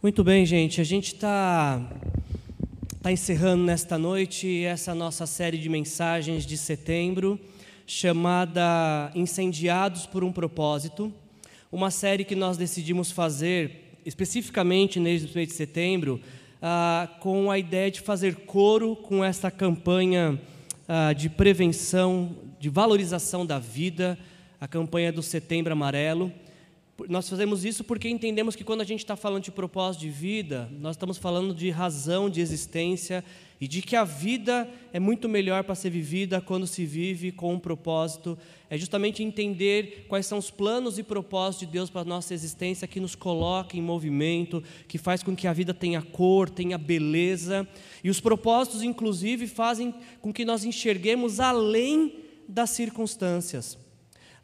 Muito 0.00 0.22
bem, 0.22 0.46
gente. 0.46 0.80
A 0.80 0.84
gente 0.84 1.14
está 1.14 1.84
tá 3.02 3.10
encerrando 3.10 3.64
nesta 3.64 3.98
noite 3.98 4.62
essa 4.62 4.94
nossa 4.94 5.26
série 5.26 5.58
de 5.58 5.68
mensagens 5.68 6.46
de 6.46 6.56
setembro, 6.56 7.36
chamada 7.84 9.10
Incendiados 9.12 10.06
por 10.06 10.22
um 10.22 10.30
Propósito. 10.30 11.12
Uma 11.72 11.90
série 11.90 12.22
que 12.22 12.36
nós 12.36 12.56
decidimos 12.56 13.10
fazer 13.10 13.98
especificamente 14.06 15.00
nesse 15.00 15.34
mês 15.34 15.48
de 15.48 15.54
setembro, 15.54 16.20
ah, 16.62 17.08
com 17.18 17.50
a 17.50 17.58
ideia 17.58 17.90
de 17.90 18.00
fazer 18.00 18.36
coro 18.46 18.94
com 18.94 19.24
esta 19.24 19.50
campanha 19.50 20.40
ah, 20.86 21.12
de 21.12 21.28
prevenção, 21.28 22.36
de 22.60 22.68
valorização 22.68 23.44
da 23.44 23.58
vida, 23.58 24.16
a 24.60 24.68
campanha 24.68 25.10
do 25.10 25.24
Setembro 25.24 25.72
Amarelo. 25.72 26.32
Nós 27.06 27.28
fazemos 27.28 27.64
isso 27.64 27.84
porque 27.84 28.08
entendemos 28.08 28.56
que 28.56 28.64
quando 28.64 28.80
a 28.80 28.84
gente 28.84 29.00
está 29.00 29.14
falando 29.14 29.44
de 29.44 29.52
propósito 29.52 30.00
de 30.00 30.10
vida, 30.10 30.68
nós 30.80 30.96
estamos 30.96 31.16
falando 31.16 31.54
de 31.54 31.70
razão 31.70 32.28
de 32.28 32.40
existência 32.40 33.24
e 33.60 33.68
de 33.68 33.82
que 33.82 33.94
a 33.94 34.02
vida 34.02 34.68
é 34.92 34.98
muito 34.98 35.28
melhor 35.28 35.62
para 35.62 35.76
ser 35.76 35.90
vivida 35.90 36.40
quando 36.40 36.66
se 36.66 36.84
vive 36.84 37.30
com 37.30 37.54
um 37.54 37.58
propósito. 37.58 38.36
É 38.68 38.76
justamente 38.76 39.22
entender 39.22 40.06
quais 40.08 40.26
são 40.26 40.38
os 40.38 40.50
planos 40.50 40.98
e 40.98 41.04
propósitos 41.04 41.68
de 41.68 41.72
Deus 41.72 41.88
para 41.88 42.00
a 42.00 42.04
nossa 42.04 42.34
existência 42.34 42.88
que 42.88 42.98
nos 42.98 43.14
coloca 43.14 43.76
em 43.76 43.82
movimento, 43.82 44.62
que 44.88 44.98
faz 44.98 45.22
com 45.22 45.36
que 45.36 45.46
a 45.46 45.52
vida 45.52 45.72
tenha 45.72 46.02
cor, 46.02 46.50
tenha 46.50 46.76
beleza. 46.76 47.66
E 48.02 48.10
os 48.10 48.20
propósitos, 48.20 48.82
inclusive, 48.82 49.46
fazem 49.46 49.94
com 50.20 50.32
que 50.32 50.44
nós 50.44 50.64
enxerguemos 50.64 51.38
além 51.38 52.24
das 52.48 52.70
circunstâncias. 52.70 53.78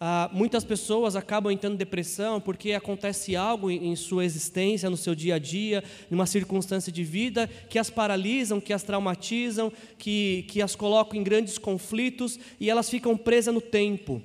Ah, 0.07 0.29
muitas 0.35 0.63
pessoas 0.65 1.17
acabam 1.17 1.51
entrando 1.51 1.73
em 1.73 1.79
depressão 1.79 2.39
porque 2.39 2.73
acontece 2.73 3.35
algo 3.35 3.71
em, 3.71 3.89
em 3.89 3.97
sua 3.97 4.23
existência, 4.23 4.91
no 4.91 4.99
seu 4.99 5.15
dia 5.15 5.37
a 5.37 5.39
dia, 5.39 5.83
numa 6.11 6.27
circunstância 6.27 6.93
de 6.93 7.03
vida 7.03 7.49
que 7.71 7.79
as 7.79 7.89
paralisam, 7.89 8.61
que 8.61 8.75
as 8.75 8.83
traumatizam, 8.83 9.73
que, 9.97 10.45
que 10.47 10.61
as 10.61 10.77
colocam 10.77 11.19
em 11.19 11.25
grandes 11.25 11.57
conflitos 11.57 12.39
e 12.61 12.69
elas 12.69 12.91
ficam 12.91 13.17
presas 13.17 13.55
no 13.55 13.63
tempo. 13.63 14.21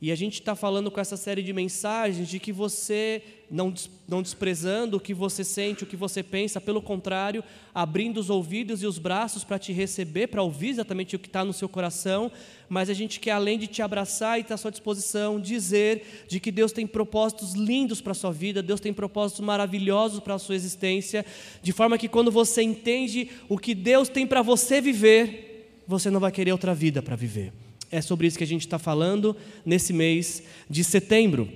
E 0.00 0.10
a 0.10 0.16
gente 0.16 0.40
está 0.40 0.56
falando 0.56 0.90
com 0.90 0.98
essa 0.98 1.16
série 1.16 1.44
de 1.44 1.52
mensagens 1.52 2.28
de 2.28 2.40
que 2.40 2.50
você, 2.50 3.22
não, 3.52 3.72
não 4.08 4.22
desprezando 4.22 4.96
o 4.96 5.00
que 5.00 5.12
você 5.12 5.44
sente, 5.44 5.84
o 5.84 5.86
que 5.86 5.94
você 5.94 6.22
pensa, 6.22 6.58
pelo 6.58 6.80
contrário, 6.80 7.44
abrindo 7.74 8.18
os 8.18 8.30
ouvidos 8.30 8.82
e 8.82 8.86
os 8.86 8.98
braços 8.98 9.44
para 9.44 9.58
te 9.58 9.72
receber, 9.72 10.28
para 10.28 10.42
ouvir 10.42 10.70
exatamente 10.70 11.14
o 11.14 11.18
que 11.18 11.28
está 11.28 11.44
no 11.44 11.52
seu 11.52 11.68
coração, 11.68 12.32
mas 12.66 12.88
a 12.88 12.94
gente 12.94 13.20
quer, 13.20 13.32
além 13.32 13.58
de 13.58 13.66
te 13.66 13.82
abraçar 13.82 14.38
e 14.38 14.40
estar 14.40 14.54
à 14.54 14.56
sua 14.56 14.70
disposição, 14.70 15.38
dizer 15.38 16.24
de 16.26 16.40
que 16.40 16.50
Deus 16.50 16.72
tem 16.72 16.86
propósitos 16.86 17.52
lindos 17.52 18.00
para 18.00 18.12
a 18.12 18.14
sua 18.14 18.32
vida, 18.32 18.62
Deus 18.62 18.80
tem 18.80 18.92
propósitos 18.92 19.44
maravilhosos 19.44 20.20
para 20.20 20.34
a 20.34 20.38
sua 20.38 20.54
existência, 20.54 21.24
de 21.62 21.72
forma 21.72 21.98
que 21.98 22.08
quando 22.08 22.32
você 22.32 22.62
entende 22.62 23.28
o 23.50 23.58
que 23.58 23.74
Deus 23.74 24.08
tem 24.08 24.26
para 24.26 24.40
você 24.40 24.80
viver, 24.80 25.82
você 25.86 26.08
não 26.10 26.20
vai 26.20 26.32
querer 26.32 26.52
outra 26.52 26.74
vida 26.74 27.02
para 27.02 27.16
viver. 27.16 27.52
É 27.90 28.00
sobre 28.00 28.26
isso 28.26 28.38
que 28.38 28.44
a 28.44 28.46
gente 28.46 28.62
está 28.62 28.78
falando 28.78 29.36
nesse 29.62 29.92
mês 29.92 30.42
de 30.70 30.82
setembro. 30.82 31.46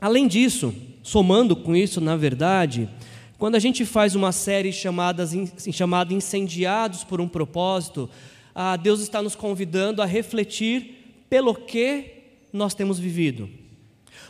Além 0.00 0.28
disso, 0.28 0.72
somando 1.04 1.54
com 1.54 1.76
isso, 1.76 2.00
na 2.00 2.16
verdade, 2.16 2.88
quando 3.36 3.56
a 3.56 3.58
gente 3.58 3.84
faz 3.84 4.14
uma 4.14 4.32
série 4.32 4.72
chamada, 4.72 5.28
chamada 5.70 6.14
Incendiados 6.14 7.04
por 7.04 7.20
um 7.20 7.28
Propósito, 7.28 8.08
ah, 8.54 8.74
Deus 8.76 9.00
está 9.00 9.20
nos 9.20 9.36
convidando 9.36 10.00
a 10.00 10.06
refletir 10.06 11.26
pelo 11.28 11.54
que 11.54 12.06
nós 12.50 12.74
temos 12.74 12.98
vivido. 12.98 13.50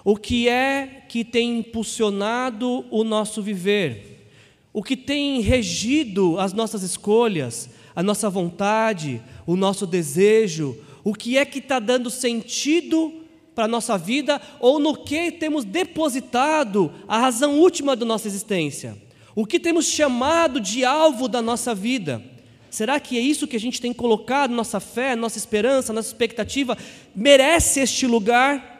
O 0.05 0.17
que 0.17 0.48
é 0.48 1.05
que 1.08 1.25
tem 1.25 1.61
impulsionado 1.61 2.84
o 2.91 3.05
nosso 3.05 3.41
viver? 3.41 4.28
O 4.72 4.83
que 4.83 4.97
tem 4.97 5.41
regido 5.41 6.41
as 6.41 6.52
nossas 6.52 6.83
escolhas, 6.83 7.70
a 7.95 8.02
nossa 8.02 8.28
vontade, 8.28 9.22
o 9.47 9.55
nosso 9.55 9.86
desejo, 9.86 10.77
o 11.05 11.14
que 11.14 11.39
é 11.39 11.45
que 11.45 11.61
está 11.61 11.79
dando 11.79 12.11
sentido 12.11 13.23
para 13.55 13.65
a 13.65 13.69
nossa 13.69 13.97
vida 13.97 14.41
ou 14.59 14.79
no 14.79 14.97
que 14.97 15.31
temos 15.31 15.65
depositado 15.65 16.92
a 17.07 17.19
razão 17.19 17.59
última 17.59 17.95
da 17.95 18.05
nossa 18.05 18.27
existência. 18.27 18.97
O 19.35 19.47
que 19.47 19.61
temos 19.61 19.87
chamado 19.87 20.61
de 20.61 20.85
alvo 20.85 21.29
da 21.29 21.41
nossa 21.41 21.75
vida. 21.75 22.23
Será 22.70 22.98
que 22.98 23.17
é 23.17 23.20
isso 23.20 23.47
que 23.47 23.57
a 23.57 23.61
gente 23.61 23.81
tem 23.81 23.93
colocado, 23.93 24.51
nossa 24.51 24.81
fé, 24.81 25.14
nossa 25.14 25.39
esperança, 25.39 25.93
nossa 25.93 26.09
expectativa, 26.09 26.77
merece 27.14 27.81
este 27.81 28.07
lugar? 28.07 28.73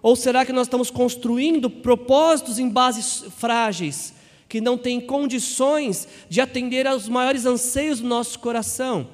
Ou 0.00 0.14
será 0.14 0.44
que 0.44 0.52
nós 0.52 0.68
estamos 0.68 0.90
construindo 0.90 1.68
propósitos 1.68 2.60
em 2.60 2.68
bases 2.68 3.24
frágeis, 3.36 4.14
que 4.48 4.60
não 4.60 4.78
têm 4.78 5.00
condições 5.00 6.06
de 6.28 6.40
atender 6.40 6.86
aos 6.86 7.08
maiores 7.08 7.44
anseios 7.44 8.00
do 8.00 8.06
nosso 8.06 8.38
coração? 8.38 9.08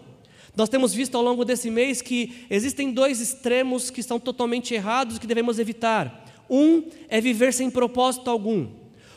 Nós 0.55 0.69
temos 0.69 0.93
visto 0.93 1.17
ao 1.17 1.23
longo 1.23 1.45
desse 1.45 1.71
mês 1.71 2.03
que 2.03 2.47
existem 2.51 2.93
dois 2.93 3.21
extremos 3.21 3.91
que 3.91 4.01
estão 4.01 4.21
totalmente 4.21 4.75
errados 4.75 5.19
que 5.19 5.27
devemos 5.27 5.59
evitar. 5.59 6.27
Um 6.49 6.85
é 7.09 7.21
viver 7.21 7.53
sem 7.55 7.71
propósito 7.71 8.29
algum. 8.29 8.69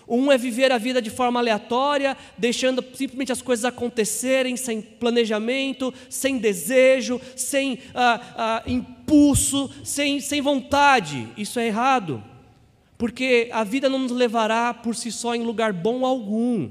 Um 0.08 0.32
é 0.32 0.38
viver 0.38 0.72
a 0.72 0.78
vida 0.78 1.02
de 1.02 1.10
forma 1.10 1.40
aleatória, 1.40 2.16
deixando 2.38 2.84
simplesmente 2.94 3.32
as 3.32 3.42
coisas 3.42 3.66
acontecerem 3.66 4.56
sem 4.56 4.82
planejamento, 4.82 5.94
sem 6.10 6.38
desejo, 6.38 7.20
sem 7.36 7.80
ah, 7.94 8.22
ah, 8.38 8.64
impulso, 8.68 9.70
sem, 9.84 10.22
sem 10.22 10.42
vontade. 10.42 11.28
Isso 11.36 11.60
é 11.60 11.68
errado, 11.68 12.24
porque 12.98 13.50
a 13.52 13.64
vida 13.64 13.90
não 13.90 14.00
nos 14.00 14.12
levará 14.12 14.74
por 14.74 14.96
si 14.96 15.12
só 15.12 15.36
em 15.36 15.44
lugar 15.44 15.74
bom 15.74 16.06
algum. 16.06 16.70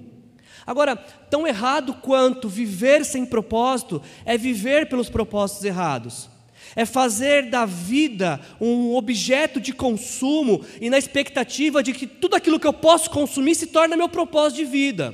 Agora, 0.66 0.96
tão 1.34 1.48
errado 1.48 1.94
quanto 1.94 2.48
viver 2.48 3.04
sem 3.04 3.26
propósito 3.26 4.00
é 4.24 4.38
viver 4.38 4.88
pelos 4.88 5.10
propósitos 5.10 5.64
errados. 5.64 6.30
É 6.76 6.86
fazer 6.86 7.50
da 7.50 7.66
vida 7.66 8.40
um 8.60 8.94
objeto 8.94 9.60
de 9.60 9.72
consumo 9.72 10.64
e 10.80 10.88
na 10.88 10.96
expectativa 10.96 11.82
de 11.82 11.92
que 11.92 12.06
tudo 12.06 12.36
aquilo 12.36 12.60
que 12.60 12.68
eu 12.68 12.72
posso 12.72 13.10
consumir 13.10 13.56
se 13.56 13.66
torne 13.66 13.96
meu 13.96 14.08
propósito 14.08 14.58
de 14.58 14.64
vida. 14.64 15.12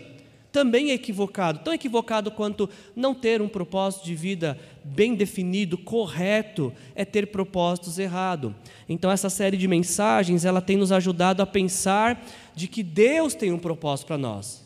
Também 0.53 0.91
é 0.91 0.93
equivocado, 0.93 1.61
tão 1.61 1.73
equivocado 1.73 2.31
quanto 2.31 2.69
não 2.95 3.15
ter 3.15 3.41
um 3.41 3.49
propósito 3.49 4.05
de 4.05 4.15
vida 4.15 4.59
bem 4.85 5.15
definido, 5.15 5.79
correto, 5.79 6.71
é 6.95 7.03
ter 7.03 7.29
propósitos 7.29 7.99
errados. 7.99 8.53
Então 8.87 9.11
essa 9.11 9.31
série 9.31 9.57
de 9.57 9.67
mensagens, 9.67 10.45
ela 10.45 10.61
tem 10.61 10.77
nos 10.77 10.93
ajudado 10.93 11.43
a 11.43 11.47
pensar 11.47 12.23
de 12.55 12.69
que 12.69 12.83
Deus 12.83 13.35
tem 13.35 13.53
um 13.53 13.59
propósito 13.59 14.09
para 14.09 14.19
nós. 14.19 14.60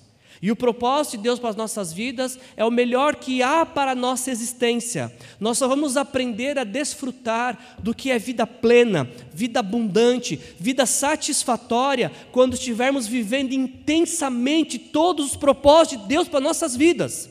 E 0.44 0.50
o 0.50 0.56
propósito 0.56 1.16
de 1.16 1.22
Deus 1.22 1.38
para 1.38 1.48
as 1.48 1.56
nossas 1.56 1.90
vidas 1.90 2.38
é 2.54 2.62
o 2.62 2.70
melhor 2.70 3.16
que 3.16 3.42
há 3.42 3.64
para 3.64 3.92
a 3.92 3.94
nossa 3.94 4.30
existência. 4.30 5.10
Nós 5.40 5.56
só 5.56 5.66
vamos 5.66 5.96
aprender 5.96 6.58
a 6.58 6.64
desfrutar 6.64 7.78
do 7.78 7.94
que 7.94 8.10
é 8.10 8.18
vida 8.18 8.46
plena, 8.46 9.08
vida 9.32 9.60
abundante, 9.60 10.38
vida 10.60 10.84
satisfatória, 10.84 12.12
quando 12.30 12.52
estivermos 12.52 13.06
vivendo 13.06 13.54
intensamente 13.54 14.78
todos 14.78 15.30
os 15.30 15.34
propósitos 15.34 16.02
de 16.02 16.08
Deus 16.08 16.28
para 16.28 16.40
nossas 16.40 16.76
vidas. 16.76 17.30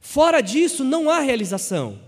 Fora 0.00 0.40
disso, 0.40 0.82
não 0.82 1.08
há 1.08 1.20
realização. 1.20 2.00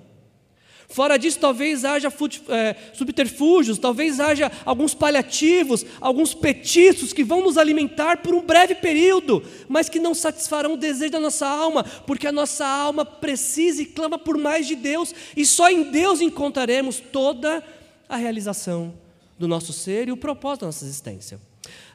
Fora 0.94 1.18
disso, 1.18 1.40
talvez 1.40 1.84
haja 1.84 2.06
é, 2.06 2.76
subterfúgios, 2.92 3.80
talvez 3.80 4.20
haja 4.20 4.48
alguns 4.64 4.94
paliativos, 4.94 5.84
alguns 6.00 6.34
petiscos 6.34 7.12
que 7.12 7.24
vão 7.24 7.42
nos 7.42 7.58
alimentar 7.58 8.18
por 8.18 8.32
um 8.32 8.40
breve 8.40 8.76
período, 8.76 9.42
mas 9.68 9.88
que 9.88 9.98
não 9.98 10.14
satisfarão 10.14 10.74
o 10.74 10.76
desejo 10.76 11.10
da 11.10 11.18
nossa 11.18 11.48
alma, 11.48 11.82
porque 11.82 12.28
a 12.28 12.32
nossa 12.32 12.64
alma 12.64 13.04
precisa 13.04 13.82
e 13.82 13.86
clama 13.86 14.16
por 14.16 14.38
mais 14.38 14.68
de 14.68 14.76
Deus, 14.76 15.12
e 15.36 15.44
só 15.44 15.68
em 15.68 15.90
Deus 15.90 16.20
encontraremos 16.20 17.00
toda 17.00 17.60
a 18.08 18.16
realização 18.16 18.94
do 19.36 19.48
nosso 19.48 19.72
ser 19.72 20.06
e 20.06 20.12
o 20.12 20.16
propósito 20.16 20.60
da 20.60 20.66
nossa 20.66 20.84
existência. 20.84 21.40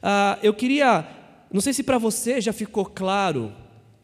Ah, 0.03 0.38
eu 0.43 0.53
queria, 0.53 1.07
não 1.49 1.61
sei 1.61 1.71
se 1.71 1.83
para 1.83 1.97
você 1.97 2.41
já 2.41 2.51
ficou 2.51 2.83
claro 2.83 3.53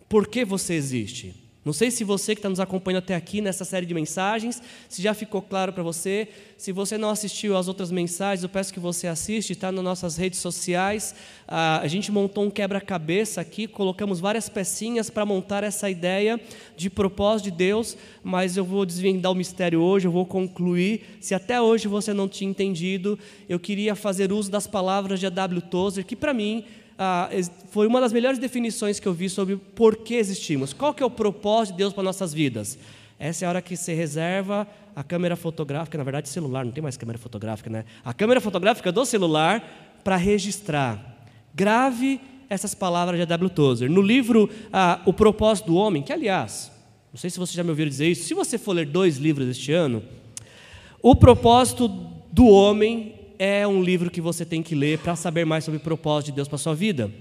por 0.07 0.25
que 0.25 0.45
você 0.45 0.73
existe. 0.73 1.44
Não 1.65 1.73
sei 1.73 1.89
se 1.89 2.03
você 2.03 2.35
que 2.35 2.39
está 2.39 2.47
nos 2.47 2.59
acompanhando 2.59 2.99
até 2.99 3.15
aqui 3.15 3.41
nessa 3.41 3.65
série 3.65 3.87
de 3.87 3.93
mensagens, 3.95 4.61
se 4.87 5.01
já 5.01 5.15
ficou 5.15 5.41
claro 5.41 5.73
para 5.73 5.81
você. 5.81 6.27
Se 6.57 6.71
você 6.71 6.95
não 6.95 7.09
assistiu 7.09 7.57
às 7.57 7.67
outras 7.67 7.89
mensagens, 7.89 8.43
eu 8.43 8.49
peço 8.49 8.71
que 8.71 8.79
você 8.79 9.07
assista, 9.07 9.51
está 9.51 9.71
nas 9.71 9.83
nossas 9.83 10.15
redes 10.15 10.37
sociais. 10.37 11.15
Ah, 11.47 11.79
a 11.79 11.87
gente 11.87 12.11
montou 12.11 12.43
um 12.43 12.51
quebra-cabeça 12.51 13.41
aqui, 13.41 13.65
colocamos 13.65 14.19
várias 14.19 14.47
pecinhas 14.47 15.09
para 15.09 15.25
montar 15.25 15.63
essa 15.63 15.89
ideia 15.89 16.39
de 16.77 16.87
propósito 16.87 17.45
de 17.45 17.57
Deus, 17.57 17.97
mas 18.23 18.55
eu 18.55 18.63
vou 18.63 18.85
desvendar 18.85 19.31
o 19.31 19.35
mistério 19.35 19.81
hoje, 19.81 20.05
eu 20.07 20.11
vou 20.11 20.27
concluir. 20.27 21.17
Se 21.19 21.33
até 21.33 21.59
hoje 21.59 21.87
você 21.87 22.13
não 22.13 22.29
tinha 22.29 22.47
entendido, 22.49 23.17
eu 23.49 23.59
queria 23.59 23.95
fazer 23.95 24.31
uso 24.31 24.51
das 24.51 24.67
palavras 24.67 25.19
de 25.19 25.25
A.W. 25.25 25.61
Tozer, 25.61 26.05
que 26.05 26.15
para 26.15 26.31
mim 26.31 26.63
ah, 26.97 27.29
foi 27.69 27.87
uma 27.87 27.99
das 27.99 28.13
melhores 28.13 28.39
definições 28.39 28.99
que 28.99 29.07
eu 29.07 29.13
vi 29.13 29.29
sobre 29.29 29.57
por 29.57 29.97
que 29.97 30.15
existimos. 30.15 30.71
Qual 30.73 30.93
que 30.93 31.03
é 31.03 31.05
o 31.05 31.09
propósito 31.09 31.73
de 31.73 31.79
Deus 31.79 31.93
para 31.93 32.03
nossas 32.03 32.33
vidas? 32.33 32.77
Essa 33.19 33.43
é 33.43 33.47
a 33.47 33.49
hora 33.49 33.61
que 33.61 33.75
você 33.75 33.93
reserva 33.93 34.67
a 34.95 35.03
câmera 35.03 35.35
fotográfica, 35.35 35.97
na 35.97 36.03
verdade 36.03 36.29
celular, 36.29 36.63
não 36.63 36.71
tem 36.71 36.81
mais 36.81 36.95
câmera 36.95 37.19
fotográfica, 37.19 37.69
né? 37.69 37.83
A 38.03 38.13
câmera 38.13 38.39
fotográfica 38.39 38.91
do 38.91 39.05
celular 39.05 39.99
para 40.03 40.15
registrar. 40.15 41.17
Grave 41.53 42.19
essas 42.49 42.73
palavras 42.73 43.17
de 43.17 43.23
A.W. 43.23 43.49
Tozer. 43.49 43.89
No 43.89 44.01
livro 44.01 44.49
ah, 44.71 45.01
O 45.05 45.11
Propósito 45.11 45.67
do 45.67 45.75
Homem, 45.75 46.01
que 46.01 46.13
aliás, 46.13 46.71
não 47.11 47.19
sei 47.19 47.29
se 47.29 47.39
você 47.39 47.53
já 47.53 47.63
me 47.63 47.71
ouviu 47.71 47.85
dizer 47.85 48.07
isso, 48.07 48.25
se 48.25 48.33
você 48.33 48.57
for 48.57 48.73
ler 48.73 48.85
dois 48.85 49.17
livros 49.17 49.49
este 49.49 49.73
ano, 49.73 50.01
O 51.01 51.15
Propósito 51.15 51.89
do 52.31 52.47
Homem 52.47 53.24
é 53.39 53.67
um 53.67 53.81
livro 53.81 54.09
que 54.09 54.21
você 54.21 54.45
tem 54.45 54.61
que 54.61 54.75
ler 54.75 54.99
para 54.99 55.15
saber 55.15 55.45
mais 55.45 55.63
sobre 55.63 55.77
o 55.77 55.83
propósito 55.83 56.27
de 56.27 56.33
Deus 56.33 56.47
para 56.47 56.57
sua 56.57 56.75
vida. 56.75 57.11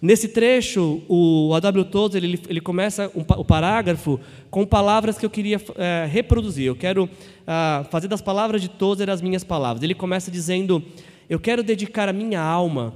Nesse 0.00 0.28
trecho, 0.28 1.02
o 1.08 1.54
A.W. 1.54 1.84
Tozer 1.86 2.22
ele, 2.22 2.38
ele 2.48 2.60
começa 2.60 3.10
um, 3.14 3.24
o 3.38 3.44
parágrafo 3.44 4.20
com 4.50 4.66
palavras 4.66 5.16
que 5.16 5.24
eu 5.24 5.30
queria 5.30 5.60
é, 5.76 6.06
reproduzir. 6.06 6.66
Eu 6.66 6.76
quero 6.76 7.08
ah, 7.46 7.86
fazer 7.90 8.06
das 8.06 8.20
palavras 8.20 8.60
de 8.60 8.68
Tozer 8.68 9.08
as 9.08 9.22
minhas 9.22 9.42
palavras. 9.42 9.82
Ele 9.82 9.94
começa 9.94 10.30
dizendo: 10.30 10.84
Eu 11.28 11.40
quero 11.40 11.62
dedicar 11.62 12.08
a 12.08 12.12
minha 12.12 12.40
alma 12.40 12.92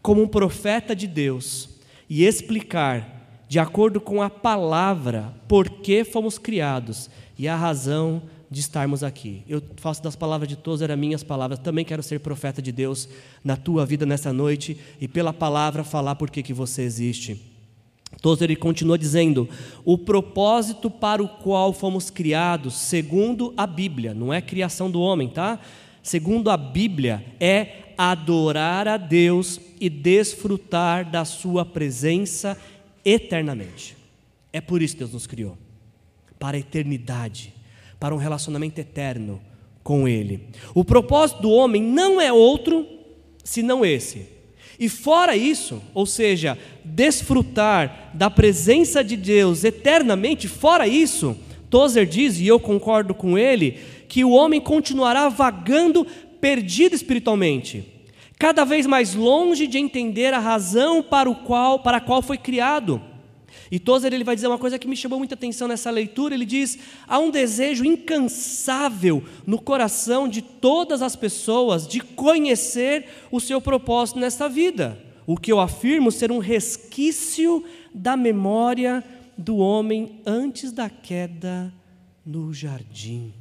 como 0.00 0.22
um 0.22 0.28
profeta 0.28 0.96
de 0.96 1.06
Deus 1.06 1.68
e 2.08 2.24
explicar, 2.24 3.44
de 3.48 3.58
acordo 3.58 4.00
com 4.00 4.22
a 4.22 4.30
palavra, 4.30 5.34
por 5.46 5.68
que 5.68 6.04
fomos 6.04 6.38
criados 6.38 7.10
e 7.38 7.46
a 7.46 7.54
razão 7.54 8.22
de 8.50 8.60
estarmos 8.60 9.02
aqui. 9.02 9.42
Eu 9.48 9.62
faço 9.76 10.02
das 10.02 10.14
palavras 10.14 10.48
de 10.48 10.56
todos, 10.56 10.82
eram 10.82 10.96
minhas 10.96 11.22
palavras. 11.22 11.58
Também 11.58 11.84
quero 11.84 12.02
ser 12.02 12.20
profeta 12.20 12.62
de 12.62 12.70
Deus 12.72 13.08
na 13.44 13.56
tua 13.56 13.84
vida 13.84 14.06
nessa 14.06 14.32
noite 14.32 14.76
e 15.00 15.08
pela 15.08 15.32
palavra 15.32 15.82
falar 15.82 16.14
por 16.14 16.30
que 16.30 16.52
você 16.52 16.82
existe. 16.82 17.40
Tozer 18.22 18.50
ele 18.50 18.56
continua 18.56 18.96
dizendo: 18.96 19.48
o 19.84 19.98
propósito 19.98 20.90
para 20.90 21.22
o 21.22 21.28
qual 21.28 21.72
fomos 21.72 22.08
criados, 22.08 22.74
segundo 22.74 23.52
a 23.56 23.66
Bíblia, 23.66 24.14
não 24.14 24.32
é 24.32 24.40
criação 24.40 24.90
do 24.90 25.00
homem, 25.00 25.28
tá? 25.28 25.58
Segundo 26.02 26.50
a 26.50 26.56
Bíblia, 26.56 27.24
é 27.40 27.92
adorar 27.98 28.86
a 28.86 28.96
Deus 28.96 29.60
e 29.80 29.90
desfrutar 29.90 31.10
da 31.10 31.24
Sua 31.24 31.64
presença 31.64 32.56
eternamente. 33.04 33.96
É 34.52 34.60
por 34.60 34.80
isso 34.80 34.94
que 34.94 35.00
Deus 35.00 35.12
nos 35.12 35.26
criou 35.26 35.58
para 36.38 36.56
a 36.56 36.60
eternidade 36.60 37.55
para 37.98 38.14
um 38.14 38.18
relacionamento 38.18 38.80
eterno 38.80 39.40
com 39.82 40.08
Ele. 40.08 40.48
O 40.74 40.84
propósito 40.84 41.42
do 41.42 41.50
homem 41.50 41.82
não 41.82 42.20
é 42.20 42.32
outro 42.32 42.86
senão 43.44 43.84
esse. 43.84 44.36
E 44.78 44.88
fora 44.88 45.36
isso, 45.36 45.82
ou 45.94 46.04
seja, 46.04 46.58
desfrutar 46.84 48.10
da 48.12 48.28
presença 48.28 49.02
de 49.02 49.16
Deus 49.16 49.64
eternamente, 49.64 50.48
fora 50.48 50.86
isso, 50.86 51.36
Tozer 51.70 52.06
diz, 52.06 52.38
e 52.38 52.46
eu 52.46 52.60
concordo 52.60 53.14
com 53.14 53.38
ele, 53.38 53.78
que 54.08 54.24
o 54.24 54.30
homem 54.30 54.60
continuará 54.60 55.28
vagando 55.28 56.06
perdido 56.40 56.94
espiritualmente, 56.94 57.84
cada 58.38 58.64
vez 58.64 58.86
mais 58.86 59.14
longe 59.14 59.66
de 59.66 59.78
entender 59.78 60.34
a 60.34 60.38
razão 60.38 61.02
para, 61.02 61.28
o 61.28 61.34
qual, 61.34 61.78
para 61.78 61.96
a 61.96 62.00
qual 62.00 62.20
foi 62.20 62.36
criado. 62.36 63.00
E 63.70 63.78
Tozer 63.78 64.12
ele 64.12 64.24
vai 64.24 64.34
dizer 64.34 64.46
uma 64.46 64.58
coisa 64.58 64.78
que 64.78 64.88
me 64.88 64.96
chamou 64.96 65.18
muita 65.18 65.34
atenção 65.34 65.66
nessa 65.66 65.90
leitura. 65.90 66.34
Ele 66.34 66.44
diz: 66.44 66.78
há 67.06 67.18
um 67.18 67.30
desejo 67.30 67.84
incansável 67.84 69.22
no 69.46 69.60
coração 69.60 70.28
de 70.28 70.42
todas 70.42 71.02
as 71.02 71.16
pessoas 71.16 71.86
de 71.86 72.00
conhecer 72.00 73.06
o 73.30 73.40
seu 73.40 73.60
propósito 73.60 74.18
nesta 74.18 74.48
vida. 74.48 75.02
O 75.26 75.36
que 75.36 75.50
eu 75.50 75.58
afirmo 75.58 76.12
ser 76.12 76.30
um 76.30 76.38
resquício 76.38 77.64
da 77.92 78.16
memória 78.16 79.02
do 79.36 79.56
homem 79.56 80.20
antes 80.24 80.70
da 80.72 80.88
queda 80.88 81.72
no 82.24 82.52
jardim. 82.52 83.34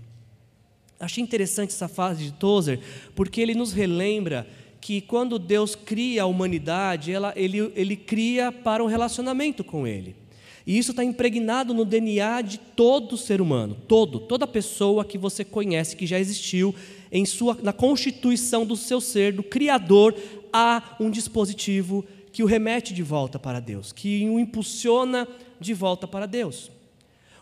Achei 1.00 1.24
interessante 1.24 1.70
essa 1.70 1.88
fase 1.88 2.24
de 2.26 2.32
Tozer, 2.34 2.80
porque 3.16 3.42
ele 3.42 3.54
nos 3.54 3.74
relembra 3.74 4.48
que 4.86 5.02
quando 5.02 5.40
Deus 5.40 5.74
cria 5.74 6.22
a 6.22 6.26
humanidade, 6.28 7.12
ela, 7.12 7.34
ele, 7.36 7.72
ele 7.76 7.96
cria 7.96 8.52
para 8.52 8.84
um 8.84 8.86
relacionamento 8.86 9.64
com 9.64 9.88
Ele. 9.88 10.16
E 10.64 10.78
isso 10.78 10.92
está 10.92 11.04
impregnado 11.04 11.74
no 11.74 11.84
DNA 11.84 12.44
de 12.44 12.60
todo 12.60 13.18
ser 13.18 13.42
humano, 13.42 13.76
todo, 13.88 14.20
toda 14.20 14.46
pessoa 14.46 15.04
que 15.04 15.18
você 15.18 15.44
conhece, 15.44 15.96
que 15.96 16.06
já 16.06 16.20
existiu, 16.20 16.76
em 17.12 17.26
sua, 17.26 17.58
na 17.64 17.74
constituição 17.74 18.64
do 18.64 18.76
seu 18.76 19.02
ser, 19.02 19.34
do 19.34 19.42
Criador, 19.42 20.14
há 20.54 20.96
um 21.00 21.10
dispositivo 21.10 22.06
que 22.32 22.44
o 22.44 22.46
remete 22.46 22.94
de 22.94 23.02
volta 23.02 23.40
para 23.40 23.60
Deus, 23.60 23.92
que 23.92 24.30
o 24.30 24.40
impulsiona 24.40 25.28
de 25.60 25.74
volta 25.74 26.08
para 26.08 26.28
Deus. 26.28 26.70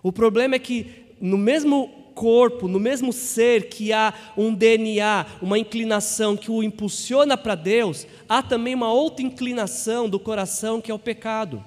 O 0.02 0.14
problema 0.14 0.56
é 0.56 0.60
que 0.60 0.88
no 1.20 1.38
mesmo 1.38 2.03
corpo, 2.14 2.68
no 2.68 2.80
mesmo 2.80 3.12
ser 3.12 3.70
que 3.70 3.92
há 3.92 4.14
um 4.38 4.54
DNA, 4.54 5.26
uma 5.42 5.58
inclinação 5.58 6.38
que 6.38 6.52
o 6.52 6.64
impulsiona 6.64 7.38
para 7.38 7.56
Deus, 7.56 8.08
há 8.28 8.42
também 8.42 8.76
uma 8.76 8.92
outra 8.92 9.26
inclinação 9.26 10.08
do 10.10 10.20
coração 10.20 10.80
que 10.80 10.92
é 10.92 10.94
o 10.94 11.00
pecado. 11.00 11.64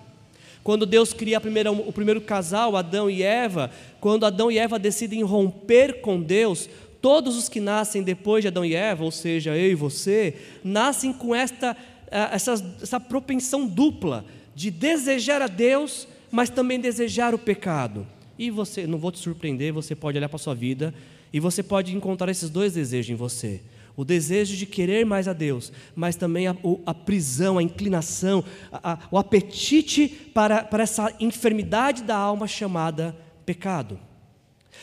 Quando 0.62 0.84
Deus 0.84 1.12
cria 1.12 1.40
primeira, 1.40 1.70
o 1.70 1.93
primeiro 1.93 2.20
casal, 2.20 2.76
Adão 2.76 3.08
e 3.08 3.22
Eva, 3.22 3.70
quando 4.00 4.26
Adão 4.26 4.50
e 4.50 4.58
Eva 4.58 4.78
decidem 4.78 5.22
romper 5.22 6.00
com 6.00 6.20
Deus, 6.20 6.69
todos 7.00 7.37
os 7.37 7.48
que 7.48 7.60
nascem 7.60 8.02
depois 8.02 8.43
de 8.43 8.48
Adão 8.48 8.64
e 8.64 8.75
Eva, 8.75 9.04
ou 9.04 9.12
seja, 9.12 9.56
eu 9.56 9.70
e 9.70 9.75
você, 9.76 10.34
nascem 10.64 11.12
com 11.12 11.32
esta, 11.32 11.76
essa, 12.10 12.54
essa 12.82 12.98
propensão 12.98 13.64
dupla 13.64 14.25
de 14.56 14.70
desejar 14.70 15.40
a 15.40 15.46
Deus, 15.46 16.08
mas 16.32 16.50
também 16.50 16.81
desejar 16.81 17.32
o 17.32 17.38
pecado. 17.38 18.06
E 18.38 18.50
você, 18.50 18.87
não 18.87 18.99
vou 18.99 19.11
te 19.11 19.19
surpreender, 19.19 19.73
você 19.73 19.94
pode 19.94 20.19
olhar 20.19 20.29
para 20.29 20.37
a 20.37 20.41
sua 20.41 20.55
vida 20.55 20.94
e 21.33 21.41
você 21.41 21.62
pode 21.62 21.94
encontrar 21.94 22.31
esses 22.31 22.50
dois 22.50 22.75
desejos 22.75 23.11
em 23.11 23.15
você. 23.15 23.61
O 23.97 24.05
desejo 24.05 24.56
de 24.56 24.67
querer 24.67 25.06
mais 25.06 25.27
a 25.27 25.33
Deus, 25.33 25.73
mas 25.94 26.17
também 26.17 26.47
a, 26.47 26.56
a 26.85 26.93
prisão, 26.93 27.56
a 27.56 27.62
inclinação, 27.62 28.44
a, 28.71 28.93
a, 28.93 28.99
o 29.11 29.17
apetite 29.17 30.09
para, 30.35 30.62
para 30.65 30.83
essa 30.83 31.15
enfermidade 31.19 32.03
da 32.03 32.17
alma 32.17 32.47
chamada 32.47 33.17
pecado. 33.47 33.99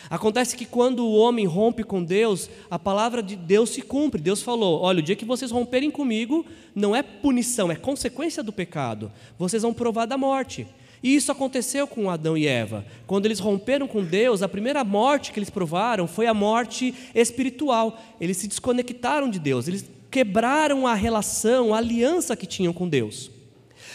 Acontece 0.09 0.55
que 0.55 0.65
quando 0.65 1.05
o 1.05 1.15
homem 1.15 1.45
rompe 1.45 1.83
com 1.83 2.03
Deus, 2.03 2.49
a 2.69 2.77
palavra 2.77 3.21
de 3.21 3.35
Deus 3.35 3.69
se 3.69 3.81
cumpre. 3.81 4.19
Deus 4.19 4.41
falou: 4.41 4.81
Olha, 4.81 4.99
o 4.99 5.03
dia 5.03 5.15
que 5.15 5.25
vocês 5.25 5.51
romperem 5.51 5.91
comigo, 5.91 6.45
não 6.75 6.95
é 6.95 7.01
punição, 7.01 7.71
é 7.71 7.75
consequência 7.75 8.43
do 8.43 8.51
pecado. 8.51 9.11
Vocês 9.37 9.61
vão 9.61 9.73
provar 9.73 10.05
da 10.05 10.17
morte. 10.17 10.67
E 11.03 11.13
isso 11.13 11.33
aconteceu 11.33 11.85
com 11.85 12.09
Adão 12.09 12.37
e 12.37 12.47
Eva. 12.47 12.85
Quando 13.05 13.25
eles 13.25 13.39
romperam 13.39 13.89
com 13.89 14.01
Deus, 14.01 14.41
a 14.41 14.47
primeira 14.47 14.85
morte 14.85 15.33
que 15.33 15.39
eles 15.39 15.49
provaram 15.49 16.07
foi 16.07 16.27
a 16.27 16.33
morte 16.33 16.95
espiritual. 17.13 18.01
Eles 18.21 18.37
se 18.37 18.47
desconectaram 18.47 19.29
de 19.29 19.37
Deus, 19.37 19.67
eles 19.67 19.85
quebraram 20.09 20.87
a 20.87 20.93
relação, 20.93 21.73
a 21.73 21.79
aliança 21.79 22.37
que 22.37 22.45
tinham 22.45 22.71
com 22.71 22.87
Deus. 22.87 23.29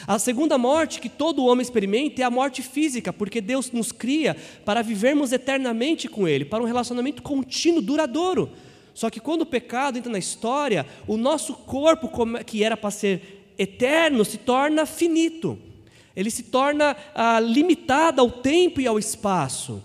A 0.06 0.18
segunda 0.18 0.58
morte 0.58 1.00
que 1.00 1.08
todo 1.08 1.46
homem 1.46 1.62
experimenta 1.62 2.20
é 2.20 2.24
a 2.24 2.30
morte 2.30 2.60
física, 2.60 3.10
porque 3.10 3.40
Deus 3.40 3.72
nos 3.72 3.90
cria 3.90 4.36
para 4.64 4.82
vivermos 4.82 5.32
eternamente 5.32 6.08
com 6.08 6.28
Ele, 6.28 6.44
para 6.44 6.62
um 6.62 6.66
relacionamento 6.66 7.22
contínuo, 7.22 7.80
duradouro. 7.80 8.50
Só 8.92 9.08
que 9.08 9.18
quando 9.18 9.42
o 9.42 9.46
pecado 9.46 9.96
entra 9.96 10.12
na 10.12 10.18
história, 10.18 10.84
o 11.06 11.16
nosso 11.16 11.54
corpo, 11.54 12.10
que 12.44 12.62
era 12.62 12.76
para 12.76 12.90
ser 12.90 13.54
eterno, 13.56 14.24
se 14.26 14.36
torna 14.36 14.84
finito 14.84 15.58
ele 16.18 16.32
se 16.32 16.42
torna 16.42 16.96
ah, 17.14 17.38
limitado 17.38 18.20
ao 18.20 18.28
tempo 18.28 18.80
e 18.80 18.88
ao 18.88 18.98
espaço. 18.98 19.80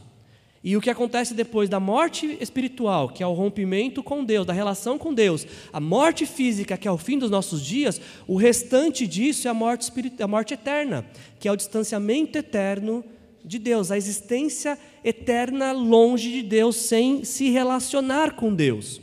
E 0.64 0.76
o 0.76 0.82
que 0.82 0.90
acontece 0.90 1.36
depois 1.36 1.70
da 1.70 1.80
morte 1.80 2.40
espiritual, 2.42 3.10
que 3.10 3.22
é 3.22 3.28
o 3.28 3.34
rompimento 3.34 4.02
com 4.02 4.24
Deus, 4.24 4.44
da 4.44 4.52
relação 4.52 4.98
com 4.98 5.14
Deus, 5.14 5.46
a 5.72 5.80
morte 5.80 6.26
física, 6.26 6.76
que 6.76 6.88
é 6.88 6.92
o 6.92 6.98
fim 6.98 7.20
dos 7.20 7.30
nossos 7.30 7.64
dias, 7.64 8.02
o 8.26 8.36
restante 8.36 9.06
disso 9.06 9.48
é 9.48 9.52
a 9.52 9.54
morte, 9.54 9.92
a 10.20 10.28
morte 10.28 10.56
eterna, 10.56 11.06
que 11.40 11.48
é 11.48 11.52
o 11.52 11.56
distanciamento 11.56 12.36
eterno 12.36 13.06
de 13.46 13.60
Deus, 13.60 13.92
a 13.92 13.98
existência 13.98 14.80
eterna 15.04 15.72
longe 15.72 16.32
de 16.32 16.42
Deus, 16.42 16.78
sem 16.78 17.24
se 17.24 17.52
relacionar 17.52 18.32
com 18.32 18.56
Deus. 18.56 19.00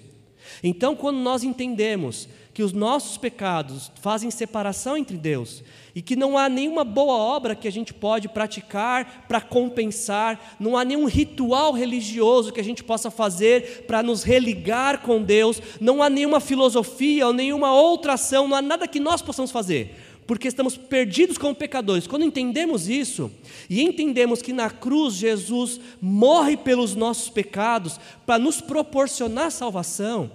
Então, 0.65 0.97
quando 0.97 1.19
nós 1.19 1.45
entendemos 1.45 2.29
que 2.61 2.65
os 2.65 2.75
nossos 2.75 3.17
pecados 3.17 3.91
fazem 4.03 4.31
separação 4.31 4.95
entre 4.95 5.17
Deus 5.17 5.65
e 5.95 6.03
que 6.03 6.15
não 6.15 6.37
há 6.37 6.47
nenhuma 6.47 6.85
boa 6.85 7.15
obra 7.15 7.55
que 7.55 7.67
a 7.67 7.73
gente 7.73 7.95
pode 7.95 8.29
praticar 8.29 9.25
para 9.27 9.41
compensar, 9.41 10.57
não 10.61 10.77
há 10.77 10.85
nenhum 10.85 11.07
ritual 11.07 11.73
religioso 11.73 12.53
que 12.53 12.61
a 12.61 12.63
gente 12.63 12.85
possa 12.85 13.11
fazer 13.11 13.87
para 13.87 14.03
nos 14.03 14.23
religar 14.23 15.01
com 15.01 15.23
Deus, 15.23 15.59
não 15.81 16.03
há 16.03 16.11
nenhuma 16.11 16.39
filosofia 16.39 17.29
ou 17.29 17.33
nenhuma 17.33 17.73
outra 17.73 18.13
ação, 18.13 18.47
não 18.47 18.59
há 18.59 18.61
nada 18.61 18.87
que 18.87 19.01
nós 19.01 19.23
possamos 19.23 19.51
fazer, 19.51 19.97
porque 20.27 20.47
estamos 20.47 20.77
perdidos 20.77 21.39
como 21.39 21.55
pecadores. 21.55 22.07
Quando 22.07 22.27
entendemos 22.27 22.91
isso 22.91 23.31
e 23.71 23.81
entendemos 23.81 24.43
que 24.43 24.53
na 24.53 24.69
cruz 24.69 25.15
Jesus 25.15 25.81
morre 25.99 26.59
pelos 26.59 26.95
nossos 26.95 27.31
pecados 27.31 27.99
para 28.27 28.39
nos 28.39 28.61
proporcionar 28.61 29.51
salvação, 29.51 30.31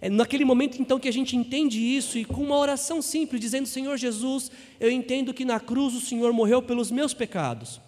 é 0.00 0.08
naquele 0.08 0.44
momento 0.44 0.80
então 0.80 0.98
que 0.98 1.08
a 1.08 1.12
gente 1.12 1.36
entende 1.36 1.78
isso 1.80 2.18
e 2.18 2.24
com 2.24 2.42
uma 2.42 2.56
oração 2.56 3.02
simples, 3.02 3.40
dizendo: 3.40 3.66
Senhor 3.66 3.96
Jesus, 3.96 4.50
eu 4.78 4.90
entendo 4.90 5.34
que 5.34 5.44
na 5.44 5.58
cruz 5.58 5.94
o 5.94 6.00
Senhor 6.00 6.32
morreu 6.32 6.62
pelos 6.62 6.90
meus 6.90 7.12
pecados. 7.12 7.80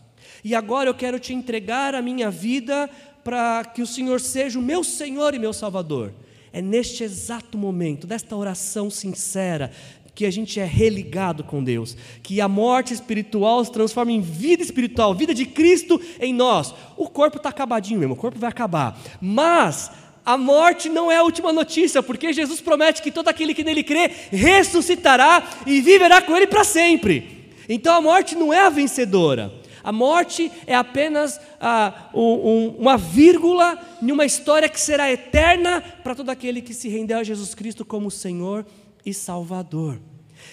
E 0.43 0.55
agora 0.55 0.89
eu 0.89 0.95
quero 0.95 1.21
te 1.21 1.33
entregar 1.33 1.95
a 1.95 2.03
minha 2.03 2.31
vida 2.31 2.91
para 3.23 3.65
que 3.65 3.83
o 3.83 3.87
Senhor 3.87 4.21
seja 4.21 4.59
o 4.59 4.63
meu 4.63 4.83
Senhor 4.83 5.35
e 5.35 5.39
meu 5.39 5.53
Salvador. 5.53 6.13
É 6.53 6.61
neste 6.61 7.05
exato 7.05 7.57
momento, 7.57 8.09
desta 8.09 8.35
oração 8.35 8.91
sincera, 8.91 9.71
que 10.13 10.27
a 10.27 10.31
gente 10.31 10.59
é 10.59 10.65
religado 10.65 11.45
com 11.45 11.63
Deus, 11.63 11.97
que 12.23 12.41
a 12.41 12.49
morte 12.49 12.93
espiritual 12.93 13.65
se 13.65 13.71
transforma 13.71 14.11
em 14.11 14.21
vida 14.21 14.63
espiritual, 14.63 15.15
vida 15.15 15.33
de 15.33 15.47
Cristo 15.47 16.01
em 16.19 16.35
nós. 16.35 16.75
O 16.97 17.09
corpo 17.09 17.37
está 17.37 17.51
acabadinho 17.51 18.01
mesmo, 18.01 18.15
o 18.15 18.17
corpo 18.17 18.39
vai 18.39 18.51
acabar, 18.51 19.01
mas 19.21 19.93
a 20.25 20.37
morte 20.37 20.89
não 20.89 21.11
é 21.11 21.17
a 21.17 21.23
última 21.23 21.53
notícia, 21.53 22.03
porque 22.03 22.33
Jesus 22.33 22.61
promete 22.61 23.03
que 23.03 23.11
todo 23.11 23.29
aquele 23.29 23.55
que 23.55 23.65
nele 23.65 23.83
crê 23.83 24.11
ressuscitará 24.31 25.43
e 25.67 25.81
viverá 25.81 26.21
com 26.21 26.37
ele 26.37 26.47
para 26.47 26.65
sempre. 26.65 27.53
Então 27.69 27.95
a 27.95 28.01
morte 28.01 28.35
não 28.35 28.53
é 28.53 28.61
a 28.61 28.71
vencedora. 28.71 29.53
A 29.83 29.93
morte 29.93 30.53
é 30.67 30.75
apenas 30.75 31.41
ah, 31.61 32.11
um, 32.15 32.75
uma 32.79 32.99
vírgula 32.99 33.79
em 34.03 34.13
uma 34.13 34.27
história 34.27 34.69
que 34.69 34.79
será 34.79 35.11
eterna 35.11 35.83
para 36.03 36.15
todo 36.15 36.29
aquele 36.29 36.61
que 36.61 36.75
se 36.75 36.89
rendeu 36.89 37.19
a 37.19 37.25
Jesus 37.25 37.55
Cristo 37.55 37.85
como 37.85 38.11
Senhor 38.11 38.67
e 39.05 39.15
Salvador. 39.15 39.99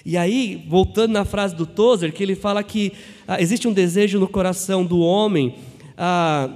E 0.06 0.16
aí, 0.16 0.66
voltando 0.70 1.12
na 1.12 1.26
frase 1.26 1.56
do 1.56 1.66
Tozer, 1.66 2.14
que 2.14 2.24
ele 2.24 2.36
fala 2.36 2.64
que 2.64 2.94
ah, 3.28 3.42
existe 3.42 3.68
um 3.68 3.74
desejo 3.74 4.18
no 4.20 4.28
coração 4.28 4.86
do 4.86 5.00
homem 5.00 5.56
ah, 5.98 6.50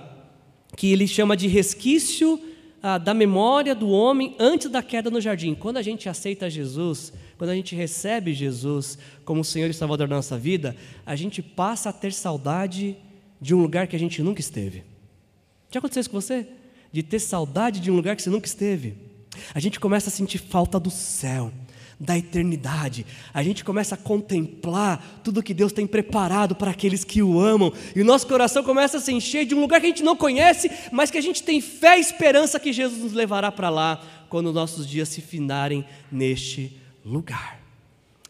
que 0.77 0.91
ele 0.91 1.07
chama 1.07 1.35
de 1.35 1.47
resquício 1.47 2.39
ah, 2.81 2.97
da 2.97 3.13
memória 3.13 3.75
do 3.75 3.89
homem 3.89 4.35
antes 4.39 4.69
da 4.69 4.81
queda 4.81 5.09
no 5.09 5.21
jardim. 5.21 5.53
Quando 5.53 5.77
a 5.77 5.81
gente 5.81 6.09
aceita 6.09 6.49
Jesus, 6.49 7.13
quando 7.37 7.51
a 7.51 7.55
gente 7.55 7.75
recebe 7.75 8.33
Jesus 8.33 8.97
como 9.23 9.43
Senhor 9.43 9.69
e 9.69 9.73
Salvador 9.73 10.07
da 10.07 10.15
nossa 10.15 10.37
vida, 10.37 10.75
a 11.05 11.15
gente 11.15 11.41
passa 11.41 11.89
a 11.89 11.93
ter 11.93 12.13
saudade 12.13 12.97
de 13.39 13.53
um 13.53 13.61
lugar 13.61 13.87
que 13.87 13.95
a 13.95 13.99
gente 13.99 14.21
nunca 14.21 14.39
esteve. 14.39 14.83
Já 15.69 15.79
aconteceu 15.79 16.01
isso 16.01 16.09
com 16.09 16.19
você? 16.19 16.47
De 16.91 17.01
ter 17.01 17.19
saudade 17.19 17.79
de 17.79 17.89
um 17.89 17.95
lugar 17.95 18.15
que 18.15 18.21
você 18.21 18.29
nunca 18.29 18.47
esteve. 18.47 18.95
A 19.53 19.59
gente 19.59 19.79
começa 19.79 20.09
a 20.09 20.11
sentir 20.11 20.39
falta 20.39 20.79
do 20.79 20.91
céu 20.91 21.51
da 22.01 22.17
eternidade. 22.17 23.05
A 23.31 23.43
gente 23.43 23.63
começa 23.63 23.93
a 23.93 23.97
contemplar 23.97 25.21
tudo 25.23 25.43
que 25.43 25.53
Deus 25.53 25.71
tem 25.71 25.85
preparado 25.85 26.55
para 26.55 26.71
aqueles 26.71 27.03
que 27.03 27.21
o 27.21 27.39
amam, 27.39 27.71
e 27.95 28.01
o 28.01 28.05
nosso 28.05 28.25
coração 28.25 28.63
começa 28.63 28.97
a 28.97 28.99
se 28.99 29.13
encher 29.13 29.45
de 29.45 29.53
um 29.53 29.61
lugar 29.61 29.79
que 29.79 29.85
a 29.85 29.89
gente 29.89 30.03
não 30.03 30.15
conhece, 30.15 30.69
mas 30.91 31.11
que 31.11 31.17
a 31.19 31.21
gente 31.21 31.43
tem 31.43 31.61
fé 31.61 31.99
e 31.99 32.01
esperança 32.01 32.59
que 32.59 32.73
Jesus 32.73 32.99
nos 32.99 33.13
levará 33.13 33.51
para 33.51 33.69
lá 33.69 34.03
quando 34.29 34.51
nossos 34.51 34.87
dias 34.87 35.09
se 35.09 35.21
finarem 35.21 35.85
neste 36.11 36.75
lugar. 37.05 37.61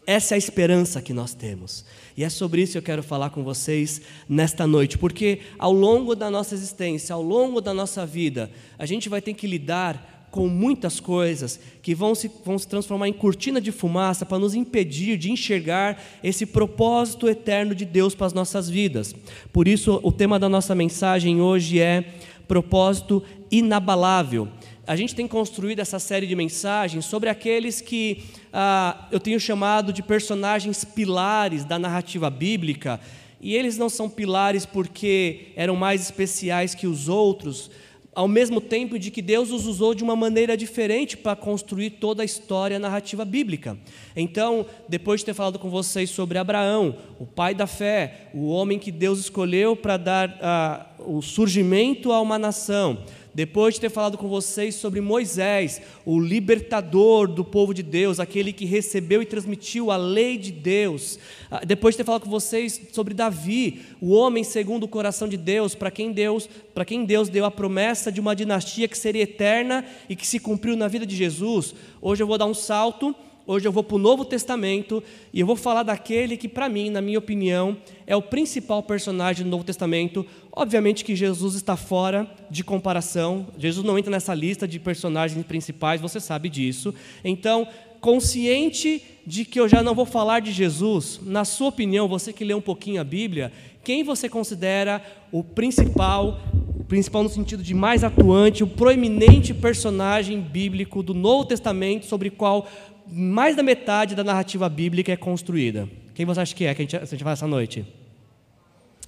Essa 0.05 0.33
é 0.33 0.35
a 0.35 0.39
esperança 0.39 1.01
que 1.01 1.13
nós 1.13 1.33
temos. 1.33 1.85
E 2.17 2.23
é 2.25 2.29
sobre 2.29 2.61
isso 2.61 2.73
que 2.73 2.77
eu 2.79 2.83
quero 2.83 3.03
falar 3.03 3.29
com 3.29 3.43
vocês 3.43 4.01
nesta 4.27 4.67
noite, 4.67 4.97
porque 4.97 5.39
ao 5.57 5.71
longo 5.71 6.13
da 6.15 6.29
nossa 6.29 6.55
existência, 6.55 7.13
ao 7.13 7.21
longo 7.21 7.61
da 7.61 7.73
nossa 7.73 8.05
vida, 8.05 8.51
a 8.77 8.85
gente 8.85 9.07
vai 9.07 9.21
ter 9.21 9.33
que 9.33 9.47
lidar 9.47 10.10
com 10.31 10.47
muitas 10.47 10.99
coisas 10.99 11.59
que 11.81 11.93
vão 11.93 12.15
se, 12.15 12.31
vão 12.43 12.57
se 12.57 12.67
transformar 12.67 13.09
em 13.09 13.13
cortina 13.13 13.59
de 13.59 13.71
fumaça 13.71 14.25
para 14.25 14.39
nos 14.39 14.55
impedir 14.55 15.17
de 15.17 15.29
enxergar 15.29 16.01
esse 16.23 16.45
propósito 16.45 17.27
eterno 17.27 17.75
de 17.75 17.83
Deus 17.83 18.15
para 18.15 18.27
as 18.27 18.33
nossas 18.33 18.69
vidas. 18.69 19.13
Por 19.51 19.67
isso, 19.67 19.99
o 20.01 20.11
tema 20.11 20.39
da 20.39 20.47
nossa 20.47 20.73
mensagem 20.73 21.41
hoje 21.41 21.79
é 21.79 22.05
propósito 22.47 23.21
inabalável. 23.51 24.47
A 24.87 24.95
gente 24.95 25.13
tem 25.13 25.27
construído 25.27 25.79
essa 25.79 25.99
série 25.99 26.25
de 26.25 26.35
mensagens 26.35 27.05
sobre 27.05 27.29
aqueles 27.29 27.81
que 27.81 28.23
ah, 28.51 29.07
eu 29.11 29.19
tenho 29.19 29.39
chamado 29.39 29.93
de 29.93 30.01
personagens 30.01 30.83
pilares 30.83 31.63
da 31.65 31.77
narrativa 31.77 32.29
bíblica, 32.29 32.99
e 33.39 33.55
eles 33.55 33.77
não 33.77 33.89
são 33.89 34.09
pilares 34.09 34.65
porque 34.65 35.47
eram 35.55 35.75
mais 35.75 36.01
especiais 36.01 36.75
que 36.75 36.87
os 36.87 37.09
outros, 37.09 37.71
ao 38.13 38.27
mesmo 38.27 38.59
tempo 38.59 38.99
de 38.99 39.09
que 39.09 39.21
Deus 39.21 39.51
os 39.51 39.65
usou 39.65 39.95
de 39.95 40.03
uma 40.03 40.15
maneira 40.15 40.57
diferente 40.57 41.15
para 41.15 41.35
construir 41.35 41.91
toda 41.91 42.21
a 42.21 42.25
história 42.25 42.77
narrativa 42.77 43.23
bíblica. 43.23 43.77
Então, 44.15 44.65
depois 44.87 45.21
de 45.21 45.27
ter 45.27 45.33
falado 45.33 45.57
com 45.57 45.69
vocês 45.69 46.09
sobre 46.09 46.37
Abraão, 46.37 46.97
o 47.19 47.25
pai 47.25 47.55
da 47.55 47.65
fé, 47.65 48.29
o 48.33 48.49
homem 48.49 48.77
que 48.77 48.91
Deus 48.91 49.19
escolheu 49.19 49.75
para 49.75 49.95
dar 49.95 50.89
uh, 50.99 51.17
o 51.17 51.21
surgimento 51.21 52.11
a 52.11 52.19
uma 52.19 52.37
nação, 52.37 53.03
depois 53.33 53.75
de 53.75 53.81
ter 53.81 53.89
falado 53.89 54.17
com 54.17 54.27
vocês 54.27 54.75
sobre 54.75 54.99
Moisés, 54.99 55.81
o 56.05 56.19
libertador 56.19 57.27
do 57.27 57.45
povo 57.45 57.73
de 57.73 57.81
Deus, 57.81 58.19
aquele 58.19 58.51
que 58.51 58.65
recebeu 58.65 59.21
e 59.21 59.25
transmitiu 59.25 59.89
a 59.89 59.97
lei 59.97 60.37
de 60.37 60.51
Deus, 60.51 61.17
ah, 61.49 61.63
depois 61.65 61.93
de 61.93 61.97
ter 61.97 62.03
falado 62.03 62.23
com 62.23 62.29
vocês 62.29 62.81
sobre 62.91 63.13
Davi, 63.13 63.81
o 64.01 64.11
homem 64.11 64.43
segundo 64.43 64.83
o 64.83 64.87
coração 64.87 65.27
de 65.27 65.37
Deus, 65.37 65.73
para 65.73 65.89
quem 65.89 66.11
Deus, 66.11 66.49
para 66.73 66.83
quem 66.83 67.05
Deus 67.05 67.29
deu 67.29 67.45
a 67.45 67.51
promessa 67.51 68.11
de 68.11 68.19
uma 68.19 68.35
dinastia 68.35 68.87
que 68.87 68.97
seria 68.97 69.23
eterna 69.23 69.85
e 70.09 70.15
que 70.15 70.27
se 70.27 70.39
cumpriu 70.39 70.75
na 70.75 70.87
vida 70.87 71.05
de 71.05 71.15
Jesus, 71.15 71.73
hoje 72.01 72.21
eu 72.21 72.27
vou 72.27 72.37
dar 72.37 72.45
um 72.45 72.53
salto 72.53 73.15
Hoje 73.45 73.67
eu 73.67 73.71
vou 73.71 73.83
para 73.83 73.95
o 73.95 73.99
Novo 73.99 74.23
Testamento 74.23 75.03
e 75.33 75.39
eu 75.39 75.47
vou 75.47 75.55
falar 75.55 75.83
daquele 75.83 76.37
que, 76.37 76.47
para 76.47 76.69
mim, 76.69 76.89
na 76.89 77.01
minha 77.01 77.17
opinião, 77.17 77.75
é 78.05 78.15
o 78.15 78.21
principal 78.21 78.83
personagem 78.83 79.43
do 79.43 79.49
Novo 79.49 79.63
Testamento. 79.63 80.25
Obviamente 80.51 81.03
que 81.03 81.15
Jesus 81.15 81.55
está 81.55 81.75
fora 81.75 82.29
de 82.49 82.63
comparação, 82.63 83.47
Jesus 83.57 83.85
não 83.85 83.97
entra 83.97 84.11
nessa 84.11 84.33
lista 84.33 84.67
de 84.67 84.79
personagens 84.79 85.43
principais, 85.45 85.99
você 85.99 86.19
sabe 86.19 86.49
disso. 86.49 86.93
Então, 87.23 87.67
consciente 87.99 89.03
de 89.25 89.45
que 89.45 89.59
eu 89.59 89.69
já 89.69 89.81
não 89.81 89.95
vou 89.95 90.05
falar 90.05 90.39
de 90.39 90.51
Jesus, 90.51 91.19
na 91.23 91.45
sua 91.45 91.69
opinião, 91.69 92.07
você 92.07 92.33
que 92.33 92.43
lê 92.43 92.53
um 92.53 92.61
pouquinho 92.61 92.99
a 92.99 93.03
Bíblia, 93.03 93.51
quem 93.83 94.03
você 94.03 94.27
considera 94.27 95.01
o 95.31 95.43
principal, 95.43 96.39
principal 96.87 97.23
no 97.23 97.29
sentido 97.29 97.63
de 97.63 97.73
mais 97.73 98.03
atuante, 98.03 98.63
o 98.63 98.67
proeminente 98.67 99.53
personagem 99.53 100.41
bíblico 100.41 101.01
do 101.01 101.13
Novo 101.13 101.45
Testamento 101.45 102.05
sobre 102.05 102.29
qual 102.29 102.67
mais 103.07 103.55
da 103.55 103.63
metade 103.63 104.15
da 104.15 104.23
narrativa 104.23 104.67
bíblica 104.69 105.11
é 105.11 105.17
construída. 105.17 105.87
Quem 106.13 106.25
você 106.25 106.41
acha 106.41 106.55
que 106.55 106.65
é 106.65 106.73
que 106.73 106.81
a 106.81 106.85
gente, 106.85 106.95
a 106.97 107.05
gente 107.05 107.23
vai 107.23 107.33
essa 107.33 107.47
noite? 107.47 107.85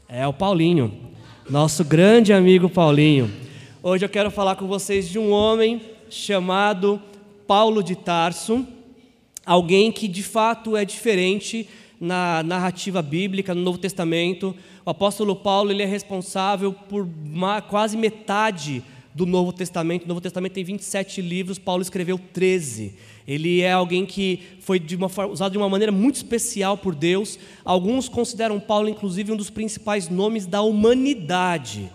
É 0.08 0.28
o 0.28 0.34
Paulinho, 0.34 1.12
nosso 1.50 1.84
grande 1.84 2.34
amigo 2.34 2.70
Paulinho. 2.70 3.32
Hoje 3.82 4.06
eu 4.06 4.10
quero 4.10 4.32
falar 4.32 4.56
com 4.56 4.68
vocês 4.68 5.10
de 5.10 5.20
um 5.20 5.32
homem 5.32 5.82
chamado 6.10 7.02
Paulo 7.48 7.84
de 7.84 7.96
Tarso, 7.96 8.66
alguém 9.46 9.92
que 9.92 10.08
de 10.08 10.24
fato 10.24 10.78
é 10.78 10.86
diferente 10.86 11.68
na 12.00 12.44
narrativa 12.44 13.02
bíblica, 13.02 13.56
no 13.56 13.62
Novo 13.62 13.78
Testamento. 13.78 14.56
O 14.86 14.90
apóstolo 14.90 15.36
Paulo 15.36 15.72
ele 15.72 15.84
é 15.84 15.86
responsável 15.86 16.74
por 16.74 17.08
uma, 17.26 17.62
quase 17.62 17.98
metade 17.98 18.84
do 19.14 19.26
Novo 19.26 19.54
Testamento. 19.54 20.06
O 20.06 20.08
Novo 20.08 20.22
Testamento 20.22 20.54
tem 20.54 20.64
27 20.64 21.22
livros, 21.22 21.58
Paulo 21.58 21.82
escreveu 21.82 22.20
13. 22.20 22.94
Ele 23.28 23.62
é 23.62 23.72
alguém 23.72 24.06
que 24.06 24.42
foi 24.60 24.80
de 24.80 24.96
uma, 24.96 25.10
usado 25.30 25.52
de 25.52 25.58
uma 25.58 25.70
maneira 25.70 25.92
muito 25.92 26.16
especial 26.16 26.78
por 26.78 26.94
Deus. 26.94 27.40
Alguns 27.64 28.10
consideram 28.10 28.60
Paulo, 28.60 28.90
inclusive, 28.90 29.32
um 29.32 29.38
dos 29.38 29.50
principais 29.50 30.10
nomes 30.10 30.46
da 30.46 30.62
humanidade. 30.62 31.90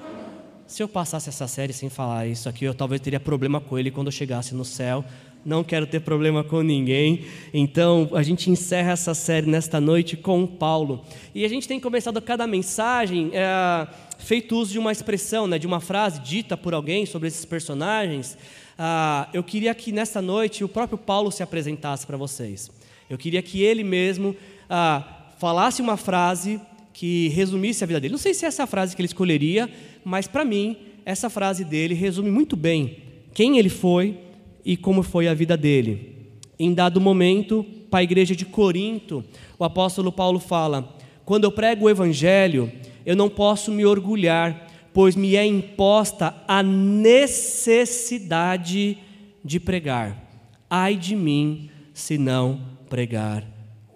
Se 0.67 0.83
eu 0.83 0.89
passasse 0.89 1.29
essa 1.29 1.47
série 1.47 1.73
sem 1.73 1.89
falar 1.89 2.27
isso 2.27 2.49
aqui, 2.49 2.65
eu 2.65 2.75
talvez 2.75 3.01
teria 3.01 3.19
problema 3.19 3.61
com 3.61 3.79
ele 3.79 3.91
quando 3.91 4.09
eu 4.09 4.13
chegasse 4.13 4.55
no 4.55 4.65
céu. 4.65 5.05
Não 5.45 5.65
quero 5.65 5.87
ter 5.87 6.01
problema 6.01 6.45
com 6.45 6.61
ninguém. 6.63 7.25
Então, 7.55 8.09
a 8.13 8.23
gente 8.23 8.51
encerra 8.51 8.93
essa 8.93 9.15
série 9.15 9.49
nesta 9.49 9.81
noite 9.81 10.17
com 10.17 10.47
Paulo. 10.47 11.03
E 11.35 11.45
a 11.45 11.49
gente 11.49 11.67
tem 11.67 11.81
começado 11.81 12.21
cada 12.21 12.47
mensagem 12.47 13.31
é, 13.33 13.89
feito 14.19 14.57
uso 14.57 14.73
de 14.73 14.79
uma 14.79 14.93
expressão, 14.93 15.47
né, 15.47 15.59
de 15.59 15.67
uma 15.67 15.81
frase 15.81 16.21
dita 16.21 16.57
por 16.57 16.75
alguém 16.75 17.07
sobre 17.07 17.29
esses 17.29 17.45
personagens 17.45 18.37
ah, 18.79 19.29
eu 19.33 19.43
queria 19.43 19.75
que 19.75 19.91
nesta 19.91 20.23
noite 20.23 20.63
o 20.63 20.69
próprio 20.69 20.97
Paulo 20.97 21.33
se 21.33 21.43
apresentasse 21.43 22.07
para 22.07 22.17
vocês. 22.17 22.71
Eu 23.11 23.19
queria 23.19 23.43
que 23.43 23.61
ele 23.61 23.83
mesmo 23.83 24.37
ah, 24.71 25.33
falasse 25.39 25.83
uma 25.83 25.97
frase 25.97 26.61
que 26.93 27.29
resumisse 27.29 27.83
a 27.83 27.87
vida 27.87 28.01
dele. 28.01 28.13
Não 28.13 28.19
sei 28.19 28.33
se 28.33 28.45
é 28.45 28.49
essa 28.49 28.67
frase 28.69 28.95
que 28.95 29.03
ele 29.03 29.07
escolheria, 29.07 29.69
mas 30.05 30.29
para 30.29 30.45
mim, 30.45 30.77
essa 31.05 31.29
frase 31.29 31.65
dele 31.65 31.95
resume 31.95 32.31
muito 32.31 32.57
bem 32.57 32.99
quem 33.35 33.59
ele 33.59 33.69
foi 33.69 34.17
e 34.65 34.77
como 34.77 35.03
foi 35.03 35.27
a 35.27 35.35
vida 35.35 35.57
dele. 35.57 36.17
Em 36.57 36.73
dado 36.73 37.01
momento, 37.01 37.65
para 37.91 38.01
a 38.01 38.03
igreja 38.03 38.37
de 38.37 38.45
Corinto, 38.45 39.25
o 39.59 39.65
apóstolo 39.65 40.13
Paulo 40.13 40.39
fala: 40.39 40.97
Quando 41.25 41.45
eu 41.45 41.51
prego 41.51 41.87
o 41.87 41.91
evangelho, 41.91 42.71
eu 43.05 43.17
não 43.17 43.29
posso 43.29 43.73
me 43.73 43.85
orgulhar 43.85 44.68
pois 44.93 45.17
me 45.17 45.35
é 45.37 45.45
imposta 45.45 46.35
a 46.47 46.63
necessidade 46.63 48.99
de 49.45 49.61
pregar. 49.61 50.25
Ai 50.69 50.97
de 50.97 51.17
mim 51.17 51.71
se 51.95 52.19
não 52.19 52.61
pregar 52.89 53.45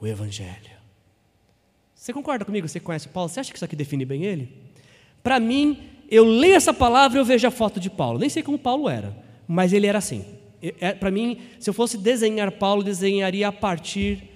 o 0.01 0.07
Evangelho. 0.07 0.73
Você 1.95 2.13
concorda 2.13 2.45
comigo? 2.45 2.69
Você 2.69 2.81
conhece 2.81 3.09
Paulo? 3.09 3.29
Você 3.29 3.39
acha 3.39 3.53
que 3.53 3.57
isso 3.57 3.65
aqui 3.65 3.77
define 3.77 4.05
bem 4.05 4.25
ele? 4.25 4.49
Para 5.23 5.39
mim, 5.39 5.79
eu 6.11 6.25
leio 6.25 6.57
essa 6.57 6.75
palavra 6.75 7.17
e 7.17 7.21
eu 7.21 7.25
vejo 7.25 7.47
a 7.47 7.51
foto 7.51 7.79
de 7.79 7.89
Paulo. 7.89 8.19
Nem 8.19 8.29
sei 8.29 8.43
como 8.43 8.59
Paulo 8.59 8.89
era, 8.89 9.17
mas 9.47 9.73
ele 9.73 9.87
era 9.87 9.99
assim. 9.99 10.25
É, 10.81 10.95
Para 10.95 11.11
mim, 11.11 11.39
se 11.61 11.71
eu 11.71 11.75
fosse 11.75 11.97
desenhar 11.97 12.51
Paulo, 12.53 12.83
desenharia 12.83 13.49
a 13.49 13.53
partir 13.53 14.32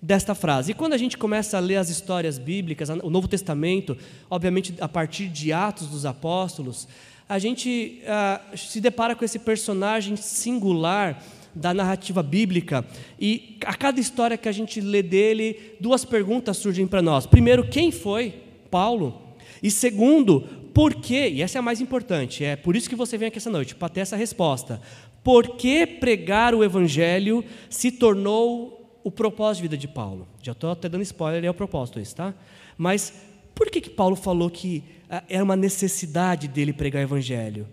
desta 0.00 0.34
frase. 0.34 0.70
E 0.70 0.74
quando 0.74 0.92
a 0.92 0.96
gente 0.96 1.18
começa 1.18 1.56
a 1.56 1.60
ler 1.60 1.76
as 1.76 1.88
histórias 1.88 2.38
bíblicas, 2.38 2.88
o 2.88 3.10
Novo 3.10 3.28
Testamento, 3.28 3.96
obviamente 4.30 4.74
a 4.80 4.88
partir 4.88 5.28
de 5.28 5.52
Atos 5.52 5.88
dos 5.88 6.06
Apóstolos, 6.06 6.86
a 7.28 7.38
gente 7.38 8.00
uh, 8.04 8.56
se 8.56 8.80
depara 8.80 9.14
com 9.14 9.24
esse 9.24 9.38
personagem 9.38 10.16
singular 10.16 11.22
da 11.54 11.74
narrativa 11.74 12.22
bíblica 12.22 12.84
e 13.18 13.58
a 13.64 13.74
cada 13.74 14.00
história 14.00 14.38
que 14.38 14.48
a 14.48 14.52
gente 14.52 14.80
lê 14.80 15.02
dele, 15.02 15.74
duas 15.80 16.04
perguntas 16.04 16.56
surgem 16.56 16.86
para 16.86 17.02
nós. 17.02 17.26
Primeiro, 17.26 17.68
quem 17.68 17.90
foi 17.90 18.42
Paulo? 18.70 19.20
E 19.62 19.70
segundo, 19.70 20.42
por 20.72 20.94
quê? 20.94 21.28
E 21.28 21.42
essa 21.42 21.58
é 21.58 21.60
a 21.60 21.62
mais 21.62 21.80
importante, 21.80 22.44
é 22.44 22.54
por 22.54 22.76
isso 22.76 22.88
que 22.88 22.94
você 22.94 23.18
vem 23.18 23.28
aqui 23.28 23.38
essa 23.38 23.50
noite, 23.50 23.74
para 23.74 23.88
ter 23.88 24.00
essa 24.00 24.16
resposta. 24.16 24.80
Por 25.24 25.56
que 25.56 25.84
pregar 25.84 26.54
o 26.54 26.62
evangelho 26.62 27.44
se 27.68 27.90
tornou 27.90 28.77
o 29.02 29.10
propósito 29.10 29.56
de 29.56 29.62
vida 29.62 29.76
de 29.76 29.88
Paulo? 29.88 30.26
Já 30.42 30.52
estou 30.52 30.70
até 30.70 30.88
dando 30.88 31.02
spoiler, 31.02 31.44
é 31.44 31.50
o 31.50 31.54
propósito 31.54 32.00
isso, 32.00 32.16
tá? 32.16 32.34
Mas 32.76 33.12
por 33.54 33.70
que, 33.70 33.80
que 33.80 33.90
Paulo 33.90 34.16
falou 34.16 34.50
que 34.50 34.84
ah, 35.10 35.22
era 35.28 35.42
uma 35.42 35.56
necessidade 35.56 36.48
dele 36.48 36.72
pregar 36.72 37.02
o 37.02 37.04
evangelho? 37.04 37.66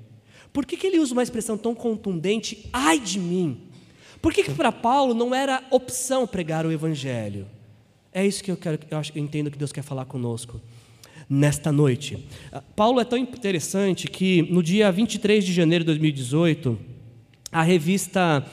Por 0.51 0.65
que, 0.65 0.77
que 0.77 0.87
ele 0.87 0.99
usa 0.99 1.13
uma 1.13 1.23
expressão 1.23 1.57
tão 1.57 1.75
contundente, 1.75 2.69
ai 2.71 2.99
de 2.99 3.19
mim? 3.19 3.65
Por 4.25 4.33
que, 4.33 4.43
que 4.43 4.53
para 4.53 4.71
Paulo 4.71 5.13
não 5.13 5.35
era 5.35 5.63
opção 5.69 6.25
pregar 6.25 6.65
o 6.65 6.71
Evangelho? 6.71 7.45
É 8.11 8.25
isso 8.25 8.43
que 8.43 8.49
eu 8.49 8.57
quero, 8.57 8.79
eu, 8.89 8.97
acho, 8.97 9.11
eu 9.15 9.21
entendo 9.21 9.51
que 9.51 9.57
Deus 9.57 9.71
quer 9.71 9.83
falar 9.83 10.05
conosco 10.05 10.59
nesta 11.29 11.71
noite. 11.71 12.27
Ah, 12.51 12.63
Paulo 12.75 12.99
é 12.99 13.05
tão 13.05 13.19
interessante 13.19 14.07
que 14.07 14.41
no 14.43 14.63
dia 14.63 14.91
23 14.91 15.45
de 15.45 15.53
janeiro 15.53 15.83
de 15.83 15.87
2018, 15.87 16.75
a 17.51 17.61
revista 17.61 18.43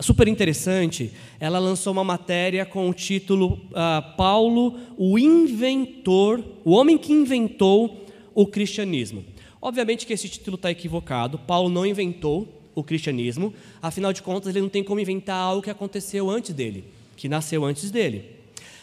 super 0.00 0.28
interessante, 0.28 1.12
ela 1.40 1.58
lançou 1.58 1.92
uma 1.92 2.04
matéria 2.04 2.64
com 2.64 2.88
o 2.88 2.94
título 2.94 3.60
uh, 3.70 4.16
Paulo, 4.16 4.78
o 4.96 5.18
inventor, 5.18 6.44
o 6.64 6.70
homem 6.70 6.96
que 6.96 7.12
inventou 7.12 8.06
o 8.34 8.46
cristianismo. 8.46 9.24
Obviamente 9.60 10.06
que 10.06 10.12
esse 10.12 10.28
título 10.28 10.54
está 10.54 10.70
equivocado. 10.70 11.38
Paulo 11.38 11.68
não 11.68 11.84
inventou 11.84 12.46
o 12.74 12.84
cristianismo, 12.84 13.52
afinal 13.82 14.12
de 14.12 14.22
contas, 14.22 14.50
ele 14.50 14.62
não 14.62 14.68
tem 14.68 14.84
como 14.84 15.00
inventar 15.00 15.36
algo 15.36 15.62
que 15.62 15.70
aconteceu 15.70 16.30
antes 16.30 16.54
dele, 16.54 16.84
que 17.16 17.28
nasceu 17.28 17.64
antes 17.64 17.90
dele. 17.90 18.24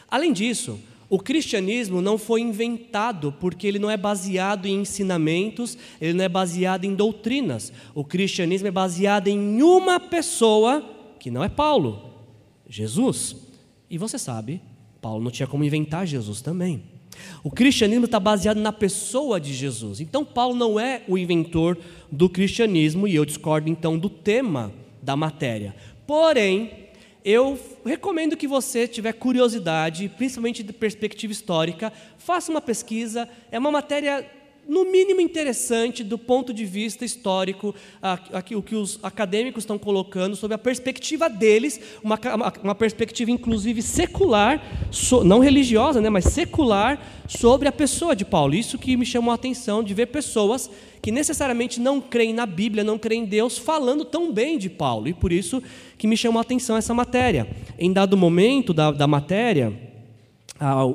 Além 0.09 0.33
disso, 0.33 0.77
o 1.09 1.17
cristianismo 1.17 2.01
não 2.01 2.17
foi 2.17 2.41
inventado 2.41 3.33
porque 3.39 3.65
ele 3.67 3.79
não 3.79 3.89
é 3.89 3.95
baseado 3.95 4.65
em 4.65 4.81
ensinamentos, 4.81 5.77
ele 6.01 6.13
não 6.13 6.25
é 6.25 6.29
baseado 6.29 6.83
em 6.83 6.93
doutrinas. 6.93 7.71
O 7.93 8.03
cristianismo 8.03 8.67
é 8.67 8.71
baseado 8.71 9.29
em 9.29 9.61
uma 9.61 9.97
pessoa 9.97 10.94
que 11.25 11.31
não 11.31 11.43
é 11.43 11.49
Paulo, 11.49 12.13
Jesus. 12.69 13.35
E 13.89 13.97
você 13.97 14.15
sabe, 14.15 14.61
Paulo 15.01 15.23
não 15.23 15.31
tinha 15.31 15.47
como 15.47 15.63
inventar 15.63 16.05
Jesus 16.05 16.39
também. 16.39 16.83
O 17.43 17.49
cristianismo 17.49 18.05
está 18.05 18.19
baseado 18.19 18.57
na 18.57 18.71
pessoa 18.71 19.39
de 19.39 19.51
Jesus. 19.51 19.99
Então, 19.99 20.23
Paulo 20.23 20.53
não 20.53 20.79
é 20.79 21.01
o 21.07 21.17
inventor 21.17 21.79
do 22.11 22.29
cristianismo, 22.29 23.07
e 23.07 23.15
eu 23.15 23.25
discordo 23.25 23.67
então 23.67 23.97
do 23.97 24.07
tema 24.07 24.71
da 25.01 25.15
matéria. 25.15 25.75
Porém, 26.05 26.89
eu 27.23 27.59
recomendo 27.83 28.37
que 28.37 28.47
você 28.47 28.87
tiver 28.87 29.13
curiosidade, 29.13 30.07
principalmente 30.15 30.61
de 30.61 30.73
perspectiva 30.73 31.33
histórica, 31.33 31.91
faça 32.19 32.51
uma 32.51 32.61
pesquisa. 32.61 33.27
É 33.51 33.57
uma 33.57 33.71
matéria 33.71 34.23
no 34.67 34.91
mínimo 34.91 35.21
interessante 35.21 36.03
do 36.03 36.17
ponto 36.17 36.53
de 36.53 36.65
vista 36.65 37.05
histórico, 37.05 37.75
o 38.55 38.61
que 38.61 38.75
os 38.75 38.99
acadêmicos 39.03 39.63
estão 39.63 39.77
colocando 39.77 40.35
sobre 40.35 40.55
a 40.55 40.57
perspectiva 40.57 41.29
deles, 41.29 41.79
uma, 42.03 42.19
uma 42.63 42.75
perspectiva 42.75 43.29
inclusive 43.29 43.81
secular, 43.81 44.61
so, 44.91 45.23
não 45.23 45.39
religiosa, 45.39 46.01
né, 46.01 46.09
mas 46.09 46.25
secular, 46.25 46.99
sobre 47.27 47.67
a 47.67 47.71
pessoa 47.71 48.15
de 48.15 48.25
Paulo. 48.25 48.55
Isso 48.55 48.77
que 48.77 48.97
me 48.97 49.05
chamou 49.05 49.31
a 49.31 49.35
atenção 49.35 49.83
de 49.83 49.93
ver 49.93 50.07
pessoas 50.07 50.69
que 51.01 51.11
necessariamente 51.11 51.79
não 51.79 52.01
creem 52.01 52.33
na 52.33 52.47
Bíblia, 52.47 52.83
não 52.83 52.97
creem 52.97 53.23
em 53.23 53.25
Deus, 53.25 53.57
falando 53.57 54.03
tão 54.03 54.33
bem 54.33 54.57
de 54.57 54.69
Paulo. 54.69 55.07
E 55.07 55.13
por 55.13 55.31
isso 55.31 55.61
que 55.97 56.07
me 56.07 56.17
chamou 56.17 56.39
a 56.39 56.41
atenção 56.41 56.75
essa 56.75 56.93
matéria. 56.93 57.47
Em 57.77 57.93
dado 57.93 58.17
momento 58.17 58.73
da, 58.73 58.89
da 58.91 59.05
matéria, 59.05 59.71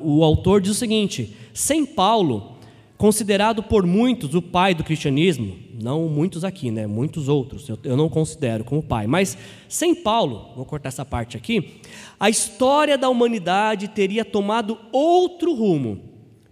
o 0.03 0.25
autor 0.25 0.61
diz 0.61 0.73
o 0.73 0.75
seguinte: 0.75 1.37
sem 1.55 1.87
Paulo 1.87 2.60
considerado 3.00 3.62
por 3.62 3.87
muitos 3.87 4.34
o 4.34 4.43
pai 4.43 4.75
do 4.75 4.84
cristianismo, 4.84 5.56
não 5.82 6.06
muitos 6.06 6.45
aqui, 6.45 6.71
né? 6.71 6.86
Muitos 6.86 7.30
outros, 7.30 7.67
eu, 7.67 7.78
eu 7.82 7.97
não 7.97 8.10
considero 8.10 8.63
como 8.63 8.82
pai, 8.82 9.06
mas 9.06 9.39
sem 9.71 9.95
Paulo, 9.95 10.52
vou 10.54 10.67
cortar 10.67 10.91
essa 10.91 11.02
parte 11.02 11.34
aqui, 11.34 11.80
a 12.21 12.28
história 12.28 12.99
da 12.99 13.08
humanidade 13.08 13.89
teria 13.89 14.23
tomado 14.23 14.78
outro 14.93 15.54
rumo. 15.54 16.02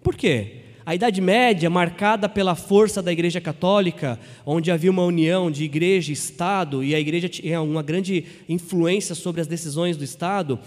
Por 0.02 0.16
quê? 0.16 0.62
A 0.88 0.94
Idade 0.94 1.20
Média, 1.20 1.68
marcada 1.68 2.30
pela 2.30 2.54
força 2.54 3.02
da 3.02 3.12
Igreja 3.12 3.42
Católica, 3.42 4.18
onde 4.46 4.70
havia 4.70 4.90
uma 4.90 5.04
união 5.04 5.50
de 5.50 5.62
igreja 5.62 6.10
e 6.10 6.14
Estado, 6.14 6.82
e 6.82 6.94
a 6.94 6.98
igreja 6.98 7.28
tinha 7.28 7.60
uma 7.60 7.82
grande 7.82 8.24
influência 8.48 9.14
sobre 9.14 9.42
as 9.42 9.46
decisões 9.46 9.98
do 9.98 10.02
Estado, 10.02 10.58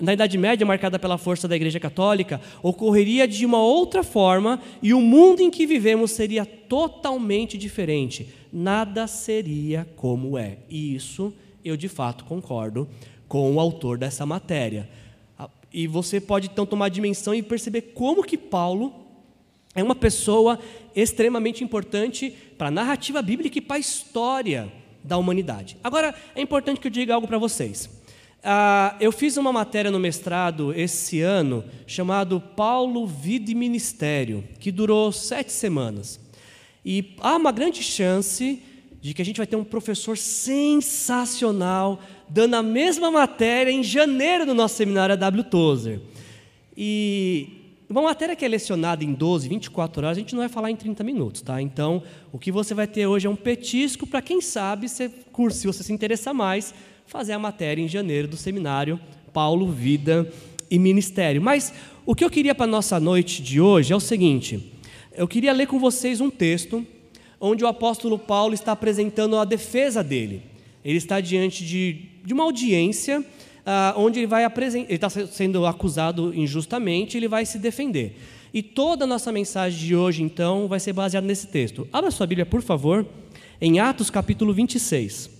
na 0.00 0.12
Idade 0.12 0.38
Média, 0.38 0.64
marcada 0.64 0.96
pela 0.96 1.18
força 1.18 1.48
da 1.48 1.56
Igreja 1.56 1.80
Católica, 1.80 2.40
ocorreria 2.62 3.26
de 3.26 3.44
uma 3.44 3.58
outra 3.58 4.04
forma 4.04 4.62
e 4.80 4.94
o 4.94 5.00
mundo 5.00 5.40
em 5.40 5.50
que 5.50 5.66
vivemos 5.66 6.12
seria 6.12 6.46
totalmente 6.46 7.58
diferente. 7.58 8.28
Nada 8.52 9.08
seria 9.08 9.88
como 9.96 10.38
é. 10.38 10.58
E 10.70 10.94
isso 10.94 11.34
eu 11.64 11.76
de 11.76 11.88
fato 11.88 12.24
concordo 12.26 12.88
com 13.26 13.52
o 13.52 13.58
autor 13.58 13.98
dessa 13.98 14.24
matéria. 14.24 14.88
E 15.72 15.88
você 15.88 16.20
pode 16.20 16.46
então 16.46 16.64
tomar 16.64 16.90
dimensão 16.90 17.34
e 17.34 17.42
perceber 17.42 17.80
como 17.92 18.22
que 18.22 18.38
Paulo 18.38 19.02
é 19.74 19.82
uma 19.82 19.94
pessoa 19.94 20.58
extremamente 20.94 21.64
importante 21.64 22.30
para 22.56 22.68
a 22.68 22.70
narrativa 22.70 23.20
bíblica 23.20 23.58
e 23.58 23.60
para 23.60 23.76
a 23.76 23.80
história 23.80 24.72
da 25.02 25.18
humanidade. 25.18 25.76
Agora, 25.82 26.14
é 26.34 26.40
importante 26.40 26.80
que 26.80 26.86
eu 26.86 26.92
diga 26.92 27.14
algo 27.14 27.26
para 27.26 27.38
vocês. 27.38 27.86
Uh, 28.44 28.94
eu 29.00 29.10
fiz 29.10 29.36
uma 29.36 29.52
matéria 29.52 29.90
no 29.90 29.98
mestrado 29.98 30.72
esse 30.74 31.20
ano 31.20 31.64
chamado 31.86 32.40
Paulo, 32.40 33.06
Vida 33.06 33.50
e 33.50 33.54
Ministério, 33.54 34.44
que 34.60 34.70
durou 34.70 35.10
sete 35.10 35.50
semanas. 35.50 36.20
E 36.84 37.14
há 37.20 37.36
uma 37.36 37.50
grande 37.50 37.82
chance 37.82 38.62
de 39.00 39.14
que 39.14 39.22
a 39.22 39.24
gente 39.24 39.38
vai 39.38 39.46
ter 39.46 39.56
um 39.56 39.64
professor 39.64 40.16
sensacional 40.16 42.00
dando 42.28 42.54
a 42.54 42.62
mesma 42.62 43.10
matéria 43.10 43.70
em 43.70 43.82
janeiro 43.82 44.46
no 44.46 44.54
nosso 44.54 44.76
seminário 44.76 45.14
A 45.14 45.16
W. 45.16 45.44
Tozer. 45.44 46.00
E 46.76 47.63
uma 48.00 48.08
matéria 48.08 48.34
que 48.34 48.44
é 48.44 48.48
lecionada 48.48 49.04
em 49.04 49.12
12, 49.12 49.48
24 49.48 50.04
horas, 50.04 50.16
a 50.16 50.20
gente 50.20 50.34
não 50.34 50.40
vai 50.40 50.48
falar 50.48 50.70
em 50.70 50.76
30 50.76 51.04
minutos, 51.04 51.42
tá? 51.42 51.60
Então, 51.60 52.02
o 52.32 52.38
que 52.38 52.50
você 52.50 52.74
vai 52.74 52.86
ter 52.86 53.06
hoje 53.06 53.26
é 53.26 53.30
um 53.30 53.36
petisco 53.36 54.06
para 54.06 54.20
quem 54.20 54.40
sabe, 54.40 54.88
se, 54.88 55.10
se 55.50 55.66
você 55.66 55.82
se 55.82 55.92
interessar 55.92 56.34
mais, 56.34 56.74
fazer 57.06 57.32
a 57.32 57.38
matéria 57.38 57.82
em 57.82 57.88
janeiro 57.88 58.26
do 58.26 58.36
seminário 58.36 58.98
Paulo, 59.32 59.70
Vida 59.70 60.30
e 60.70 60.78
Ministério. 60.78 61.42
Mas 61.42 61.72
o 62.06 62.14
que 62.14 62.24
eu 62.24 62.30
queria 62.30 62.54
para 62.54 62.64
a 62.64 62.68
nossa 62.68 62.98
noite 62.98 63.42
de 63.42 63.60
hoje 63.60 63.92
é 63.92 63.96
o 63.96 64.00
seguinte: 64.00 64.72
eu 65.12 65.28
queria 65.28 65.52
ler 65.52 65.66
com 65.66 65.78
vocês 65.78 66.20
um 66.20 66.30
texto 66.30 66.86
onde 67.40 67.62
o 67.62 67.66
apóstolo 67.66 68.18
Paulo 68.18 68.54
está 68.54 68.72
apresentando 68.72 69.36
a 69.36 69.44
defesa 69.44 70.02
dele. 70.02 70.42
Ele 70.84 70.98
está 70.98 71.20
diante 71.20 71.64
de, 71.64 72.06
de 72.24 72.32
uma 72.32 72.44
audiência 72.44 73.24
ah, 73.64 73.94
onde 73.96 74.20
ele 74.20 74.26
vai 74.26 74.44
apresentar, 74.44 74.86
ele 74.88 74.94
está 74.94 75.08
sendo 75.08 75.66
acusado 75.66 76.34
injustamente, 76.34 77.16
ele 77.16 77.28
vai 77.28 77.46
se 77.46 77.58
defender. 77.58 78.16
E 78.52 78.62
toda 78.62 79.04
a 79.04 79.06
nossa 79.06 79.32
mensagem 79.32 79.78
de 79.78 79.96
hoje, 79.96 80.22
então, 80.22 80.68
vai 80.68 80.78
ser 80.78 80.92
baseada 80.92 81.26
nesse 81.26 81.46
texto. 81.48 81.88
Abra 81.92 82.10
sua 82.10 82.26
Bíblia, 82.26 82.46
por 82.46 82.62
favor, 82.62 83.06
em 83.60 83.80
Atos 83.80 84.10
capítulo 84.10 84.52
26. 84.52 85.30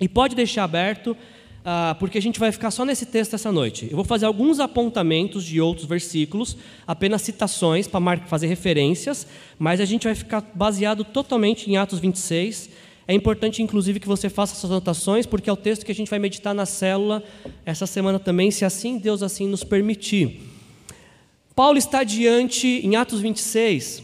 E 0.00 0.08
pode 0.08 0.34
deixar 0.34 0.64
aberto, 0.64 1.16
ah, 1.64 1.96
porque 1.98 2.18
a 2.18 2.20
gente 2.20 2.38
vai 2.38 2.52
ficar 2.52 2.70
só 2.70 2.84
nesse 2.84 3.06
texto 3.06 3.34
essa 3.34 3.50
noite. 3.50 3.88
Eu 3.90 3.96
vou 3.96 4.04
fazer 4.04 4.26
alguns 4.26 4.60
apontamentos 4.60 5.44
de 5.44 5.60
outros 5.60 5.86
versículos, 5.86 6.56
apenas 6.86 7.22
citações 7.22 7.86
para 7.86 8.18
fazer 8.26 8.46
referências, 8.48 9.26
mas 9.58 9.80
a 9.80 9.86
gente 9.86 10.04
vai 10.04 10.14
ficar 10.14 10.42
baseado 10.54 11.04
totalmente 11.04 11.70
em 11.70 11.78
Atos 11.78 11.98
26 11.98 12.68
é 13.06 13.12
importante, 13.12 13.62
inclusive, 13.62 14.00
que 14.00 14.08
você 14.08 14.30
faça 14.30 14.54
essas 14.54 14.70
anotações, 14.70 15.26
porque 15.26 15.50
é 15.50 15.52
o 15.52 15.56
texto 15.56 15.84
que 15.84 15.92
a 15.92 15.94
gente 15.94 16.08
vai 16.08 16.18
meditar 16.18 16.54
na 16.54 16.64
célula 16.64 17.22
essa 17.66 17.86
semana 17.86 18.18
também, 18.18 18.50
se 18.50 18.64
assim 18.64 18.96
Deus 18.96 19.22
assim 19.22 19.46
nos 19.46 19.62
permitir. 19.62 20.40
Paulo 21.54 21.76
está 21.76 22.02
diante, 22.02 22.66
em 22.66 22.96
Atos 22.96 23.20
26, 23.20 23.98
uh, 23.98 24.02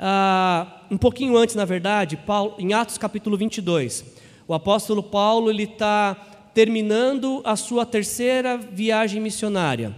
ah, 0.00 0.82
um 0.90 0.98
pouquinho 0.98 1.36
antes, 1.36 1.54
na 1.54 1.64
verdade, 1.64 2.16
Paulo, 2.16 2.56
em 2.58 2.74
Atos 2.74 2.98
capítulo 2.98 3.36
22, 3.36 4.04
o 4.48 4.52
apóstolo 4.52 5.02
Paulo 5.02 5.48
ele 5.48 5.62
está 5.62 6.14
terminando 6.52 7.40
a 7.44 7.54
sua 7.54 7.86
terceira 7.86 8.58
viagem 8.58 9.22
missionária. 9.22 9.94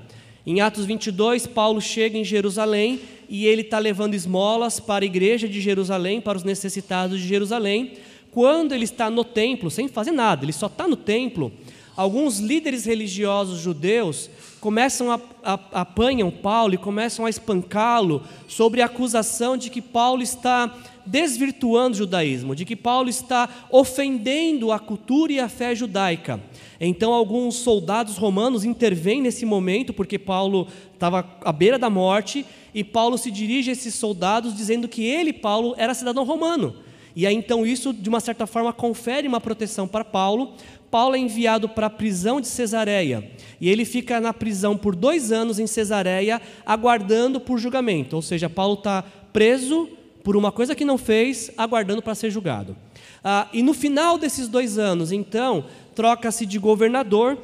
Em 0.47 0.61
Atos 0.61 0.85
22, 0.85 1.47
Paulo 1.47 1.81
chega 1.81 2.19
em 2.19 2.25
Jerusalém 2.25 3.01
e 3.29 3.47
ele 3.47 3.63
está 3.63 3.79
levando 3.79 4.13
esmolas 4.13 4.79
para 4.79 5.05
a 5.05 5.07
igreja 5.07 5.49
de 5.49 5.61
Jerusalém, 5.61 6.21
para 6.21 6.37
os 6.37 6.45
necessitados 6.45 7.19
de 7.19 7.27
Jerusalém 7.27 7.95
quando 8.33 8.73
ele 8.73 8.85
está 8.85 9.09
no 9.11 9.23
templo, 9.23 9.71
sem 9.71 9.87
fazer 9.87 10.11
nada, 10.11 10.45
ele 10.45 10.53
só 10.53 10.67
está 10.67 10.89
no 10.89 10.97
templo, 10.97 11.53
alguns 11.95 12.39
líderes 12.39 12.87
religiosos 12.87 13.61
judeus 13.61 14.31
começam 14.59 15.11
a, 15.11 15.21
a, 15.45 15.81
apanham 15.83 16.31
Paulo 16.31 16.73
e 16.73 16.79
começam 16.79 17.27
a 17.27 17.31
espancá-lo 17.31 18.23
sobre 18.49 18.81
a 18.81 18.87
acusação 18.87 19.57
de 19.57 19.69
que 19.69 19.83
Paulo 19.83 20.23
está 20.23 20.73
desvirtuando 21.05 21.95
o 21.95 21.99
judaísmo, 21.99 22.55
de 22.55 22.65
que 22.65 22.77
Paulo 22.77 23.09
está 23.09 23.49
ofendendo 23.71 24.73
a 24.73 24.79
cultura 24.79 25.33
e 25.33 25.41
a 25.41 25.49
fé 25.49 25.75
judaica. 25.75 26.41
Então, 26.81 27.13
alguns 27.13 27.57
soldados 27.57 28.17
romanos 28.17 28.65
intervêm 28.65 29.21
nesse 29.21 29.45
momento, 29.45 29.93
porque 29.93 30.19
Paulo 30.19 30.69
estava 30.95 31.29
à 31.43 31.53
beira 31.53 31.79
da 31.79 31.91
morte, 31.91 32.47
e 32.75 32.83
Paulo 32.83 33.19
se 33.19 33.31
dirige 33.31 33.69
a 33.69 33.73
esses 33.73 33.95
soldados 33.95 34.57
dizendo 34.57 34.89
que 34.89 35.05
ele, 35.05 35.33
Paulo, 35.33 35.75
era 35.77 35.93
cidadão 35.93 36.25
romano. 36.25 36.75
E 37.15 37.27
aí, 37.27 37.35
então, 37.35 37.67
isso, 37.67 37.93
de 37.93 38.09
uma 38.09 38.21
certa 38.21 38.47
forma, 38.47 38.73
confere 38.73 39.29
uma 39.29 39.41
proteção 39.41 39.87
para 39.87 40.05
Paulo. 40.05 40.55
Paulo 40.91 41.15
é 41.15 41.19
enviado 41.19 41.69
para 41.69 41.87
a 41.87 41.91
prisão 41.91 42.41
de 42.41 42.47
Cesareia. 42.47 43.31
E 43.61 43.69
ele 43.69 43.85
fica 43.85 44.21
na 44.21 44.33
prisão 44.33 44.77
por 44.77 44.95
dois 44.95 45.33
anos 45.33 45.59
em 45.59 45.67
Cesareia, 45.67 46.41
aguardando 46.67 47.41
por 47.41 47.59
julgamento. 47.59 48.17
Ou 48.17 48.23
seja, 48.23 48.51
Paulo 48.51 48.75
está 48.75 49.03
preso 49.33 49.89
por 50.23 50.37
uma 50.37 50.53
coisa 50.53 50.75
que 50.75 50.85
não 50.85 50.99
fez, 50.99 51.51
aguardando 51.57 52.03
para 52.03 52.15
ser 52.15 52.31
julgado. 52.31 52.77
Ah, 53.25 53.49
e 53.53 53.63
no 53.63 53.75
final 53.75 54.19
desses 54.19 54.49
dois 54.49 54.79
anos, 54.79 55.13
então, 55.13 55.65
troca-se 55.95 56.45
de 56.47 56.59
governador, 56.59 57.39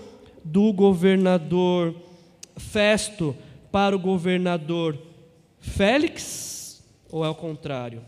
do 0.44 0.72
governador 0.72 1.94
Festo 2.56 3.36
para 3.70 3.94
o 3.94 3.98
governador 3.98 4.98
Félix, 5.60 6.82
ou 7.10 7.24
é 7.24 7.28
o 7.28 7.34
contrário? 7.34 8.02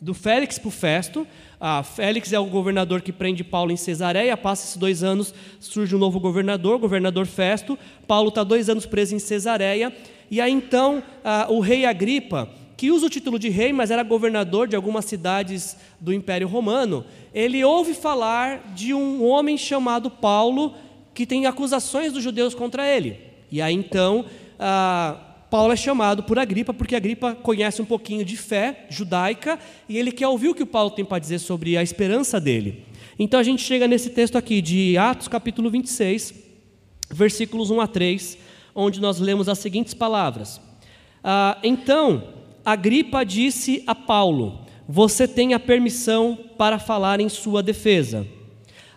Do 0.00 0.14
Félix 0.14 0.58
para 0.58 0.68
o 0.68 0.70
Festo. 0.70 1.26
Ah, 1.60 1.82
Félix 1.82 2.32
é 2.32 2.38
o 2.38 2.46
governador 2.46 3.02
que 3.02 3.12
prende 3.12 3.42
Paulo 3.42 3.72
em 3.72 3.76
Cesareia. 3.76 4.36
Passa 4.36 4.64
esses 4.64 4.76
dois 4.76 5.02
anos, 5.02 5.34
surge 5.58 5.94
um 5.94 5.98
novo 5.98 6.20
governador, 6.20 6.78
governador 6.78 7.26
Festo. 7.26 7.78
Paulo 8.06 8.28
está 8.28 8.44
dois 8.44 8.68
anos 8.68 8.86
preso 8.86 9.14
em 9.14 9.18
Cesareia. 9.18 9.92
E 10.30 10.40
aí 10.40 10.52
então 10.52 11.02
ah, 11.24 11.46
o 11.48 11.60
rei 11.60 11.84
Agripa 11.84 12.48
que 12.78 12.92
usa 12.92 13.06
o 13.06 13.10
título 13.10 13.40
de 13.40 13.48
rei, 13.48 13.72
mas 13.72 13.90
era 13.90 14.04
governador 14.04 14.68
de 14.68 14.76
algumas 14.76 15.04
cidades 15.04 15.76
do 15.98 16.12
Império 16.12 16.46
Romano, 16.46 17.04
ele 17.34 17.64
ouve 17.64 17.92
falar 17.92 18.72
de 18.72 18.94
um 18.94 19.26
homem 19.26 19.58
chamado 19.58 20.08
Paulo 20.08 20.76
que 21.12 21.26
tem 21.26 21.44
acusações 21.44 22.12
dos 22.12 22.22
judeus 22.22 22.54
contra 22.54 22.86
ele. 22.86 23.18
E 23.50 23.60
aí 23.60 23.74
então, 23.74 24.24
ah, 24.60 25.16
Paulo 25.50 25.72
é 25.72 25.76
chamado 25.76 26.22
por 26.22 26.38
Agripa, 26.38 26.74
porque 26.74 26.94
Agripa 26.94 27.34
conhece 27.34 27.80
um 27.80 27.84
pouquinho 27.84 28.24
de 28.24 28.36
fé 28.36 28.86
judaica 28.90 29.58
e 29.88 29.96
ele 29.96 30.12
quer 30.12 30.28
ouvir 30.28 30.48
o 30.48 30.54
que 30.54 30.62
o 30.62 30.66
Paulo 30.66 30.90
tem 30.90 31.04
para 31.04 31.18
dizer 31.18 31.38
sobre 31.38 31.76
a 31.76 31.82
esperança 31.82 32.38
dele. 32.38 32.84
Então 33.18 33.40
a 33.40 33.42
gente 33.42 33.62
chega 33.62 33.88
nesse 33.88 34.10
texto 34.10 34.36
aqui 34.36 34.60
de 34.60 34.98
Atos 34.98 35.26
capítulo 35.26 35.70
26, 35.70 36.34
versículos 37.10 37.70
1 37.70 37.80
a 37.80 37.86
3, 37.86 38.38
onde 38.74 39.00
nós 39.00 39.18
lemos 39.18 39.48
as 39.48 39.58
seguintes 39.58 39.94
palavras. 39.94 40.60
Ah, 41.24 41.58
então 41.62 42.22
Agripa 42.64 43.24
disse 43.24 43.82
a 43.86 43.94
Paulo: 43.94 44.60
Você 44.86 45.26
tem 45.26 45.54
a 45.54 45.58
permissão 45.58 46.38
para 46.58 46.78
falar 46.78 47.20
em 47.20 47.28
sua 47.28 47.62
defesa. 47.62 48.26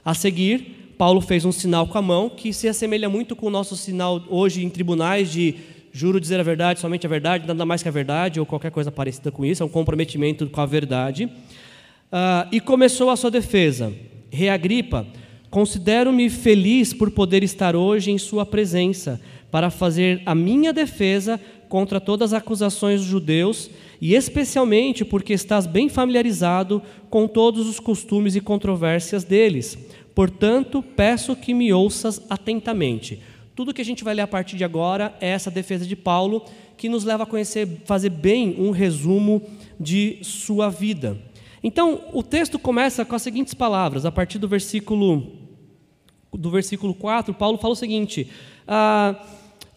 A 0.04 0.14
seguir, 0.14 0.96
Paulo 0.98 1.22
fez 1.22 1.46
um 1.46 1.52
sinal 1.52 1.88
com 1.88 1.98
a 1.98 2.02
mão 2.02 2.30
que 2.30 2.52
se 2.52 2.68
assemelha 2.68 3.10
muito 3.10 3.36
com 3.36 3.48
o 3.48 3.52
nosso 3.52 3.76
sinal 3.78 4.22
hoje 4.30 4.64
em 4.64 4.70
tribunais 4.70 5.32
de 5.32 5.56
juro 5.92 6.20
dizer 6.20 6.40
a 6.40 6.44
verdade, 6.44 6.80
somente 6.80 7.06
a 7.06 7.10
verdade, 7.10 7.48
nada 7.48 7.66
mais 7.66 7.84
que 7.84 7.90
a 7.90 7.92
verdade, 7.92 8.40
ou 8.40 8.46
qualquer 8.46 8.72
coisa 8.72 8.92
parecida 8.92 9.32
com 9.32 9.46
isso, 9.46 9.62
é 9.62 9.66
um 9.66 9.70
comprometimento 9.70 10.48
com 10.48 10.62
a 10.62 10.66
verdade. 10.66 11.26
Uh, 11.26 12.48
e 12.52 12.60
começou 12.60 13.10
a 13.10 13.16
sua 13.16 13.32
defesa. 13.32 13.92
Rei 14.30 14.50
Agripa, 14.50 15.06
considero-me 15.50 16.30
feliz 16.30 16.94
por 16.94 17.12
poder 17.12 17.44
estar 17.44 17.76
hoje 17.76 18.12
em 18.12 18.18
sua 18.18 18.46
presença, 18.46 19.20
para 19.50 19.70
fazer 19.70 20.22
a 20.26 20.34
minha 20.34 20.72
defesa 20.72 21.40
contra 21.68 22.00
todas 22.00 22.34
as 22.34 22.42
acusações 22.42 23.02
dos 23.02 23.10
judeus, 23.10 23.70
e 24.00 24.16
especialmente 24.16 25.06
porque 25.06 25.34
estás 25.34 25.68
bem 25.68 25.90
familiarizado 25.90 26.82
com 27.10 27.28
todos 27.28 27.68
os 27.68 27.80
costumes 27.80 28.36
e 28.36 28.42
controvérsias 28.42 29.24
deles. 29.24 29.78
Portanto, 30.16 30.82
peço 30.82 31.36
que 31.36 31.54
me 31.54 31.72
ouças 31.72 32.22
atentamente. 32.30 33.22
Tudo 33.56 33.74
que 33.74 33.82
a 33.82 33.86
gente 33.86 34.04
vai 34.04 34.14
ler 34.14 34.22
a 34.22 34.28
partir 34.28 34.56
de 34.56 34.64
agora 34.64 35.16
é 35.20 35.30
essa 35.30 35.52
defesa 35.52 35.86
de 35.86 35.96
Paulo, 35.96 36.46
que 36.78 36.90
nos 36.90 37.04
leva 37.04 37.24
a 37.24 37.26
conhecer, 37.26 37.68
fazer 37.86 38.10
bem 38.10 38.56
um 38.58 38.72
resumo 38.72 39.42
de 39.80 40.20
sua 40.24 40.70
vida. 40.70 41.18
Então, 41.64 42.02
o 42.14 42.24
texto 42.24 42.58
começa 42.58 43.06
com 43.06 43.16
as 43.16 43.22
seguintes 43.22 43.54
palavras, 43.54 44.06
a 44.06 44.12
partir 44.12 44.40
do 44.40 44.48
versículo 44.48 45.40
do 46.34 46.50
versículo 46.50 46.94
4, 46.94 47.34
Paulo 47.34 47.58
fala 47.58 47.74
o 47.74 47.78
seguinte: 47.78 48.28
ah, 48.68 49.16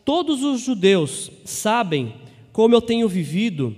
Todos 0.05 0.43
os 0.43 0.61
judeus 0.61 1.31
sabem 1.45 2.15
como 2.53 2.75
eu 2.75 2.81
tenho 2.81 3.09
vivido 3.09 3.75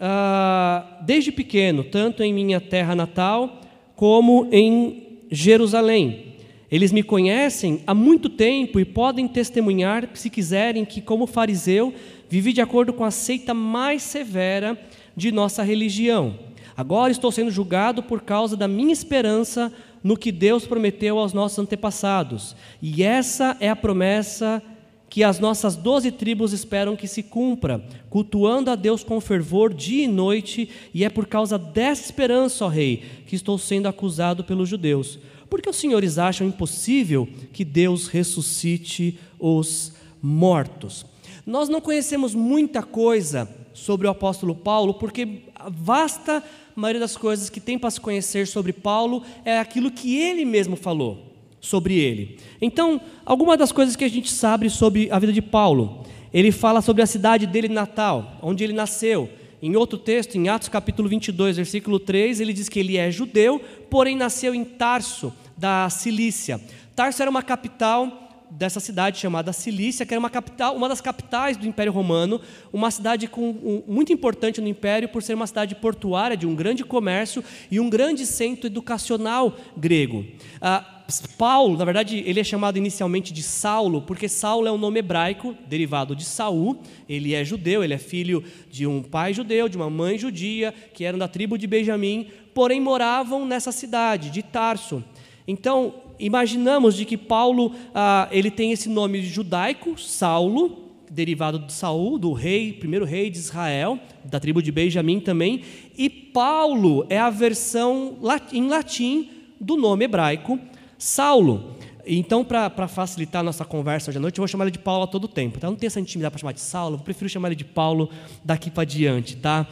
ah, 0.00 1.00
desde 1.02 1.30
pequeno, 1.30 1.84
tanto 1.84 2.22
em 2.22 2.32
minha 2.32 2.60
terra 2.60 2.94
natal 2.94 3.60
como 3.94 4.48
em 4.50 5.20
Jerusalém. 5.30 6.25
Eles 6.70 6.90
me 6.90 7.02
conhecem 7.02 7.82
há 7.86 7.94
muito 7.94 8.28
tempo 8.28 8.80
e 8.80 8.84
podem 8.84 9.28
testemunhar, 9.28 10.08
se 10.14 10.28
quiserem, 10.28 10.84
que, 10.84 11.00
como 11.00 11.26
fariseu, 11.26 11.94
vivi 12.28 12.52
de 12.52 12.60
acordo 12.60 12.92
com 12.92 13.04
a 13.04 13.10
seita 13.10 13.54
mais 13.54 14.02
severa 14.02 14.78
de 15.16 15.30
nossa 15.30 15.62
religião. 15.62 16.38
Agora 16.76 17.12
estou 17.12 17.32
sendo 17.32 17.50
julgado 17.50 18.02
por 18.02 18.20
causa 18.22 18.56
da 18.56 18.68
minha 18.68 18.92
esperança 18.92 19.72
no 20.02 20.16
que 20.16 20.30
Deus 20.30 20.66
prometeu 20.66 21.18
aos 21.18 21.32
nossos 21.32 21.58
antepassados. 21.58 22.54
E 22.82 23.02
essa 23.02 23.56
é 23.60 23.68
a 23.68 23.76
promessa 23.76 24.62
que 25.08 25.24
as 25.24 25.38
nossas 25.38 25.76
doze 25.76 26.10
tribos 26.10 26.52
esperam 26.52 26.96
que 26.96 27.06
se 27.06 27.22
cumpra, 27.22 27.82
cultuando 28.10 28.70
a 28.70 28.74
Deus 28.74 29.02
com 29.02 29.20
fervor 29.20 29.72
dia 29.72 30.04
e 30.04 30.08
noite, 30.08 30.68
e 30.92 31.04
é 31.04 31.08
por 31.08 31.26
causa 31.26 31.56
dessa 31.56 32.04
esperança, 32.04 32.64
ó 32.64 32.68
Rei, 32.68 33.02
que 33.26 33.36
estou 33.36 33.56
sendo 33.56 33.86
acusado 33.86 34.44
pelos 34.44 34.68
judeus. 34.68 35.18
Porque 35.48 35.68
os 35.70 35.76
senhores 35.76 36.18
acham 36.18 36.46
impossível 36.46 37.28
que 37.52 37.64
Deus 37.64 38.08
ressuscite 38.08 39.18
os 39.38 39.92
mortos? 40.20 41.06
Nós 41.46 41.68
não 41.68 41.80
conhecemos 41.80 42.34
muita 42.34 42.82
coisa 42.82 43.48
sobre 43.72 44.06
o 44.06 44.10
apóstolo 44.10 44.54
Paulo, 44.54 44.94
porque 44.94 45.42
a 45.54 45.70
vasta 45.70 46.42
maioria 46.74 47.00
das 47.00 47.16
coisas 47.16 47.48
que 47.48 47.60
tem 47.60 47.78
para 47.78 47.90
se 47.90 48.00
conhecer 48.00 48.46
sobre 48.46 48.72
Paulo 48.72 49.22
é 49.44 49.58
aquilo 49.58 49.90
que 49.90 50.18
ele 50.18 50.44
mesmo 50.44 50.76
falou 50.76 51.34
sobre 51.60 51.98
ele. 51.98 52.38
Então, 52.60 53.00
algumas 53.24 53.58
das 53.58 53.72
coisas 53.72 53.96
que 53.96 54.04
a 54.04 54.10
gente 54.10 54.30
sabe 54.30 54.68
sobre 54.68 55.10
a 55.10 55.18
vida 55.18 55.32
de 55.32 55.42
Paulo, 55.42 56.04
ele 56.32 56.52
fala 56.52 56.80
sobre 56.80 57.02
a 57.02 57.06
cidade 57.06 57.46
dele 57.46 57.68
natal, 57.68 58.38
onde 58.42 58.62
ele 58.62 58.72
nasceu. 58.72 59.28
Em 59.62 59.74
outro 59.76 59.98
texto, 59.98 60.36
em 60.36 60.48
Atos 60.48 60.68
capítulo 60.68 61.08
22, 61.08 61.56
versículo 61.56 61.98
3, 61.98 62.40
ele 62.40 62.52
diz 62.52 62.68
que 62.68 62.78
ele 62.78 62.96
é 62.96 63.10
judeu, 63.10 63.60
porém 63.90 64.16
nasceu 64.16 64.54
em 64.54 64.64
Tarso, 64.64 65.32
da 65.56 65.88
Cilícia. 65.88 66.60
Tarso 66.94 67.22
era 67.22 67.30
uma 67.30 67.42
capital 67.42 68.26
dessa 68.50 68.80
cidade 68.80 69.18
chamada 69.18 69.52
Cilícia, 69.52 70.06
que 70.06 70.14
era 70.14 70.18
uma, 70.18 70.30
capital, 70.30 70.76
uma 70.76 70.88
das 70.88 71.00
capitais 71.00 71.56
do 71.56 71.66
Império 71.66 71.92
Romano, 71.92 72.40
uma 72.72 72.90
cidade 72.90 73.26
com, 73.26 73.50
um, 73.50 73.82
muito 73.86 74.12
importante 74.12 74.60
no 74.60 74.68
Império 74.68 75.08
por 75.08 75.22
ser 75.22 75.34
uma 75.34 75.46
cidade 75.46 75.74
portuária 75.74 76.36
de 76.36 76.46
um 76.46 76.54
grande 76.54 76.84
comércio 76.84 77.42
e 77.70 77.80
um 77.80 77.90
grande 77.90 78.24
centro 78.26 78.66
educacional 78.66 79.56
grego. 79.76 80.24
Ah, 80.60 80.95
Paulo, 81.38 81.78
na 81.78 81.84
verdade, 81.84 82.22
ele 82.26 82.40
é 82.40 82.44
chamado 82.44 82.78
inicialmente 82.78 83.32
de 83.32 83.42
Saulo, 83.42 84.02
porque 84.02 84.28
Saulo 84.28 84.66
é 84.66 84.72
um 84.72 84.78
nome 84.78 84.98
hebraico, 84.98 85.54
derivado 85.68 86.16
de 86.16 86.24
Saul. 86.24 86.78
Ele 87.08 87.32
é 87.32 87.44
judeu, 87.44 87.84
ele 87.84 87.94
é 87.94 87.98
filho 87.98 88.42
de 88.70 88.86
um 88.86 89.02
pai 89.02 89.32
judeu, 89.32 89.68
de 89.68 89.76
uma 89.76 89.88
mãe 89.88 90.18
judia, 90.18 90.74
que 90.92 91.04
eram 91.04 91.18
da 91.18 91.28
tribo 91.28 91.56
de 91.56 91.66
Benjamim, 91.66 92.28
porém 92.52 92.80
moravam 92.80 93.46
nessa 93.46 93.70
cidade 93.70 94.30
de 94.30 94.42
Tarso. 94.42 95.02
Então, 95.46 95.94
imaginamos 96.18 96.96
de 96.96 97.04
que 97.04 97.16
Paulo 97.16 97.72
ah, 97.94 98.28
ele 98.32 98.50
tem 98.50 98.72
esse 98.72 98.88
nome 98.88 99.22
judaico, 99.22 99.96
Saulo, 99.96 100.86
derivado 101.08 101.60
de 101.60 101.72
Saul, 101.72 102.18
do 102.18 102.32
rei, 102.32 102.72
primeiro 102.72 103.04
rei 103.04 103.30
de 103.30 103.38
Israel, 103.38 103.98
da 104.24 104.40
tribo 104.40 104.60
de 104.60 104.72
Benjamim 104.72 105.20
também, 105.20 105.62
e 105.96 106.10
Paulo 106.10 107.06
é 107.08 107.18
a 107.18 107.30
versão 107.30 108.18
em 108.52 108.66
latim 108.66 109.30
do 109.60 109.76
nome 109.76 110.04
hebraico 110.04 110.58
Saulo. 110.98 111.76
Então, 112.06 112.44
para 112.44 112.86
facilitar 112.86 113.40
a 113.40 113.42
nossa 113.42 113.64
conversa 113.64 114.10
hoje 114.10 114.18
à 114.18 114.20
noite, 114.20 114.38
eu 114.38 114.42
vou 114.42 114.48
chamar 114.48 114.64
ele 114.64 114.70
de 114.70 114.78
Paulo 114.78 115.04
a 115.04 115.06
todo 115.06 115.26
tempo. 115.26 115.58
Tá? 115.58 115.68
Não 115.68 115.76
tenho 115.76 115.88
essa 115.88 115.98
intimidade 115.98 116.30
para 116.32 116.38
chamar 116.40 116.52
de 116.52 116.60
Saulo, 116.60 116.96
eu 116.96 117.00
prefiro 117.00 117.28
chamar 117.28 117.48
ele 117.48 117.56
de 117.56 117.64
Paulo 117.64 118.08
daqui 118.44 118.70
para 118.70 118.84
diante. 118.84 119.36
Tá? 119.36 119.66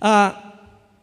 Ah, 0.00 0.42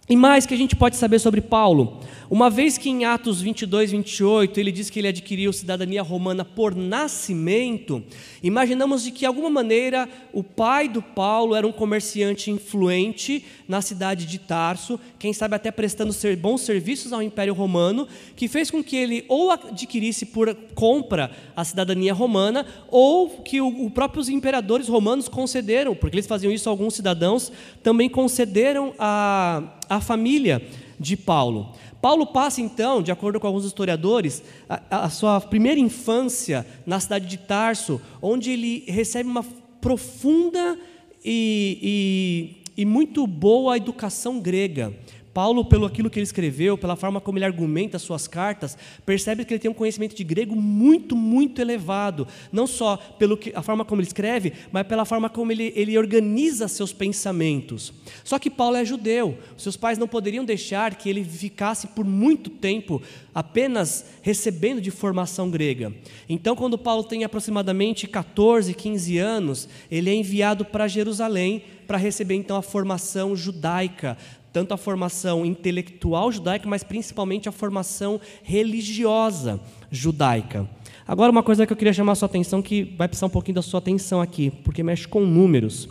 E 0.08 0.16
mais 0.16 0.46
que 0.46 0.54
a 0.54 0.58
gente 0.58 0.76
pode 0.76 0.98
saber 0.98 1.18
sobre 1.20 1.42
Paulo? 1.42 2.00
Uma 2.30 2.50
vez 2.50 2.78
que 2.78 2.90
em 2.90 3.06
Atos 3.06 3.40
22, 3.40 3.92
28, 3.92 4.60
ele 4.60 4.72
diz 4.72 4.90
que 4.90 5.00
ele 5.00 5.08
adquiriu 5.08 5.54
cidadania 5.54 6.02
romana 6.02 6.44
por 6.44 6.76
nascimento, 6.76 8.04
imaginamos 8.42 9.04
de 9.04 9.12
que, 9.12 9.20
de 9.20 9.26
alguma 9.28 9.50
maneira, 9.50 10.10
o 10.34 10.44
pai 10.44 10.88
do 10.88 11.02
Paulo 11.02 11.54
era 11.54 11.68
um 11.68 11.72
comerciante 11.72 12.50
influente 12.50 13.46
na 13.68 13.82
cidade 13.82 14.26
de 14.26 14.40
Tarso, 14.40 15.00
quem 15.20 15.34
sabe 15.34 15.56
até 15.56 15.70
prestando 15.72 16.16
bons 16.40 16.62
serviços 16.62 17.14
ao 17.14 17.22
Império 17.22 17.54
Romano, 17.54 18.08
que 18.36 18.48
fez 18.48 18.72
com 18.72 18.84
que 18.84 18.96
ele 18.96 19.26
ou 19.28 19.52
adquirisse 19.52 20.26
por 20.26 20.54
compra 20.74 21.32
a 21.56 21.64
cidadania 21.64 22.14
romana, 22.14 22.66
ou 22.90 23.30
que 23.30 23.62
os 23.62 23.92
próprios 23.92 24.30
imperadores 24.30 24.88
romanos 24.88 25.28
concederam, 25.28 25.96
porque 25.96 26.16
eles 26.16 26.28
faziam 26.28 26.52
isso 26.52 26.70
a 26.70 26.72
alguns 26.72 26.96
cidadãos, 26.96 27.52
também 27.84 28.10
concederam 28.10 28.94
a, 28.98 29.64
a 29.90 30.02
família 30.02 30.62
de 31.00 31.18
Paulo. 31.18 31.74
Paulo 32.06 32.28
passa 32.28 32.62
então, 32.62 33.02
de 33.02 33.12
acordo 33.12 33.40
com 33.40 33.48
alguns 33.48 33.66
historiadores, 33.66 34.44
a, 34.70 35.06
a, 35.06 35.10
sua 35.10 35.42
primeira 35.42 35.80
infância 35.80 36.64
na 36.86 37.00
cidade 37.00 37.26
de 37.26 37.36
Tarso, 37.36 38.00
onde 38.22 38.52
ele 38.52 38.84
recebe 38.88 39.28
uma 39.28 39.44
profunda 39.82 40.78
e, 41.24 42.62
e, 42.78 42.84
e 42.84 42.86
muito 42.86 43.26
boa 43.26 43.76
educação 43.76 44.40
grega. 44.40 44.94
Paulo, 45.36 45.66
pelo 45.66 45.86
aquilo 45.86 46.10
que 46.10 46.18
ele 46.18 46.24
escreveu, 46.24 46.78
pela 46.78 46.96
forma 46.96 47.20
como 47.20 47.38
ele 47.38 47.44
argumenta 47.44 48.00
suas 48.00 48.26
cartas, 48.26 48.78
percebe 49.06 49.44
que 49.44 49.54
ele 49.54 49.60
tem 49.60 49.70
um 49.70 49.74
conhecimento 49.74 50.16
de 50.16 50.24
grego 50.24 50.56
muito, 50.56 51.14
muito 51.14 51.60
elevado. 51.60 52.26
Não 52.54 52.66
só 52.66 52.96
pela 52.96 53.38
forma 53.62 53.84
como 53.84 54.00
ele 54.00 54.08
escreve, 54.08 54.54
mas 54.72 54.88
pela 54.88 55.04
forma 55.04 55.30
como 55.30 55.52
ele, 55.52 55.74
ele 55.76 55.98
organiza 55.98 56.70
seus 56.70 56.94
pensamentos. 56.94 57.92
Só 58.24 58.40
que 58.40 58.50
Paulo 58.50 58.78
é 58.78 58.86
judeu. 58.86 59.38
Seus 59.58 59.76
pais 59.76 59.98
não 59.98 60.08
poderiam 60.08 60.46
deixar 60.46 60.96
que 60.96 61.10
ele 61.10 61.22
ficasse 61.22 61.88
por 61.88 62.06
muito 62.06 62.50
tempo 62.50 63.02
apenas 63.34 64.06
recebendo 64.22 64.80
de 64.80 64.90
formação 64.90 65.52
grega. 65.52 65.94
Então, 66.30 66.56
quando 66.56 66.78
Paulo 66.78 67.04
tem 67.04 67.26
aproximadamente 67.26 68.08
14, 68.08 68.74
15 68.74 69.18
anos, 69.18 69.68
ele 69.92 70.10
é 70.10 70.16
enviado 70.16 70.64
para 70.64 70.88
Jerusalém 70.88 71.62
para 71.86 71.98
receber 71.98 72.36
então 72.36 72.58
a 72.58 72.62
formação 72.62 73.36
judaica 73.36 74.18
tanto 74.56 74.74
a 74.74 74.78
formação 74.78 75.46
intelectual 75.46 76.32
judaica, 76.32 76.66
mas 76.66 76.82
principalmente 76.82 77.50
a 77.50 77.52
formação 77.52 78.22
religiosa 78.42 79.60
judaica. 79.92 80.66
Agora, 81.06 81.30
uma 81.30 81.44
coisa 81.44 81.68
que 81.68 81.74
eu 81.74 81.76
queria 81.76 81.92
chamar 81.92 82.14
a 82.14 82.16
sua 82.16 82.28
atenção, 82.28 82.62
que 82.62 82.86
vai 82.98 83.10
precisar 83.10 83.26
um 83.26 83.32
pouquinho 83.32 83.56
da 83.56 83.62
sua 83.62 83.80
atenção 83.80 84.22
aqui, 84.22 84.54
porque 84.64 84.82
mexe 84.82 85.10
com 85.10 85.26
números. 85.26 85.90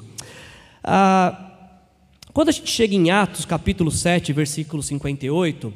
Ah, 0.83 1.53
quando 2.33 2.49
a 2.49 2.53
gente 2.53 2.71
chega 2.71 2.95
em 2.95 3.11
Atos, 3.11 3.45
capítulo 3.45 3.91
7, 3.91 4.33
versículo 4.33 4.83
58, 4.83 5.71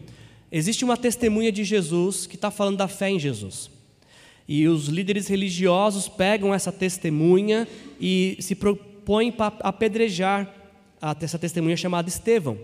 existe 0.50 0.82
uma 0.82 0.96
testemunha 0.96 1.52
de 1.52 1.64
Jesus 1.64 2.26
que 2.26 2.36
está 2.36 2.50
falando 2.50 2.78
da 2.78 2.88
fé 2.88 3.10
em 3.10 3.18
Jesus. 3.18 3.70
E 4.48 4.66
os 4.66 4.88
líderes 4.88 5.28
religiosos 5.28 6.08
pegam 6.08 6.54
essa 6.54 6.72
testemunha 6.72 7.68
e 8.00 8.38
se 8.40 8.54
propõem 8.54 9.30
para 9.30 9.58
apedrejar 9.60 10.57
essa 11.20 11.38
testemunha 11.38 11.76
chamada 11.76 12.08
Estevão. 12.08 12.58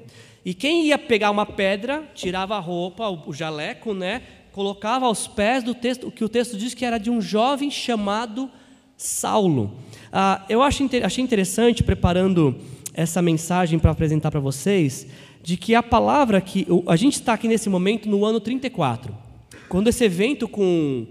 E 0.44 0.53
quem 0.53 0.87
ia 0.87 0.99
pegar 0.99 1.31
uma 1.31 1.47
pedra, 1.47 2.05
tirava 2.14 2.57
a 2.57 2.61
roupa, 2.61 3.09
o 3.09 3.33
jaleco, 3.33 3.94
né, 3.94 4.23
colocava 4.53 5.07
aos 5.07 5.27
pés 5.27 5.64
do 5.64 5.75
texto, 5.75 6.09
o 6.09 6.12
que 6.12 6.23
o 6.23 6.29
texto 6.29 6.57
diz 6.57 6.75
que 6.75 6.85
era 6.85 6.99
de 6.99 7.11
um 7.11 7.20
jovem 7.20 7.70
chamado 7.70 8.51
Saulo. 8.97 9.77
Ah, 10.12 10.44
eu 10.49 10.62
acho, 10.62 10.88
achei 11.03 11.25
interessante, 11.25 11.83
preparando 11.83 12.55
essa 12.94 13.20
mensagem 13.20 13.79
para 13.79 13.90
apresentar 13.90 14.31
para 14.31 14.38
vocês, 14.38 15.07
de 15.42 15.57
que 15.57 15.75
a 15.75 15.83
palavra 15.83 16.40
que. 16.40 16.66
A 16.87 16.97
gente 16.97 17.14
está 17.14 17.35
aqui 17.35 17.49
nesse 17.49 17.68
momento 17.68 18.09
no 18.09 18.25
ano 18.25 18.38
34. 18.38 19.14
Quando 19.68 19.88
esse 19.88 20.05
evento 20.05 20.47
com, 20.47 21.07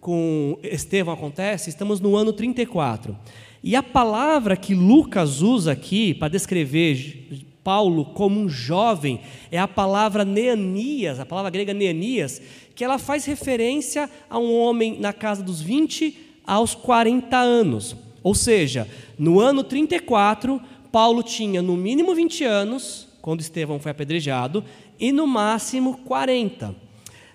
com 0.00 0.58
Estevão 0.62 1.14
acontece, 1.14 1.70
estamos 1.70 1.98
no 1.98 2.14
ano 2.14 2.32
34. 2.32 3.16
E 3.62 3.76
a 3.76 3.82
palavra 3.82 4.56
que 4.56 4.74
Lucas 4.74 5.40
usa 5.40 5.72
aqui 5.72 6.12
para 6.14 6.28
descrever 6.28 7.46
Paulo 7.62 8.06
como 8.06 8.40
um 8.40 8.48
jovem 8.48 9.20
é 9.50 9.58
a 9.58 9.68
palavra 9.68 10.24
Neanias, 10.24 11.20
a 11.20 11.26
palavra 11.26 11.50
grega 11.50 11.72
Neanias, 11.72 12.42
que 12.74 12.82
ela 12.82 12.98
faz 12.98 13.24
referência 13.24 14.10
a 14.28 14.36
um 14.38 14.52
homem 14.58 14.98
na 14.98 15.12
casa 15.12 15.44
dos 15.44 15.60
20 15.60 16.18
aos 16.44 16.74
40 16.74 17.36
anos. 17.36 17.94
Ou 18.22 18.34
seja, 18.34 18.88
no 19.16 19.38
ano 19.38 19.62
34, 19.62 20.60
Paulo 20.90 21.22
tinha 21.22 21.62
no 21.62 21.76
mínimo 21.76 22.14
20 22.14 22.44
anos, 22.44 23.08
quando 23.20 23.40
Estevão 23.40 23.78
foi 23.78 23.92
apedrejado, 23.92 24.64
e 24.98 25.12
no 25.12 25.26
máximo 25.26 25.98
40. 25.98 26.74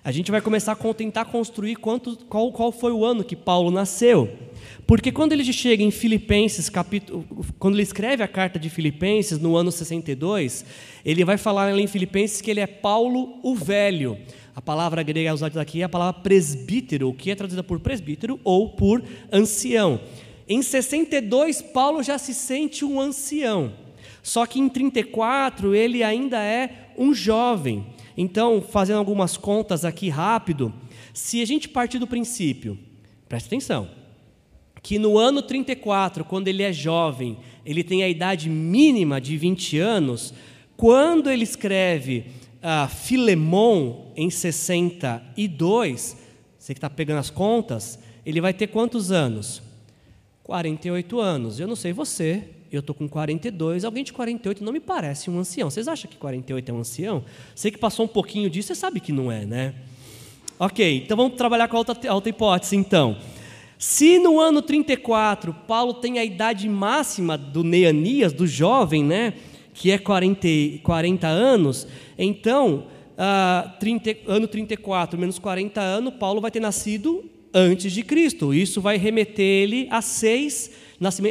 A 0.08 0.12
gente 0.14 0.32
vai 0.32 0.40
começar 0.40 0.72
a 0.72 0.94
tentar 0.94 1.26
construir 1.26 1.76
quanto, 1.76 2.16
qual, 2.30 2.50
qual 2.54 2.72
foi 2.72 2.94
o 2.94 3.04
ano 3.04 3.26
que 3.26 3.36
Paulo 3.36 3.70
nasceu. 3.70 4.30
Porque 4.88 5.12
quando 5.12 5.34
ele 5.34 5.44
chega 5.52 5.84
em 5.84 5.92
Filipenses, 5.92 6.70
capítulo, 6.70 7.26
quando 7.60 7.76
ele 7.76 7.84
escreve 7.84 8.24
a 8.24 8.28
carta 8.30 8.58
de 8.58 8.70
Filipenses 8.70 9.38
no 9.38 9.58
ano 9.58 9.70
62, 9.70 10.64
ele 11.04 11.26
vai 11.26 11.38
falar 11.38 11.78
em 11.78 11.88
Filipenses 11.88 12.40
que 12.40 12.50
ele 12.50 12.62
é 12.62 12.66
Paulo 12.66 13.38
o 13.44 13.54
Velho. 13.54 14.18
A 14.56 14.62
palavra 14.62 15.04
grega 15.04 15.34
usada 15.34 15.60
aqui 15.60 15.82
é 15.82 15.84
a 15.84 15.90
palavra 15.90 16.22
presbítero, 16.22 17.14
que 17.14 17.30
é 17.30 17.36
traduzida 17.36 17.62
por 17.62 17.78
presbítero 17.82 18.40
ou 18.46 18.70
por 18.70 19.04
ancião. 19.30 20.00
Em 20.48 20.62
62, 20.62 21.62
Paulo 21.62 22.02
já 22.02 22.18
se 22.18 22.34
sente 22.34 22.86
um 22.86 23.02
ancião. 23.02 23.74
Só 24.24 24.46
que 24.46 24.58
em 24.58 24.70
34 24.70 25.76
ele 25.76 26.02
ainda 26.02 26.42
é 26.42 26.92
um 26.98 27.14
jovem. 27.14 27.86
Então, 28.18 28.62
fazendo 28.62 28.98
algumas 28.98 29.38
contas 29.38 29.86
aqui 29.86 30.10
rápido, 30.10 30.74
se 31.14 31.40
a 31.40 31.46
gente 31.46 31.70
partir 31.70 32.00
do 32.00 32.08
princípio, 32.08 32.78
preste 33.30 33.46
atenção, 33.46 33.88
que 34.82 34.98
no 34.98 35.20
ano 35.20 35.42
34, 35.44 36.26
quando 36.26 36.48
ele 36.48 36.64
é 36.64 36.74
jovem, 36.74 37.38
ele 37.64 37.84
tem 37.84 38.04
a 38.04 38.10
idade 38.10 38.50
mínima 38.50 39.22
de 39.22 39.38
20 39.38 39.78
anos, 39.78 40.34
quando 40.76 41.30
ele 41.30 41.44
escreve 41.44 42.26
uh, 42.58 42.88
Filemon 42.88 44.12
em 44.16 44.30
62, 44.30 46.18
você 46.58 46.74
que 46.74 46.78
está 46.78 46.90
pegando 46.90 47.20
as 47.20 47.30
contas, 47.30 48.00
ele 48.26 48.42
vai 48.42 48.54
ter 48.54 48.68
quantos 48.68 49.12
anos? 49.12 49.62
48 50.44 51.20
anos. 51.20 51.60
Eu 51.60 51.68
não 51.68 51.76
sei 51.76 51.94
você, 51.94 52.50
eu 52.72 52.80
estou 52.80 52.96
com 52.96 53.08
42, 53.08 53.86
alguém 53.86 54.04
de 54.04 54.12
48 54.12 54.64
não 54.64 54.74
me 54.74 54.80
parece 54.80 55.30
um 55.30 55.40
ancião. 55.40 55.70
Vocês 55.70 55.88
acham 55.88 56.10
que 56.10 56.18
48 56.18 56.70
é 56.70 56.74
um 56.74 56.80
ancião? 56.80 57.24
Sei 57.56 57.72
que 57.72 57.78
passou 57.78 58.06
um 58.06 58.10
pouquinho 58.10 58.50
disso, 58.50 58.70
você 58.70 58.76
sabe 58.76 59.00
que 59.00 59.12
não 59.12 59.32
é, 59.32 59.46
né? 59.46 59.76
Ok, 60.60 61.04
então 61.06 61.16
vamos 61.16 61.38
trabalhar 61.38 61.68
com 61.68 61.76
a 61.76 61.80
outra, 61.80 62.10
a 62.10 62.16
outra 62.16 62.30
hipótese, 62.30 62.76
então. 62.76 63.18
Se 63.78 64.18
no 64.18 64.40
ano 64.40 64.62
34 64.62 65.54
Paulo 65.54 65.94
tem 65.94 66.18
a 66.18 66.26
idade 66.26 66.68
máxima 66.68 67.38
do 67.38 67.64
Neanias, 67.64 68.34
do 68.34 68.48
jovem, 68.48 69.04
né, 69.04 69.34
que 69.74 69.92
é 69.92 70.00
40, 70.00 70.48
40 70.82 71.28
anos, 71.28 71.88
então, 72.18 72.88
uh, 73.14 73.80
30, 73.80 74.18
ano 74.28 74.48
34 74.48 75.20
menos 75.20 75.38
40 75.38 75.80
anos, 75.80 76.16
Paulo 76.16 76.42
vai 76.42 76.50
ter 76.50 76.60
nascido 76.60 77.30
antes 77.54 77.92
de 77.92 78.02
Cristo. 78.04 78.54
Isso 78.54 78.82
vai 78.82 78.98
remeter 78.98 79.46
ele 79.46 79.88
a 79.92 80.02
seis, 80.02 80.72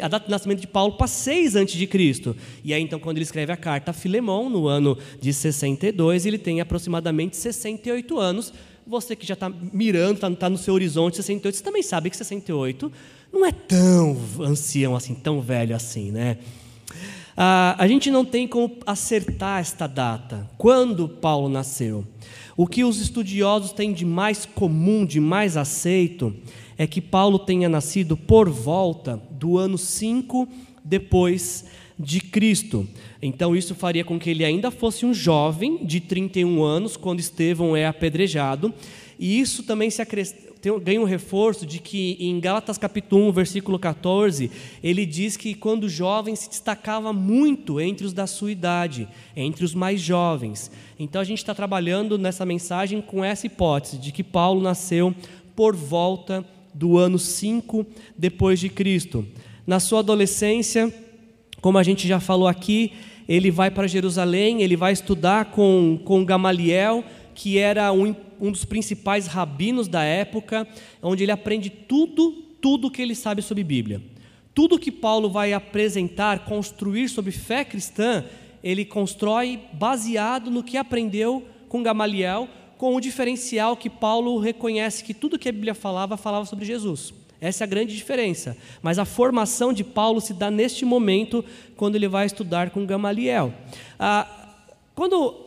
a 0.02 0.08
data 0.08 0.26
de 0.26 0.30
nascimento 0.30 0.60
de 0.60 0.66
Paulo 0.66 0.96
para 0.96 1.06
seis 1.06 1.56
antes 1.56 1.74
de 1.74 1.86
Cristo. 1.86 2.36
E 2.62 2.72
aí, 2.72 2.82
então, 2.82 2.98
quando 2.98 3.16
ele 3.16 3.24
escreve 3.24 3.52
a 3.52 3.56
carta 3.56 3.90
a 3.90 3.94
Filemão, 3.94 4.48
no 4.48 4.68
ano 4.68 4.96
de 5.20 5.32
62, 5.32 6.26
ele 6.26 6.38
tem 6.38 6.60
aproximadamente 6.60 7.36
68 7.36 8.18
anos, 8.18 8.52
você 8.86 9.16
que 9.16 9.26
já 9.26 9.34
está 9.34 9.48
mirando, 9.48 10.14
está 10.14 10.30
tá 10.30 10.48
no 10.48 10.56
seu 10.56 10.74
horizonte 10.74 11.16
68, 11.16 11.56
você 11.56 11.62
também 11.62 11.82
sabe 11.82 12.08
que 12.08 12.16
68 12.16 12.92
não 13.32 13.44
é 13.44 13.50
tão 13.50 14.16
ancião 14.40 14.94
assim, 14.94 15.14
tão 15.14 15.40
velho 15.40 15.74
assim, 15.74 16.12
né? 16.12 16.38
Ah, 17.36 17.74
a 17.78 17.86
gente 17.86 18.10
não 18.10 18.24
tem 18.24 18.48
como 18.48 18.78
acertar 18.86 19.60
esta 19.60 19.86
data, 19.86 20.48
quando 20.56 21.08
Paulo 21.08 21.48
nasceu. 21.48 22.04
O 22.56 22.66
que 22.66 22.82
os 22.82 22.98
estudiosos 22.98 23.72
têm 23.72 23.92
de 23.92 24.06
mais 24.06 24.46
comum, 24.46 25.04
de 25.04 25.20
mais 25.20 25.56
aceito, 25.58 26.34
é 26.78 26.86
que 26.86 27.00
Paulo 27.00 27.38
tenha 27.38 27.68
nascido 27.68 28.16
por 28.16 28.48
volta 28.48 29.20
do 29.30 29.58
ano 29.58 29.78
5 29.78 30.48
depois 30.84 31.64
de 31.98 32.20
Cristo. 32.20 32.86
Então, 33.20 33.56
isso 33.56 33.74
faria 33.74 34.04
com 34.04 34.18
que 34.18 34.30
ele 34.30 34.44
ainda 34.44 34.70
fosse 34.70 35.06
um 35.06 35.14
jovem 35.14 35.84
de 35.84 36.00
31 36.00 36.62
anos, 36.62 36.96
quando 36.96 37.20
Estevão 37.20 37.76
é 37.76 37.86
apedrejado. 37.86 38.72
E 39.18 39.40
isso 39.40 39.62
também 39.62 39.88
se 39.88 40.04
ganha 40.82 41.00
um 41.00 41.04
reforço 41.04 41.64
de 41.64 41.78
que 41.78 42.16
em 42.20 42.38
Gálatas 42.40 42.76
capítulo 42.76 43.28
1, 43.28 43.32
versículo 43.32 43.78
14, 43.78 44.50
ele 44.82 45.06
diz 45.06 45.36
que 45.36 45.54
quando 45.54 45.88
jovem 45.88 46.34
se 46.34 46.48
destacava 46.48 47.12
muito 47.12 47.80
entre 47.80 48.04
os 48.04 48.12
da 48.12 48.26
sua 48.26 48.50
idade, 48.50 49.08
entre 49.34 49.64
os 49.64 49.74
mais 49.74 50.00
jovens. 50.00 50.70
Então 50.98 51.20
a 51.20 51.24
gente 51.24 51.38
está 51.38 51.54
trabalhando 51.54 52.18
nessa 52.18 52.44
mensagem 52.44 53.00
com 53.00 53.24
essa 53.24 53.46
hipótese 53.46 53.96
de 53.96 54.12
que 54.12 54.24
Paulo 54.24 54.60
nasceu 54.60 55.14
por 55.54 55.74
volta 55.76 56.44
do 56.76 56.98
ano 56.98 57.18
5 57.18 57.86
depois 58.16 58.60
de 58.60 58.68
Cristo. 58.68 59.26
Na 59.66 59.80
sua 59.80 60.00
adolescência, 60.00 60.92
como 61.60 61.78
a 61.78 61.82
gente 61.82 62.06
já 62.06 62.20
falou 62.20 62.46
aqui, 62.46 62.92
ele 63.28 63.50
vai 63.50 63.70
para 63.70 63.88
Jerusalém, 63.88 64.62
ele 64.62 64.76
vai 64.76 64.92
estudar 64.92 65.46
com, 65.46 65.98
com 66.04 66.24
Gamaliel, 66.24 67.02
que 67.34 67.58
era 67.58 67.92
um, 67.92 68.14
um 68.40 68.52
dos 68.52 68.64
principais 68.64 69.26
rabinos 69.26 69.88
da 69.88 70.02
época, 70.02 70.68
onde 71.02 71.24
ele 71.24 71.32
aprende 71.32 71.70
tudo, 71.70 72.30
tudo 72.60 72.90
que 72.90 73.02
ele 73.02 73.14
sabe 73.14 73.42
sobre 73.42 73.64
Bíblia. 73.64 74.00
Tudo 74.54 74.78
que 74.78 74.92
Paulo 74.92 75.28
vai 75.28 75.52
apresentar, 75.52 76.44
construir 76.44 77.08
sobre 77.08 77.32
fé 77.32 77.64
cristã, 77.64 78.24
ele 78.62 78.84
constrói 78.84 79.60
baseado 79.72 80.50
no 80.50 80.62
que 80.62 80.76
aprendeu 80.76 81.44
com 81.68 81.82
Gamaliel, 81.82 82.48
com 82.78 82.94
o 82.94 83.00
diferencial 83.00 83.76
que 83.76 83.88
Paulo 83.88 84.38
reconhece 84.38 85.02
que 85.02 85.14
tudo 85.14 85.38
que 85.38 85.48
a 85.48 85.52
Bíblia 85.52 85.74
falava, 85.74 86.16
falava 86.16 86.44
sobre 86.44 86.64
Jesus. 86.64 87.12
Essa 87.40 87.64
é 87.64 87.66
a 87.66 87.68
grande 87.68 87.94
diferença. 87.94 88.56
Mas 88.82 88.98
a 88.98 89.04
formação 89.04 89.72
de 89.72 89.84
Paulo 89.84 90.20
se 90.20 90.32
dá 90.32 90.50
neste 90.50 90.84
momento, 90.84 91.44
quando 91.76 91.96
ele 91.96 92.08
vai 92.08 92.26
estudar 92.26 92.70
com 92.70 92.86
Gamaliel. 92.86 93.52
Ah, 93.98 94.26
quando 94.94 95.45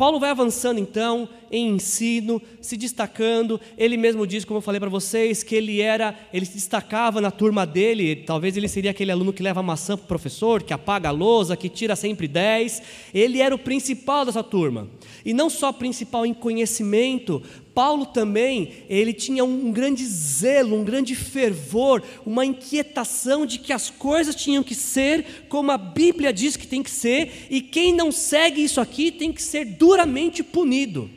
Paulo 0.00 0.18
vai 0.18 0.30
avançando 0.30 0.80
então 0.80 1.28
em 1.52 1.74
ensino, 1.74 2.40
se 2.58 2.74
destacando. 2.74 3.60
Ele 3.76 3.98
mesmo 3.98 4.26
diz, 4.26 4.46
como 4.46 4.56
eu 4.56 4.62
falei 4.62 4.80
para 4.80 4.88
vocês, 4.88 5.42
que 5.42 5.54
ele 5.54 5.82
era, 5.82 6.18
ele 6.32 6.46
se 6.46 6.54
destacava 6.54 7.20
na 7.20 7.30
turma 7.30 7.66
dele. 7.66 8.16
Talvez 8.16 8.56
ele 8.56 8.66
seria 8.66 8.92
aquele 8.92 9.12
aluno 9.12 9.30
que 9.30 9.42
leva 9.42 9.62
maçã 9.62 9.98
para 9.98 10.04
o 10.04 10.08
professor, 10.08 10.62
que 10.62 10.72
apaga 10.72 11.10
a 11.10 11.12
lousa, 11.12 11.54
que 11.54 11.68
tira 11.68 11.94
sempre 11.94 12.26
10. 12.26 12.82
Ele 13.12 13.42
era 13.42 13.54
o 13.54 13.58
principal 13.58 14.24
dessa 14.24 14.42
turma. 14.42 14.88
E 15.22 15.34
não 15.34 15.50
só 15.50 15.70
principal 15.70 16.24
em 16.24 16.32
conhecimento, 16.32 17.42
Paulo 17.80 18.04
também, 18.04 18.72
ele 18.90 19.10
tinha 19.10 19.42
um 19.42 19.72
grande 19.72 20.04
zelo, 20.04 20.76
um 20.76 20.84
grande 20.84 21.14
fervor, 21.14 22.02
uma 22.26 22.44
inquietação 22.44 23.46
de 23.46 23.58
que 23.58 23.72
as 23.72 23.88
coisas 23.88 24.34
tinham 24.34 24.62
que 24.62 24.74
ser 24.74 25.46
como 25.48 25.70
a 25.70 25.78
Bíblia 25.78 26.30
diz 26.30 26.58
que 26.58 26.66
tem 26.66 26.82
que 26.82 26.90
ser, 26.90 27.46
e 27.48 27.62
quem 27.62 27.94
não 27.94 28.12
segue 28.12 28.62
isso 28.62 28.82
aqui 28.82 29.10
tem 29.10 29.32
que 29.32 29.42
ser 29.42 29.64
duramente 29.64 30.42
punido. 30.42 31.08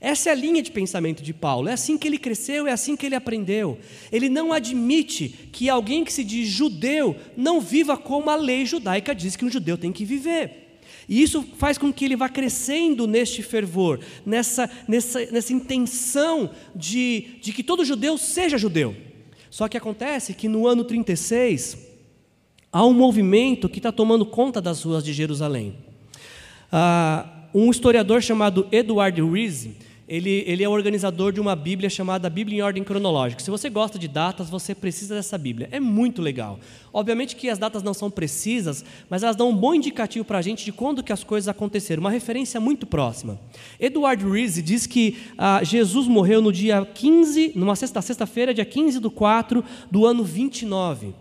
Essa 0.00 0.30
é 0.30 0.32
a 0.32 0.34
linha 0.34 0.62
de 0.62 0.70
pensamento 0.70 1.22
de 1.22 1.34
Paulo. 1.34 1.68
É 1.68 1.74
assim 1.74 1.98
que 1.98 2.08
ele 2.08 2.16
cresceu, 2.16 2.66
é 2.66 2.72
assim 2.72 2.96
que 2.96 3.04
ele 3.04 3.14
aprendeu. 3.14 3.78
Ele 4.10 4.30
não 4.30 4.54
admite 4.54 5.28
que 5.52 5.68
alguém 5.68 6.02
que 6.02 6.14
se 6.14 6.24
diz 6.24 6.48
judeu 6.48 7.14
não 7.36 7.60
viva 7.60 7.94
como 7.94 8.30
a 8.30 8.36
lei 8.36 8.64
judaica 8.64 9.14
diz 9.14 9.36
que 9.36 9.44
um 9.44 9.50
judeu 9.50 9.76
tem 9.76 9.92
que 9.92 10.06
viver. 10.06 10.63
E 11.08 11.22
isso 11.22 11.42
faz 11.56 11.76
com 11.76 11.92
que 11.92 12.04
ele 12.04 12.16
vá 12.16 12.28
crescendo 12.28 13.06
neste 13.06 13.42
fervor, 13.42 14.00
nessa, 14.24 14.70
nessa, 14.88 15.26
nessa 15.26 15.52
intenção 15.52 16.50
de, 16.74 17.38
de 17.40 17.52
que 17.52 17.62
todo 17.62 17.84
judeu 17.84 18.16
seja 18.16 18.56
judeu. 18.56 18.94
Só 19.50 19.68
que 19.68 19.76
acontece 19.76 20.34
que 20.34 20.48
no 20.48 20.66
ano 20.66 20.82
36, 20.82 21.78
há 22.72 22.84
um 22.84 22.92
movimento 22.92 23.68
que 23.68 23.78
está 23.78 23.92
tomando 23.92 24.26
conta 24.26 24.60
das 24.60 24.82
ruas 24.82 25.04
de 25.04 25.12
Jerusalém. 25.12 25.76
Ah, 26.72 27.48
um 27.54 27.70
historiador 27.70 28.20
chamado 28.20 28.66
Edward 28.72 29.22
Reese, 29.22 29.76
ele, 30.06 30.44
ele 30.46 30.62
é 30.62 30.68
o 30.68 30.72
organizador 30.72 31.32
de 31.32 31.40
uma 31.40 31.56
Bíblia 31.56 31.88
chamada 31.88 32.28
Bíblia 32.28 32.58
em 32.58 32.62
Ordem 32.62 32.84
Cronológica. 32.84 33.42
Se 33.42 33.50
você 33.50 33.70
gosta 33.70 33.98
de 33.98 34.06
datas, 34.06 34.50
você 34.50 34.74
precisa 34.74 35.14
dessa 35.14 35.38
Bíblia. 35.38 35.68
É 35.72 35.80
muito 35.80 36.20
legal. 36.20 36.60
Obviamente 36.92 37.34
que 37.34 37.48
as 37.48 37.58
datas 37.58 37.82
não 37.82 37.94
são 37.94 38.10
precisas, 38.10 38.84
mas 39.08 39.22
elas 39.22 39.34
dão 39.34 39.48
um 39.48 39.56
bom 39.56 39.74
indicativo 39.74 40.24
para 40.24 40.38
a 40.38 40.42
gente 40.42 40.62
de 40.64 40.72
quando 40.72 41.02
que 41.02 41.12
as 41.12 41.24
coisas 41.24 41.48
aconteceram, 41.48 42.00
uma 42.00 42.10
referência 42.10 42.60
muito 42.60 42.86
próxima. 42.86 43.40
Edward 43.80 44.22
Reese 44.28 44.60
diz 44.60 44.86
que 44.86 45.16
ah, 45.38 45.64
Jesus 45.64 46.06
morreu 46.06 46.42
no 46.42 46.52
dia 46.52 46.84
15, 46.84 47.52
numa 47.54 47.74
sexta, 47.74 48.02
sexta-feira, 48.02 48.52
dia 48.52 48.64
15 48.64 49.00
do 49.00 49.10
4 49.10 49.64
do 49.90 50.04
ano 50.04 50.22
29. 50.22 51.14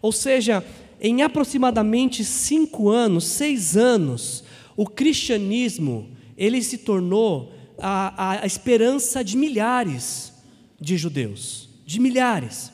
Ou 0.00 0.12
seja, 0.12 0.64
em 1.00 1.22
aproximadamente 1.22 2.24
cinco 2.24 2.88
anos, 2.88 3.24
seis 3.24 3.76
anos, 3.76 4.44
o 4.76 4.86
cristianismo 4.86 6.08
ele 6.36 6.62
se 6.62 6.78
tornou 6.78 7.52
a, 7.78 8.42
a 8.42 8.46
esperança 8.46 9.22
de 9.24 9.36
milhares 9.36 10.32
de 10.80 10.96
judeus, 10.96 11.68
de 11.86 12.00
milhares. 12.00 12.72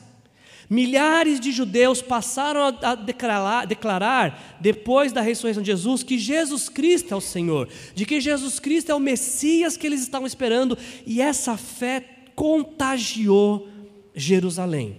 Milhares 0.69 1.39
de 1.39 1.51
judeus 1.51 1.99
passaram 1.99 2.77
a 2.81 2.93
declarar, 2.93 3.65
declarar, 3.65 4.57
depois 4.61 5.11
da 5.11 5.19
ressurreição 5.19 5.63
de 5.63 5.71
Jesus, 5.71 6.03
que 6.03 6.17
Jesus 6.17 6.69
Cristo 6.69 7.11
é 7.11 7.17
o 7.17 7.21
Senhor, 7.21 7.67
de 7.95 8.05
que 8.05 8.21
Jesus 8.21 8.59
Cristo 8.59 8.91
é 8.91 8.95
o 8.95 8.99
Messias 8.99 9.75
que 9.75 9.87
eles 9.87 10.01
estavam 10.01 10.27
esperando, 10.27 10.77
e 11.07 11.21
essa 11.21 11.57
fé 11.57 12.05
contagiou 12.35 13.67
Jerusalém. 14.13 14.97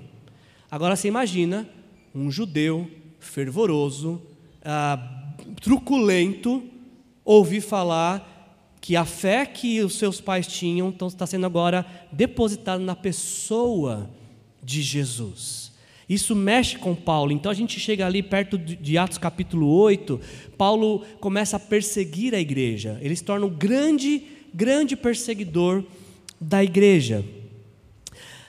Agora 0.68 0.96
você 0.96 1.06
imagina 1.06 1.68
um 2.12 2.30
judeu 2.30 2.90
fervoroso, 3.20 4.20
ah, 4.64 4.98
truculento, 5.60 6.62
ouvir 7.24 7.60
falar 7.60 8.29
que 8.80 8.96
a 8.96 9.04
fé 9.04 9.44
que 9.44 9.82
os 9.82 9.98
seus 9.98 10.20
pais 10.20 10.46
tinham 10.46 10.88
então, 10.88 11.08
está 11.08 11.26
sendo 11.26 11.46
agora 11.46 11.84
depositada 12.10 12.82
na 12.82 12.96
pessoa 12.96 14.10
de 14.62 14.80
Jesus. 14.80 15.70
Isso 16.08 16.34
mexe 16.34 16.76
com 16.76 16.94
Paulo. 16.94 17.30
Então 17.30 17.52
a 17.52 17.54
gente 17.54 17.78
chega 17.78 18.06
ali 18.06 18.22
perto 18.22 18.58
de 18.58 18.98
Atos 18.98 19.18
capítulo 19.18 19.68
8, 19.68 20.20
Paulo 20.56 21.04
começa 21.20 21.56
a 21.56 21.60
perseguir 21.60 22.34
a 22.34 22.40
igreja. 22.40 22.98
Ele 23.00 23.14
se 23.14 23.22
torna 23.22 23.46
um 23.46 23.50
grande, 23.50 24.24
grande 24.52 24.96
perseguidor 24.96 25.84
da 26.40 26.64
igreja. 26.64 27.24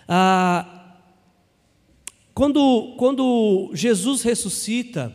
Ah, 0.08 0.96
quando, 2.34 2.96
quando 2.98 3.70
Jesus 3.74 4.24
ressuscita, 4.24 5.14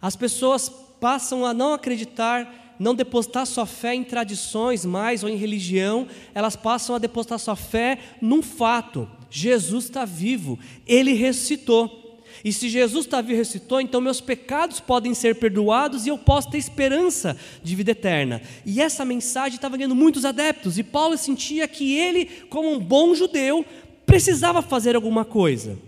as 0.00 0.16
pessoas 0.16 0.68
passam 1.00 1.44
a 1.44 1.54
não 1.54 1.74
acreditar 1.74 2.63
não 2.78 2.94
depositar 2.94 3.46
sua 3.46 3.66
fé 3.66 3.94
em 3.94 4.04
tradições 4.04 4.84
mais 4.84 5.22
ou 5.22 5.28
em 5.28 5.36
religião, 5.36 6.06
elas 6.34 6.56
passam 6.56 6.96
a 6.96 6.98
depositar 6.98 7.38
sua 7.38 7.56
fé 7.56 7.98
num 8.20 8.42
fato: 8.42 9.08
Jesus 9.30 9.84
está 9.84 10.04
vivo, 10.04 10.58
ele 10.86 11.12
ressuscitou. 11.12 12.02
E 12.44 12.52
se 12.52 12.68
Jesus 12.68 13.06
está 13.06 13.20
vivo 13.20 13.34
e 13.34 13.36
ressuscitou, 13.36 13.80
então 13.80 14.00
meus 14.00 14.20
pecados 14.20 14.80
podem 14.80 15.14
ser 15.14 15.36
perdoados 15.36 16.04
e 16.04 16.10
eu 16.10 16.18
posso 16.18 16.50
ter 16.50 16.58
esperança 16.58 17.36
de 17.62 17.74
vida 17.74 17.92
eterna. 17.92 18.42
E 18.66 18.82
essa 18.82 19.04
mensagem 19.04 19.56
estava 19.56 19.76
ganhando 19.76 19.94
muitos 19.94 20.24
adeptos, 20.24 20.76
e 20.76 20.82
Paulo 20.82 21.16
sentia 21.16 21.66
que 21.66 21.96
ele, 21.96 22.26
como 22.50 22.70
um 22.70 22.78
bom 22.78 23.14
judeu, 23.14 23.64
precisava 24.04 24.60
fazer 24.60 24.94
alguma 24.94 25.24
coisa. 25.24 25.78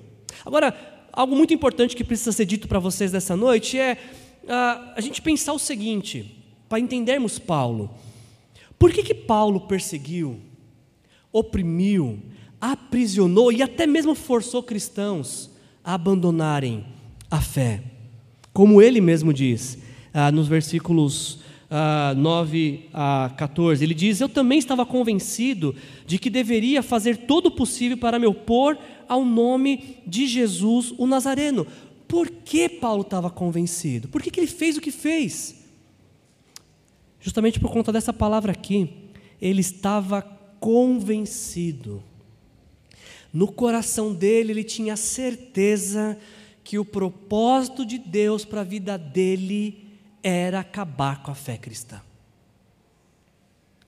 Agora, 0.45 0.75
algo 1.13 1.35
muito 1.35 1.53
importante 1.53 1.97
que 1.97 2.05
precisa 2.05 2.33
ser 2.33 2.45
dito 2.45 2.69
para 2.69 2.79
vocês 2.79 3.13
nessa 3.13 3.37
noite 3.37 3.79
é 3.79 3.99
uh, 4.45 4.93
a 4.95 5.01
gente 5.01 5.21
pensar 5.21 5.53
o 5.53 5.59
seguinte: 5.59 6.36
para 6.69 6.81
entendermos 6.81 7.39
Paulo. 7.39 7.91
Por 8.79 8.93
que, 8.93 9.03
que 9.03 9.15
Paulo 9.15 9.61
perseguiu, 9.61 10.41
oprimiu, 11.33 12.21
aprisionou 12.61 13.53
e 13.53 13.63
até 13.63 13.87
mesmo 13.87 14.15
forçou 14.15 14.63
cristãos 14.63 15.51
a 15.83 15.95
abandonarem 15.95 16.85
a 17.31 17.41
fé? 17.41 17.83
Como 18.53 18.81
ele 18.81 19.01
mesmo 19.01 19.33
diz 19.33 19.79
ah, 20.13 20.31
nos 20.33 20.49
versículos 20.49 21.41
ah, 21.71 22.15
9 22.17 22.89
a 22.93 23.33
14, 23.37 23.83
ele 23.83 23.95
diz: 23.95 24.21
Eu 24.21 24.29
também 24.29 24.59
estava 24.59 24.85
convencido 24.85 25.75
de 26.07 26.19
que 26.19 26.31
deveria 26.31 26.83
fazer 26.83 27.17
todo 27.19 27.47
o 27.47 27.51
possível 27.51 27.97
para 27.97 28.19
me 28.19 28.27
opor 28.27 28.79
ao 29.09 29.25
nome 29.25 29.99
de 30.07 30.27
Jesus 30.27 30.93
o 30.99 31.07
Nazareno. 31.07 31.67
Por 32.07 32.31
que 32.31 32.69
Paulo 32.69 33.03
estava 33.03 33.29
convencido? 33.29 34.09
Por 34.09 34.23
que, 34.23 34.31
que 34.31 34.39
ele 34.39 34.47
fez 34.47 34.77
o 34.77 34.81
que 34.81 34.93
fez? 34.93 35.66
Justamente 37.27 37.59
por 37.59 37.73
conta 37.73 37.91
dessa 37.91 38.13
palavra 38.13 38.53
aqui, 38.53 38.89
ele 39.43 39.61
estava 39.61 40.23
convencido. 40.61 42.01
No 43.33 43.51
coração 43.51 44.15
dele, 44.15 44.53
ele 44.53 44.63
tinha 44.63 44.95
certeza 44.95 46.17
que 46.63 46.79
o 46.79 46.85
propósito 46.85 47.85
de 47.85 47.99
Deus 47.99 48.45
para 48.45 48.61
a 48.61 48.65
vida 48.65 48.97
dele 48.97 49.89
era 50.23 50.61
acabar 50.61 51.21
com 51.25 51.33
a 51.33 51.35
fé 51.35 51.57
cristã. 51.57 52.01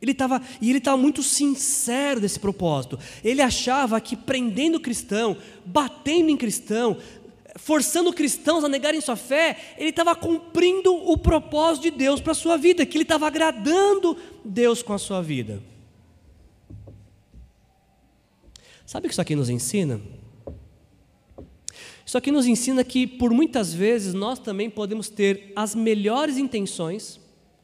Ele 0.02 0.10
estava, 0.10 0.42
e 0.60 0.68
ele 0.68 0.78
estava 0.78 0.96
muito 0.96 1.22
sincero 1.22 2.20
desse 2.20 2.40
propósito. 2.40 2.98
Ele 3.22 3.40
achava 3.40 4.00
que 4.00 4.16
prendendo 4.16 4.80
cristão, 4.80 5.36
batendo 5.64 6.28
em 6.28 6.36
cristão, 6.36 6.96
forçando 7.58 8.12
cristãos 8.12 8.64
a 8.64 8.68
negarem 8.68 9.00
sua 9.00 9.16
fé, 9.16 9.74
ele 9.76 9.90
estava 9.90 10.14
cumprindo 10.14 10.94
o 10.94 11.18
propósito 11.18 11.82
de 11.82 11.90
Deus 11.90 12.20
para 12.20 12.32
a 12.32 12.34
sua 12.34 12.56
vida, 12.56 12.86
que 12.86 12.96
ele 12.96 13.02
estava 13.02 13.26
agradando 13.26 14.16
Deus 14.44 14.82
com 14.82 14.92
a 14.92 14.98
sua 14.98 15.20
vida. 15.20 15.62
Sabe 18.86 19.06
o 19.06 19.08
que 19.08 19.12
isso 19.12 19.20
aqui 19.20 19.36
nos 19.36 19.50
ensina? 19.50 20.00
Isso 22.06 22.16
aqui 22.16 22.30
nos 22.30 22.46
ensina 22.46 22.82
que, 22.82 23.06
por 23.06 23.30
muitas 23.32 23.74
vezes, 23.74 24.14
nós 24.14 24.38
também 24.38 24.70
podemos 24.70 25.10
ter 25.10 25.52
as 25.54 25.74
melhores 25.74 26.38
intenções, 26.38 27.20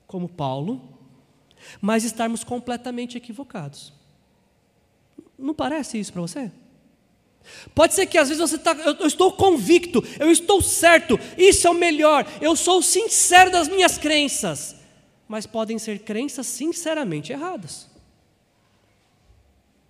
como 0.07 0.29
Paulo, 0.29 0.83
mas 1.81 2.05
estarmos 2.05 2.45
completamente 2.45 3.17
equivocados. 3.17 3.91
Não 5.39 5.55
parece 5.55 5.99
isso 5.99 6.13
para 6.13 6.21
você? 6.21 6.53
Pode 7.75 7.95
ser 7.95 8.07
que 8.07 8.19
às 8.19 8.29
vezes 8.29 8.41
você 8.41 8.57
está, 8.57 8.73
eu, 8.73 9.07
estou 9.07 9.33
convicto, 9.33 10.03
eu 10.19 10.31
estou 10.31 10.63
certo, 10.63 11.19
isso 11.37 11.67
é 11.67 11.71
o 11.71 11.75
melhor, 11.75 12.27
eu 12.41 12.57
sou 12.57 12.83
sincero 12.83 13.51
das 13.51 13.69
minhas 13.69 13.99
crenças, 13.99 14.77
mas 15.29 15.47
podem 15.47 15.79
ser 15.79 16.01
crenças 16.01 16.47
sinceramente 16.47 17.33
erradas. 17.33 17.89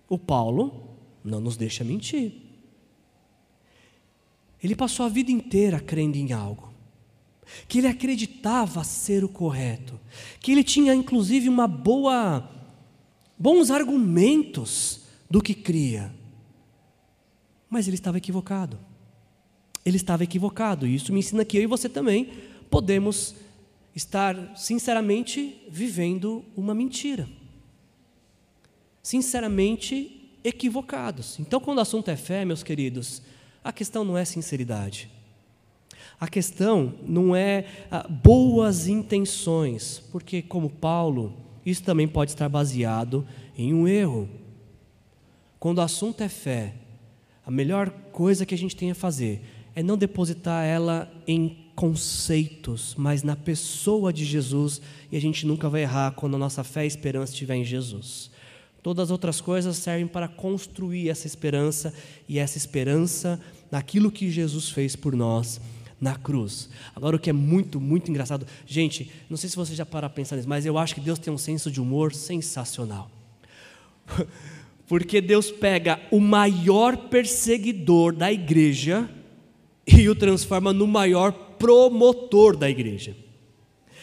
O 0.07 0.17
Paulo 0.17 0.97
não 1.23 1.39
nos 1.39 1.57
deixa 1.57 1.83
mentir. 1.83 2.33
Ele 4.63 4.75
passou 4.75 5.05
a 5.05 5.09
vida 5.09 5.31
inteira 5.31 5.79
crendo 5.79 6.17
em 6.17 6.31
algo, 6.33 6.73
que 7.67 7.79
ele 7.79 7.87
acreditava 7.87 8.83
ser 8.83 9.23
o 9.23 9.29
correto, 9.29 9.99
que 10.39 10.51
ele 10.51 10.63
tinha 10.63 10.93
inclusive 10.93 11.49
uma 11.49 11.67
boa, 11.67 12.49
bons 13.37 13.69
argumentos 13.69 15.01
do 15.29 15.41
que 15.41 15.53
cria. 15.53 16.11
Mas 17.75 17.89
ele 17.89 17.97
estava 17.97 18.17
equivocado. 18.17 18.79
Ele 19.85 19.97
estava 19.97 20.23
equivocado. 20.23 20.87
E 20.87 20.95
isso 20.95 21.11
me 21.11 21.19
ensina 21.19 21.43
que 21.43 21.57
eu 21.57 21.63
e 21.63 21.67
você 21.67 21.89
também 21.89 22.31
podemos 22.69 23.35
estar 23.93 24.55
sinceramente 24.55 25.61
vivendo 25.67 26.45
uma 26.55 26.73
mentira. 26.73 27.27
Sinceramente 29.03 30.31
equivocados. 30.41 31.37
Então, 31.37 31.59
quando 31.59 31.79
o 31.79 31.81
assunto 31.81 32.09
é 32.09 32.15
fé, 32.15 32.45
meus 32.45 32.63
queridos, 32.63 33.21
a 33.61 33.73
questão 33.73 34.05
não 34.05 34.17
é 34.17 34.23
sinceridade. 34.23 35.11
A 36.17 36.29
questão 36.29 36.93
não 37.05 37.35
é 37.35 37.65
ah, 37.91 38.07
boas 38.07 38.87
intenções, 38.87 40.01
porque, 40.13 40.41
como 40.41 40.69
Paulo, 40.69 41.35
isso 41.65 41.83
também 41.83 42.07
pode 42.07 42.31
estar 42.31 42.47
baseado 42.47 43.27
em 43.57 43.73
um 43.73 43.85
erro. 43.85 44.29
Quando 45.59 45.79
o 45.79 45.81
assunto 45.81 46.23
é 46.23 46.29
fé, 46.29 46.75
a 47.45 47.51
melhor 47.51 47.89
coisa 48.11 48.45
que 48.45 48.55
a 48.55 48.57
gente 48.57 48.75
tem 48.75 48.91
a 48.91 48.95
fazer 48.95 49.41
é 49.75 49.83
não 49.83 49.97
depositar 49.97 50.65
ela 50.65 51.11
em 51.27 51.65
conceitos, 51.75 52.95
mas 52.97 53.21
na 53.21 53.35
pessoa 53.35 54.11
de 54.11 54.23
Jesus, 54.23 54.81
e 55.11 55.17
a 55.17 55.21
gente 55.21 55.45
nunca 55.45 55.69
vai 55.69 55.81
errar 55.81 56.11
quando 56.11 56.35
a 56.35 56.39
nossa 56.39 56.63
fé 56.63 56.85
e 56.85 56.87
esperança 56.87 57.33
estiver 57.33 57.55
em 57.55 57.65
Jesus. 57.65 58.31
Todas 58.81 59.05
as 59.05 59.11
outras 59.11 59.41
coisas 59.41 59.77
servem 59.77 60.07
para 60.07 60.27
construir 60.27 61.09
essa 61.09 61.27
esperança 61.27 61.93
e 62.29 62.39
essa 62.39 62.57
esperança 62.57 63.39
naquilo 63.69 64.11
que 64.11 64.31
Jesus 64.31 64.69
fez 64.69 64.95
por 64.95 65.15
nós 65.15 65.59
na 65.99 66.15
cruz. 66.15 66.69
Agora, 66.95 67.15
o 67.15 67.19
que 67.19 67.29
é 67.29 67.33
muito, 67.33 67.81
muito 67.81 68.09
engraçado, 68.09 68.45
gente, 68.65 69.11
não 69.29 69.37
sei 69.37 69.49
se 69.49 69.55
você 69.55 69.75
já 69.75 69.85
para 69.85 70.09
pensar 70.09 70.35
nisso, 70.35 70.47
mas 70.47 70.65
eu 70.65 70.77
acho 70.77 70.95
que 70.95 71.01
Deus 71.01 71.19
tem 71.19 71.33
um 71.33 71.37
senso 71.37 71.69
de 71.69 71.81
humor 71.81 72.13
sensacional. 72.13 73.09
Porque 74.87 75.19
Deus 75.19 75.51
pega 75.51 75.99
o 76.11 76.19
maior 76.19 76.95
perseguidor 77.09 78.13
da 78.13 78.31
igreja 78.31 79.09
e 79.87 80.07
o 80.07 80.15
transforma 80.15 80.71
no 80.71 80.87
maior 80.87 81.31
promotor 81.31 82.55
da 82.55 82.69
igreja. 82.69 83.15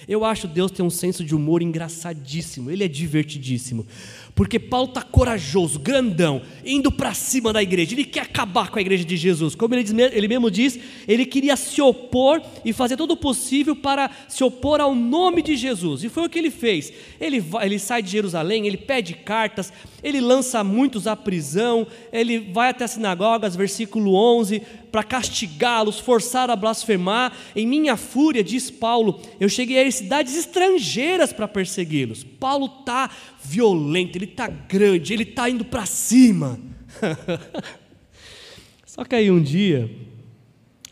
Eu 0.08 0.24
acho 0.24 0.48
Deus 0.48 0.72
tem 0.72 0.84
um 0.84 0.90
senso 0.90 1.24
de 1.24 1.34
humor 1.34 1.62
engraçadíssimo, 1.62 2.70
ele 2.70 2.84
é 2.84 2.88
divertidíssimo. 2.88 3.86
Porque 4.34 4.58
Paulo 4.58 4.88
está 4.88 5.02
corajoso, 5.02 5.78
grandão, 5.78 6.40
indo 6.64 6.90
para 6.90 7.12
cima 7.12 7.52
da 7.52 7.62
igreja. 7.62 7.92
Ele 7.92 8.04
quer 8.04 8.20
acabar 8.20 8.70
com 8.70 8.78
a 8.78 8.80
igreja 8.80 9.04
de 9.04 9.16
Jesus. 9.16 9.54
Como 9.54 9.74
ele, 9.74 9.82
diz, 9.82 9.92
ele 9.92 10.26
mesmo 10.26 10.50
diz, 10.50 10.78
ele 11.06 11.26
queria 11.26 11.54
se 11.54 11.82
opor 11.82 12.40
e 12.64 12.72
fazer 12.72 12.96
todo 12.96 13.10
o 13.10 13.16
possível 13.16 13.76
para 13.76 14.10
se 14.28 14.42
opor 14.42 14.80
ao 14.80 14.94
nome 14.94 15.42
de 15.42 15.54
Jesus. 15.54 16.02
E 16.02 16.08
foi 16.08 16.24
o 16.24 16.30
que 16.30 16.38
ele 16.38 16.50
fez. 16.50 16.92
Ele, 17.20 17.44
ele 17.60 17.78
sai 17.78 18.02
de 18.02 18.10
Jerusalém, 18.10 18.66
ele 18.66 18.78
pede 18.78 19.12
cartas, 19.12 19.70
ele 20.02 20.20
lança 20.20 20.64
muitos 20.64 21.06
à 21.06 21.14
prisão, 21.14 21.86
ele 22.10 22.38
vai 22.38 22.70
até 22.70 22.84
as 22.84 22.92
sinagogas, 22.92 23.54
versículo 23.54 24.14
11, 24.14 24.62
para 24.90 25.02
castigá-los, 25.02 25.98
forçar 25.98 26.50
a 26.50 26.56
blasfemar. 26.56 27.32
Em 27.54 27.66
minha 27.66 27.96
fúria, 27.96 28.42
diz 28.42 28.70
Paulo, 28.70 29.20
eu 29.38 29.48
cheguei 29.48 29.86
a 29.86 29.90
cidades 29.90 30.36
estrangeiras 30.36 31.32
para 31.32 31.46
persegui-los. 31.46 32.24
Paulo 32.24 32.66
está 32.80 33.10
violento, 33.42 34.18
ele 34.22 34.30
está 34.30 34.46
grande, 34.46 35.12
ele 35.12 35.24
está 35.24 35.50
indo 35.50 35.64
para 35.64 35.84
cima. 35.84 36.58
Só 38.86 39.04
que 39.04 39.16
aí 39.16 39.30
um 39.30 39.42
dia, 39.42 39.90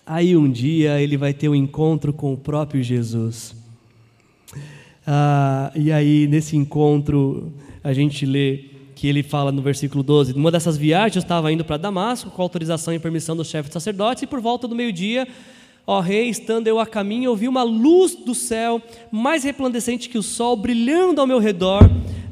aí 0.04 0.36
um 0.36 0.50
dia 0.50 1.00
ele 1.00 1.16
vai 1.16 1.32
ter 1.32 1.48
um 1.48 1.54
encontro 1.54 2.12
com 2.12 2.32
o 2.32 2.36
próprio 2.36 2.82
Jesus. 2.82 3.54
Ah, 5.06 5.70
e 5.74 5.92
aí 5.92 6.26
nesse 6.26 6.56
encontro 6.56 7.52
a 7.84 7.92
gente 7.92 8.26
lê 8.26 8.64
que 8.96 9.06
ele 9.06 9.22
fala 9.22 9.52
no 9.52 9.62
versículo 9.62 10.02
12: 10.02 10.34
Numa 10.34 10.50
dessas 10.50 10.76
viagens 10.76 11.16
eu 11.16 11.22
estava 11.22 11.52
indo 11.52 11.64
para 11.64 11.76
Damasco 11.76 12.30
com 12.30 12.42
autorização 12.42 12.92
e 12.92 12.98
permissão 12.98 13.36
do 13.36 13.44
chefe 13.44 13.68
de 13.68 13.74
sacerdotes, 13.74 14.24
e 14.24 14.26
por 14.26 14.40
volta 14.40 14.66
do 14.66 14.74
meio-dia 14.74 15.28
Ó 15.90 15.98
rei, 15.98 16.28
estando 16.28 16.68
eu 16.68 16.78
a 16.78 16.86
caminho, 16.86 17.30
ouvi 17.30 17.48
uma 17.48 17.64
luz 17.64 18.14
do 18.14 18.32
céu, 18.32 18.80
mais 19.10 19.42
resplandecente 19.42 20.08
que 20.08 20.16
o 20.16 20.22
sol, 20.22 20.54
brilhando 20.54 21.20
ao 21.20 21.26
meu 21.26 21.40
redor, 21.40 21.80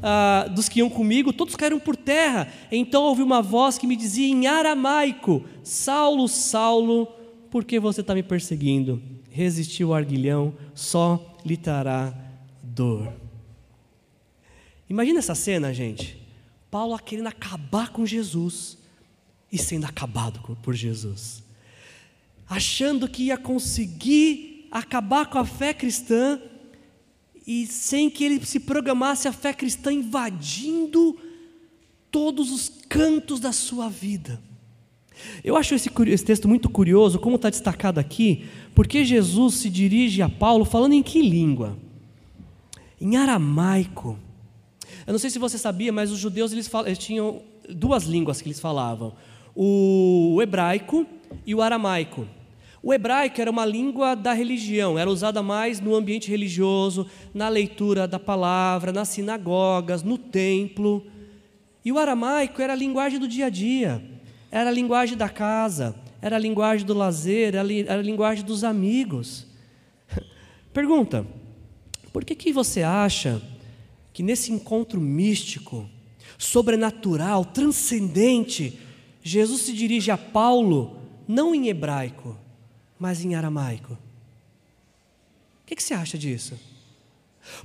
ah, 0.01 0.49
dos 0.55 0.69
que 0.69 0.79
iam 0.79 0.89
comigo, 0.89 1.33
todos 1.33 1.57
caíram 1.57 1.77
por 1.77 1.97
terra. 1.97 2.47
Então 2.71 3.03
ouvi 3.03 3.21
uma 3.21 3.41
voz 3.41 3.77
que 3.77 3.85
me 3.85 3.97
dizia 3.97 4.25
em 4.25 4.47
aramaico: 4.47 5.43
Saulo, 5.61 6.25
Saulo, 6.29 7.05
por 7.51 7.65
que 7.65 7.81
você 7.81 7.99
está 7.99 8.15
me 8.15 8.23
perseguindo? 8.23 9.03
Resistiu 9.29 9.89
o 9.89 9.93
arguilhão, 9.93 10.53
só 10.73 11.35
lhe 11.45 11.57
trará 11.57 12.13
dor. 12.63 13.11
Imagina 14.89 15.19
essa 15.19 15.35
cena, 15.35 15.73
gente. 15.73 16.17
Paulo 16.71 16.97
querendo 16.97 17.27
acabar 17.27 17.89
com 17.89 18.05
Jesus 18.05 18.77
e 19.51 19.57
sendo 19.57 19.83
acabado 19.83 20.39
por 20.63 20.73
Jesus 20.73 21.48
achando 22.49 23.07
que 23.07 23.25
ia 23.25 23.37
conseguir 23.37 24.67
acabar 24.71 25.27
com 25.27 25.37
a 25.37 25.45
fé 25.45 25.73
cristã 25.73 26.41
e 27.45 27.67
sem 27.67 28.09
que 28.09 28.23
ele 28.23 28.43
se 28.45 28.59
programasse 28.59 29.27
a 29.27 29.33
fé 29.33 29.53
cristã 29.53 29.93
invadindo 29.93 31.17
todos 32.11 32.51
os 32.51 32.69
cantos 32.89 33.39
da 33.39 33.51
sua 33.51 33.87
vida. 33.87 34.41
Eu 35.43 35.55
acho 35.55 35.75
esse, 35.75 35.91
esse 36.07 36.25
texto 36.25 36.47
muito 36.47 36.69
curioso, 36.69 37.19
como 37.19 37.35
está 37.35 37.49
destacado 37.49 37.99
aqui, 37.99 38.45
porque 38.73 39.03
Jesus 39.03 39.55
se 39.55 39.69
dirige 39.69 40.21
a 40.21 40.29
Paulo 40.29 40.65
falando 40.65 40.93
em 40.93 41.03
que 41.03 41.21
língua? 41.21 41.77
Em 42.99 43.15
aramaico. 43.15 44.17
Eu 45.05 45.11
não 45.11 45.19
sei 45.19 45.29
se 45.29 45.39
você 45.39 45.57
sabia, 45.57 45.91
mas 45.91 46.11
os 46.11 46.19
judeus 46.19 46.51
eles, 46.51 46.67
falam, 46.67 46.87
eles 46.87 46.99
tinham 46.99 47.41
duas 47.69 48.03
línguas 48.03 48.41
que 48.41 48.47
eles 48.47 48.59
falavam: 48.59 49.13
o 49.55 50.39
hebraico 50.41 51.05
e 51.45 51.53
o 51.53 51.61
aramaico. 51.61 52.27
O 52.81 52.93
hebraico 52.93 53.41
era 53.41 53.51
uma 53.51 53.65
língua 53.65 54.15
da 54.15 54.31
religião, 54.31 54.97
era 54.97 55.09
usada 55.09 55.43
mais 55.43 55.81
no 55.81 55.95
ambiente 55.95 56.29
religioso, 56.29 57.05
na 57.33 57.49
leitura 57.49 58.07
da 58.07 58.17
palavra, 58.17 58.93
nas 58.93 59.09
sinagogas, 59.09 60.01
no 60.01 60.17
templo. 60.17 61.05
E 61.83 61.91
o 61.91 61.99
aramaico 61.99 62.61
era 62.61 62.73
a 62.73 62.75
linguagem 62.75 63.19
do 63.19 63.27
dia 63.27 63.47
a 63.47 63.49
dia, 63.49 64.01
era 64.49 64.69
a 64.69 64.73
linguagem 64.73 65.17
da 65.17 65.27
casa, 65.27 65.95
era 66.21 66.37
a 66.37 66.39
linguagem 66.39 66.85
do 66.85 66.93
lazer, 66.93 67.55
era 67.55 67.61
a 67.61 68.01
linguagem 68.01 68.45
dos 68.45 68.63
amigos. 68.63 69.45
Pergunta: 70.71 71.25
por 72.13 72.23
que, 72.23 72.33
que 72.33 72.53
você 72.53 72.81
acha 72.81 73.41
que 74.13 74.23
nesse 74.23 74.51
encontro 74.53 75.01
místico, 75.01 75.89
sobrenatural, 76.37 77.43
transcendente, 77.43 78.79
Jesus 79.21 79.61
se 79.61 79.73
dirige 79.73 80.11
a 80.11 80.17
Paulo 80.17 80.97
não 81.27 81.53
em 81.53 81.67
hebraico, 81.67 82.35
mas 82.99 83.23
em 83.23 83.33
aramaico. 83.33 83.93
O 83.93 85.65
que, 85.65 85.75
que 85.75 85.83
você 85.83 85.93
acha 85.93 86.17
disso? 86.17 86.59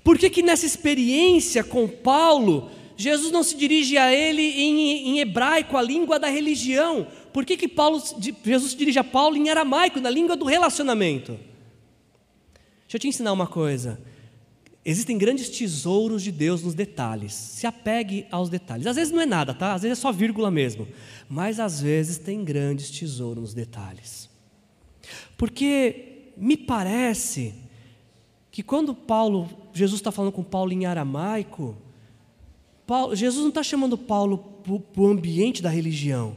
Por 0.02 0.16
que, 0.16 0.30
que 0.30 0.42
nessa 0.42 0.64
experiência 0.64 1.64
com 1.64 1.88
Paulo, 1.88 2.70
Jesus 2.96 3.32
não 3.32 3.42
se 3.42 3.56
dirige 3.56 3.98
a 3.98 4.12
ele 4.12 4.42
em, 4.42 5.08
em 5.08 5.18
hebraico, 5.18 5.76
a 5.76 5.82
língua 5.82 6.18
da 6.18 6.28
religião? 6.28 7.06
Por 7.32 7.44
que, 7.44 7.56
que 7.56 7.66
Paulo, 7.66 8.00
Jesus 8.44 8.72
se 8.72 8.76
dirige 8.76 8.98
a 8.98 9.04
Paulo 9.04 9.36
em 9.36 9.50
aramaico, 9.50 10.00
na 10.00 10.08
língua 10.08 10.36
do 10.36 10.44
relacionamento? 10.44 11.32
Deixa 12.82 12.96
eu 12.96 13.00
te 13.00 13.08
ensinar 13.08 13.32
uma 13.32 13.46
coisa. 13.46 14.00
Existem 14.84 15.16
grandes 15.16 15.48
tesouros 15.48 16.22
de 16.22 16.30
Deus 16.30 16.62
nos 16.62 16.74
detalhes. 16.74 17.32
Se 17.32 17.66
apegue 17.66 18.26
aos 18.30 18.50
detalhes. 18.50 18.86
Às 18.86 18.96
vezes 18.96 19.12
não 19.12 19.20
é 19.20 19.26
nada, 19.26 19.54
tá? 19.54 19.72
Às 19.72 19.82
vezes 19.82 19.98
é 19.98 20.00
só 20.00 20.12
vírgula 20.12 20.50
mesmo. 20.50 20.86
Mas 21.28 21.58
às 21.58 21.80
vezes 21.80 22.18
tem 22.18 22.44
grandes 22.44 22.90
tesouros 22.90 23.42
nos 23.42 23.54
detalhes. 23.54 24.28
Porque 25.36 26.32
me 26.36 26.56
parece 26.56 27.54
que 28.50 28.62
quando 28.62 28.94
Paulo, 28.94 29.48
Jesus 29.72 30.00
está 30.00 30.12
falando 30.12 30.32
com 30.32 30.42
Paulo 30.42 30.72
em 30.72 30.86
aramaico, 30.86 31.76
Paulo, 32.86 33.16
Jesus 33.16 33.42
não 33.42 33.48
está 33.48 33.62
chamando 33.62 33.96
Paulo 33.96 34.38
para 34.38 35.02
o 35.02 35.06
ambiente 35.06 35.62
da 35.62 35.70
religião. 35.70 36.36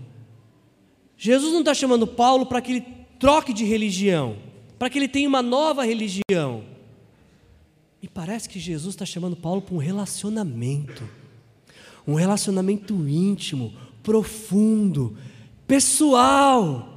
Jesus 1.18 1.52
não 1.52 1.60
está 1.60 1.74
chamando 1.74 2.08
Paulo 2.08 2.46
para 2.46 2.62
que 2.62 2.72
ele 2.72 2.86
troque 3.20 3.54
de 3.54 3.66
religião, 3.66 4.38
para 4.78 4.90
que 4.90 4.98
ele 4.98 5.08
tenha 5.08 5.28
uma 5.28 5.42
nova 5.42 5.84
religião. 5.84 6.64
Me 8.02 8.08
parece 8.08 8.48
que 8.48 8.60
Jesus 8.60 8.94
está 8.94 9.06
chamando 9.06 9.36
Paulo 9.36 9.62
para 9.62 9.76
um 9.76 9.80
relacionamento, 9.80 11.04
um 12.08 12.14
relacionamento 12.14 12.94
íntimo, 13.08 13.74
profundo, 14.04 15.18
pessoal. 15.68 16.97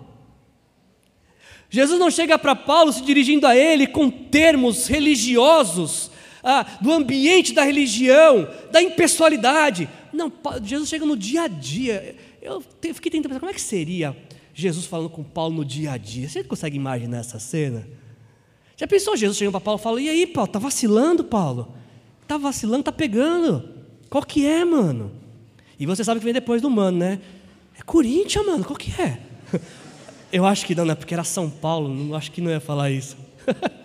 Jesus 1.71 2.01
não 2.01 2.11
chega 2.11 2.37
para 2.37 2.57
Paulo 2.57 2.93
se 2.93 3.01
dirigindo 3.03 3.47
a 3.47 3.57
ele 3.57 3.87
com 3.87 4.11
termos 4.11 4.89
religiosos, 4.89 6.11
ah, 6.43 6.67
do 6.81 6.93
ambiente 6.93 7.53
da 7.53 7.63
religião, 7.63 8.49
da 8.73 8.83
impessoalidade. 8.83 9.89
Não, 10.13 10.33
Jesus 10.65 10.89
chega 10.89 11.07
no 11.07 11.17
dia 11.17 11.43
a 11.43 11.49
dia. 11.49 12.17
Eu 12.43 12.61
fiquei 12.93 13.13
tentando 13.13 13.29
pensar, 13.29 13.41
como 13.41 13.51
é 13.51 13.55
que 13.55 13.61
seria 13.61 14.17
Jesus 14.53 14.85
falando 14.85 15.11
com 15.11 15.23
Paulo 15.23 15.55
no 15.55 15.65
dia 15.65 15.93
a 15.93 15.97
dia? 15.97 16.29
Você 16.29 16.43
consegue 16.43 16.77
imaginar 16.77 17.19
essa 17.19 17.39
cena? 17.39 17.87
Já 18.77 18.87
pensou 18.87 19.17
Jesus 19.17 19.39
chegando 19.39 19.53
para 19.53 19.61
Paulo 19.61 19.79
e 19.79 19.83
falando, 19.83 20.01
e 20.01 20.09
aí, 20.09 20.27
Paulo, 20.27 20.51
tá 20.51 20.59
vacilando, 20.59 21.23
Paulo? 21.23 21.75
Tá 22.27 22.37
vacilando, 22.37 22.85
tá 22.85 22.93
pegando. 22.93 23.69
Qual 24.09 24.25
que 24.25 24.45
é, 24.45 24.65
mano? 24.65 25.13
E 25.79 25.87
você 25.87 26.03
sabe 26.03 26.19
que 26.19 26.25
vem 26.25 26.35
depois 26.35 26.61
do 26.61 26.69
mano, 26.69 26.99
né? 26.99 27.21
É 27.79 27.83
Corinthians, 27.83 28.45
mano, 28.45 28.65
qual 28.65 28.77
que 28.77 28.91
é? 29.01 29.21
Eu 30.33 30.47
acho 30.47 30.65
que 30.65 30.75
não, 30.75 30.85
né? 30.85 30.95
Porque 30.95 31.15
era 31.15 31.25
São 31.25 31.51
Paulo, 31.51 31.89
não, 31.93 32.15
acho 32.15 32.31
que 32.31 32.41
não 32.41 32.51
ia 32.51 32.61
falar 32.61 32.91
isso. 32.91 33.17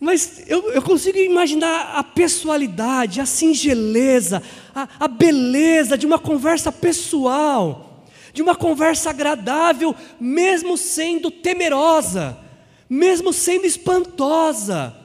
Mas 0.00 0.44
eu, 0.48 0.72
eu, 0.72 0.82
consigo 0.82 1.18
imaginar 1.18 1.94
a 1.94 2.02
pessoalidade, 2.02 3.20
a 3.20 3.26
singeleza, 3.26 4.42
a, 4.74 4.88
a 5.00 5.06
beleza 5.06 5.96
de 5.96 6.06
uma 6.06 6.18
conversa 6.18 6.72
pessoal, 6.72 8.06
de 8.32 8.40
uma 8.40 8.56
conversa 8.56 9.10
agradável, 9.10 9.94
mesmo 10.18 10.78
sendo 10.78 11.30
temerosa, 11.30 12.38
mesmo 12.88 13.30
sendo 13.30 13.66
espantosa. 13.66 14.96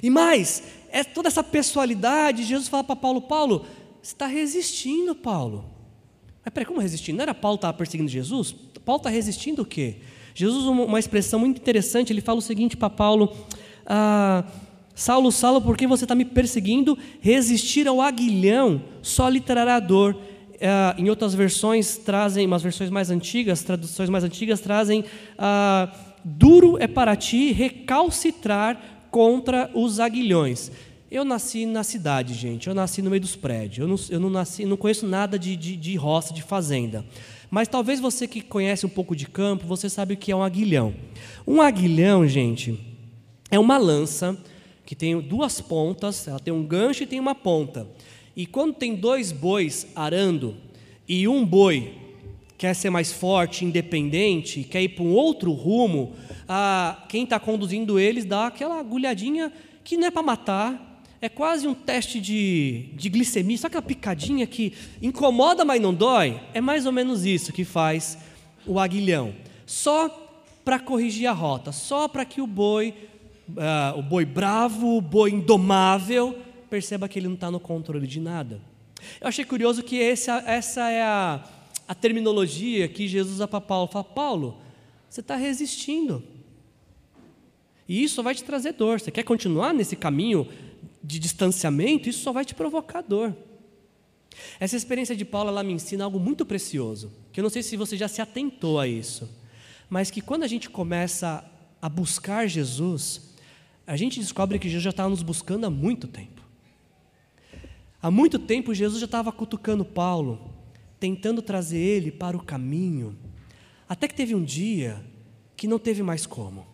E 0.00 0.08
mais, 0.08 0.62
é 0.90 1.02
toda 1.02 1.26
essa 1.28 1.42
pessoalidade, 1.42 2.44
Jesus 2.44 2.68
fala 2.68 2.84
para 2.84 2.94
Paulo: 2.94 3.22
Paulo, 3.22 3.66
você 4.00 4.14
está 4.14 4.26
resistindo, 4.26 5.16
Paulo. 5.16 5.77
Mas 6.48 6.54
peraí, 6.54 6.64
como 6.64 6.80
resistindo? 6.80 7.16
Não 7.16 7.24
era 7.24 7.34
Paulo 7.34 7.58
que 7.58 7.60
estava 7.60 7.76
perseguindo 7.76 8.08
Jesus? 8.08 8.56
Paulo 8.82 9.00
está 9.00 9.10
resistindo 9.10 9.60
o 9.60 9.66
quê? 9.66 9.96
Jesus 10.34 10.64
uma 10.64 10.98
expressão 10.98 11.38
muito 11.38 11.60
interessante, 11.60 12.10
ele 12.10 12.22
fala 12.22 12.38
o 12.38 12.42
seguinte 12.42 12.74
para 12.74 12.88
Paulo: 12.88 13.36
ah, 13.84 14.42
Saulo, 14.94 15.30
Saulo, 15.30 15.60
por 15.60 15.76
que 15.76 15.86
você 15.86 16.06
está 16.06 16.14
me 16.14 16.24
perseguindo? 16.24 16.96
Resistir 17.20 17.86
ao 17.86 18.00
aguilhão 18.00 18.82
só 19.02 19.28
lhe 19.28 19.40
trará 19.40 19.78
dor. 19.78 20.18
Ah, 20.58 20.94
em 20.96 21.10
outras 21.10 21.34
versões 21.34 21.98
trazem, 21.98 22.46
umas 22.46 22.62
versões 22.62 22.88
mais 22.88 23.10
antigas, 23.10 23.62
traduções 23.62 24.08
mais 24.08 24.24
antigas 24.24 24.58
trazem: 24.58 25.04
ah, 25.36 25.92
duro 26.24 26.78
é 26.80 26.86
para 26.86 27.14
ti 27.14 27.52
recalcitrar 27.52 28.80
contra 29.10 29.70
os 29.74 30.00
aguilhões. 30.00 30.72
Eu 31.10 31.24
nasci 31.24 31.64
na 31.64 31.82
cidade, 31.82 32.34
gente. 32.34 32.68
Eu 32.68 32.74
nasci 32.74 33.00
no 33.00 33.08
meio 33.08 33.22
dos 33.22 33.34
prédios. 33.34 33.78
Eu 33.78 33.88
não, 33.88 33.96
eu 34.10 34.20
não 34.20 34.28
nasci, 34.28 34.66
não 34.66 34.76
conheço 34.76 35.06
nada 35.06 35.38
de, 35.38 35.56
de, 35.56 35.74
de 35.74 35.96
roça, 35.96 36.34
de 36.34 36.42
fazenda. 36.42 37.04
Mas 37.50 37.66
talvez 37.66 37.98
você 37.98 38.28
que 38.28 38.42
conhece 38.42 38.84
um 38.84 38.90
pouco 38.90 39.16
de 39.16 39.26
campo, 39.26 39.66
você 39.66 39.88
sabe 39.88 40.14
o 40.14 40.16
que 40.18 40.30
é 40.30 40.36
um 40.36 40.42
aguilhão. 40.42 40.94
Um 41.46 41.62
aguilhão, 41.62 42.26
gente, 42.26 42.78
é 43.50 43.58
uma 43.58 43.78
lança 43.78 44.36
que 44.84 44.94
tem 44.94 45.18
duas 45.18 45.60
pontas, 45.60 46.28
ela 46.28 46.38
tem 46.38 46.52
um 46.52 46.62
gancho 46.62 47.02
e 47.02 47.06
tem 47.06 47.18
uma 47.18 47.34
ponta. 47.34 47.86
E 48.36 48.44
quando 48.44 48.74
tem 48.74 48.94
dois 48.94 49.32
bois 49.32 49.86
arando 49.94 50.56
e 51.08 51.26
um 51.26 51.44
boi 51.44 51.94
quer 52.58 52.74
ser 52.74 52.90
mais 52.90 53.12
forte, 53.12 53.64
independente, 53.64 54.64
quer 54.64 54.82
ir 54.82 54.90
para 54.90 55.04
um 55.04 55.12
outro 55.12 55.52
rumo, 55.52 56.12
a, 56.46 57.04
quem 57.08 57.24
está 57.24 57.40
conduzindo 57.40 57.98
eles 57.98 58.24
dá 58.24 58.48
aquela 58.48 58.78
agulhadinha 58.78 59.52
que 59.84 59.96
não 59.96 60.08
é 60.08 60.10
para 60.10 60.22
matar, 60.22 60.87
é 61.20 61.28
quase 61.28 61.66
um 61.66 61.74
teste 61.74 62.20
de, 62.20 62.90
de 62.94 63.08
glicemia, 63.08 63.58
sabe 63.58 63.72
aquela 63.72 63.82
picadinha 63.82 64.46
que 64.46 64.72
incomoda, 65.02 65.64
mas 65.64 65.80
não 65.80 65.92
dói? 65.92 66.40
É 66.54 66.60
mais 66.60 66.86
ou 66.86 66.92
menos 66.92 67.24
isso 67.24 67.52
que 67.52 67.64
faz 67.64 68.16
o 68.64 68.78
aguilhão. 68.78 69.34
Só 69.66 70.08
para 70.64 70.78
corrigir 70.78 71.26
a 71.26 71.32
rota, 71.32 71.72
só 71.72 72.06
para 72.06 72.24
que 72.24 72.40
o 72.40 72.46
boi, 72.46 72.94
uh, 73.48 73.98
o 73.98 74.02
boi 74.02 74.24
bravo, 74.24 74.96
o 74.96 75.00
boi 75.00 75.30
indomável, 75.30 76.38
perceba 76.70 77.08
que 77.08 77.18
ele 77.18 77.26
não 77.26 77.34
está 77.34 77.50
no 77.50 77.58
controle 77.58 78.06
de 78.06 78.20
nada. 78.20 78.60
Eu 79.20 79.28
achei 79.28 79.44
curioso 79.44 79.82
que 79.82 79.96
esse, 79.96 80.30
essa 80.30 80.88
é 80.90 81.02
a, 81.02 81.42
a 81.86 81.94
terminologia 81.94 82.86
que 82.86 83.08
Jesus 83.08 83.36
usa 83.36 83.48
para 83.48 83.60
Paulo. 83.60 83.88
Fala, 83.88 84.04
Paulo, 84.04 84.58
você 85.08 85.20
está 85.20 85.34
resistindo. 85.34 86.22
E 87.88 88.04
isso 88.04 88.22
vai 88.22 88.34
te 88.34 88.44
trazer 88.44 88.72
dor. 88.72 89.00
Você 89.00 89.10
quer 89.10 89.22
continuar 89.22 89.72
nesse 89.72 89.96
caminho 89.96 90.46
de 91.02 91.18
distanciamento, 91.18 92.08
isso 92.08 92.22
só 92.22 92.32
vai 92.32 92.44
te 92.44 92.54
provocar 92.54 93.02
dor. 93.02 93.36
Essa 94.60 94.76
experiência 94.76 95.16
de 95.16 95.24
Paulo 95.24 95.50
ela 95.50 95.62
me 95.62 95.72
ensina 95.72 96.04
algo 96.04 96.18
muito 96.18 96.44
precioso, 96.44 97.12
que 97.32 97.40
eu 97.40 97.42
não 97.42 97.50
sei 97.50 97.62
se 97.62 97.76
você 97.76 97.96
já 97.96 98.08
se 98.08 98.20
atentou 98.20 98.78
a 98.78 98.86
isso, 98.86 99.28
mas 99.88 100.10
que 100.10 100.20
quando 100.20 100.42
a 100.42 100.46
gente 100.46 100.68
começa 100.68 101.44
a 101.80 101.88
buscar 101.88 102.46
Jesus, 102.46 103.34
a 103.86 103.96
gente 103.96 104.20
descobre 104.20 104.58
que 104.58 104.68
Jesus 104.68 104.84
já 104.84 104.90
estava 104.90 105.08
nos 105.08 105.22
buscando 105.22 105.64
há 105.64 105.70
muito 105.70 106.06
tempo. 106.06 106.42
Há 108.00 108.10
muito 108.10 108.38
tempo 108.38 108.74
Jesus 108.74 109.00
já 109.00 109.06
estava 109.06 109.32
cutucando 109.32 109.84
Paulo, 109.84 110.52
tentando 111.00 111.42
trazer 111.42 111.78
ele 111.78 112.12
para 112.12 112.36
o 112.36 112.42
caminho, 112.42 113.16
até 113.88 114.06
que 114.06 114.14
teve 114.14 114.34
um 114.34 114.44
dia 114.44 115.02
que 115.56 115.66
não 115.66 115.78
teve 115.78 116.02
mais 116.02 116.26
como. 116.26 116.66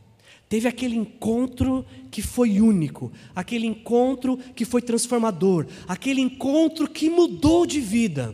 Teve 0.55 0.69
aquele 0.69 0.95
encontro 0.95 1.85
que 2.13 2.23
foi 2.23 2.61
único, 2.61 3.11
aquele 3.35 3.67
encontro 3.67 4.39
que 4.55 4.65
foi 4.65 4.81
transformador, 4.81 5.67
aquele 5.89 6.21
encontro 6.21 6.89
que 6.89 7.11
mudou 7.11 7.67
de 7.67 7.81
vida. 7.81 8.33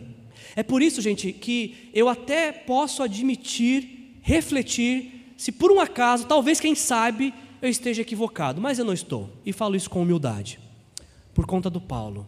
É 0.54 0.62
por 0.62 0.82
isso, 0.82 1.00
gente, 1.00 1.32
que 1.32 1.88
eu 1.94 2.10
até 2.10 2.52
posso 2.52 3.02
admitir, 3.02 4.18
refletir, 4.20 5.32
se 5.34 5.50
por 5.50 5.72
um 5.72 5.80
acaso, 5.80 6.26
talvez 6.26 6.60
quem 6.60 6.74
sabe, 6.74 7.32
eu 7.62 7.70
esteja 7.70 8.02
equivocado, 8.02 8.60
mas 8.60 8.78
eu 8.78 8.84
não 8.84 8.92
estou, 8.92 9.30
e 9.46 9.50
falo 9.50 9.74
isso 9.74 9.88
com 9.88 10.02
humildade, 10.02 10.60
por 11.32 11.46
conta 11.46 11.70
do 11.70 11.80
Paulo. 11.80 12.26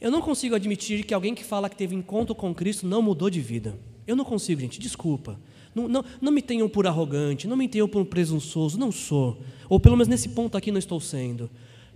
Eu 0.00 0.10
não 0.10 0.22
consigo 0.22 0.54
admitir 0.54 1.04
que 1.04 1.12
alguém 1.12 1.34
que 1.34 1.44
fala 1.44 1.68
que 1.68 1.76
teve 1.76 1.94
encontro 1.94 2.34
com 2.34 2.54
Cristo 2.54 2.86
não 2.86 3.02
mudou 3.02 3.28
de 3.28 3.42
vida. 3.42 3.78
Eu 4.06 4.16
não 4.16 4.24
consigo, 4.24 4.62
gente, 4.62 4.80
desculpa. 4.80 5.38
Não, 5.74 5.88
não, 5.88 6.04
não 6.20 6.32
me 6.32 6.42
tenham 6.42 6.68
por 6.68 6.86
arrogante, 6.86 7.46
não 7.46 7.56
me 7.56 7.68
tenham 7.68 7.88
por 7.88 8.04
presunçoso, 8.04 8.78
não 8.78 8.90
sou. 8.90 9.38
Ou 9.68 9.78
pelo 9.78 9.96
menos 9.96 10.08
nesse 10.08 10.30
ponto 10.30 10.56
aqui 10.56 10.70
não 10.70 10.78
estou 10.78 11.00
sendo. 11.00 11.50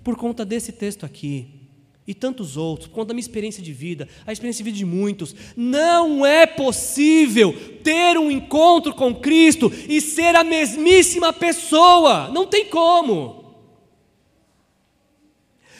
Por 0.04 0.16
conta 0.16 0.44
desse 0.44 0.72
texto 0.72 1.04
aqui 1.04 1.62
e 2.06 2.12
tantos 2.12 2.56
outros, 2.56 2.88
por 2.88 2.94
conta 2.94 3.08
da 3.08 3.14
minha 3.14 3.22
experiência 3.22 3.62
de 3.62 3.72
vida, 3.72 4.08
a 4.26 4.32
experiência 4.32 4.64
de 4.64 4.70
vida 4.70 4.78
de 4.78 4.84
muitos, 4.84 5.34
não 5.56 6.26
é 6.26 6.46
possível 6.46 7.54
ter 7.82 8.18
um 8.18 8.30
encontro 8.30 8.92
com 8.94 9.14
Cristo 9.14 9.72
e 9.88 10.00
ser 10.00 10.34
a 10.34 10.42
mesmíssima 10.42 11.32
pessoa. 11.32 12.28
Não 12.28 12.46
tem 12.46 12.66
como. 12.66 13.42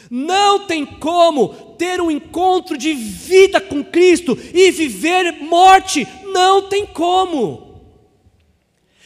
Não 0.09 0.67
tem 0.67 0.85
como 0.85 1.49
ter 1.79 2.01
um 2.01 2.11
encontro 2.11 2.77
de 2.77 2.93
vida 2.93 3.61
com 3.61 3.83
Cristo 3.83 4.39
e 4.55 4.71
viver 4.71 5.43
morte. 5.43 6.07
Não 6.33 6.69
tem 6.69 6.87
como. 6.87 7.72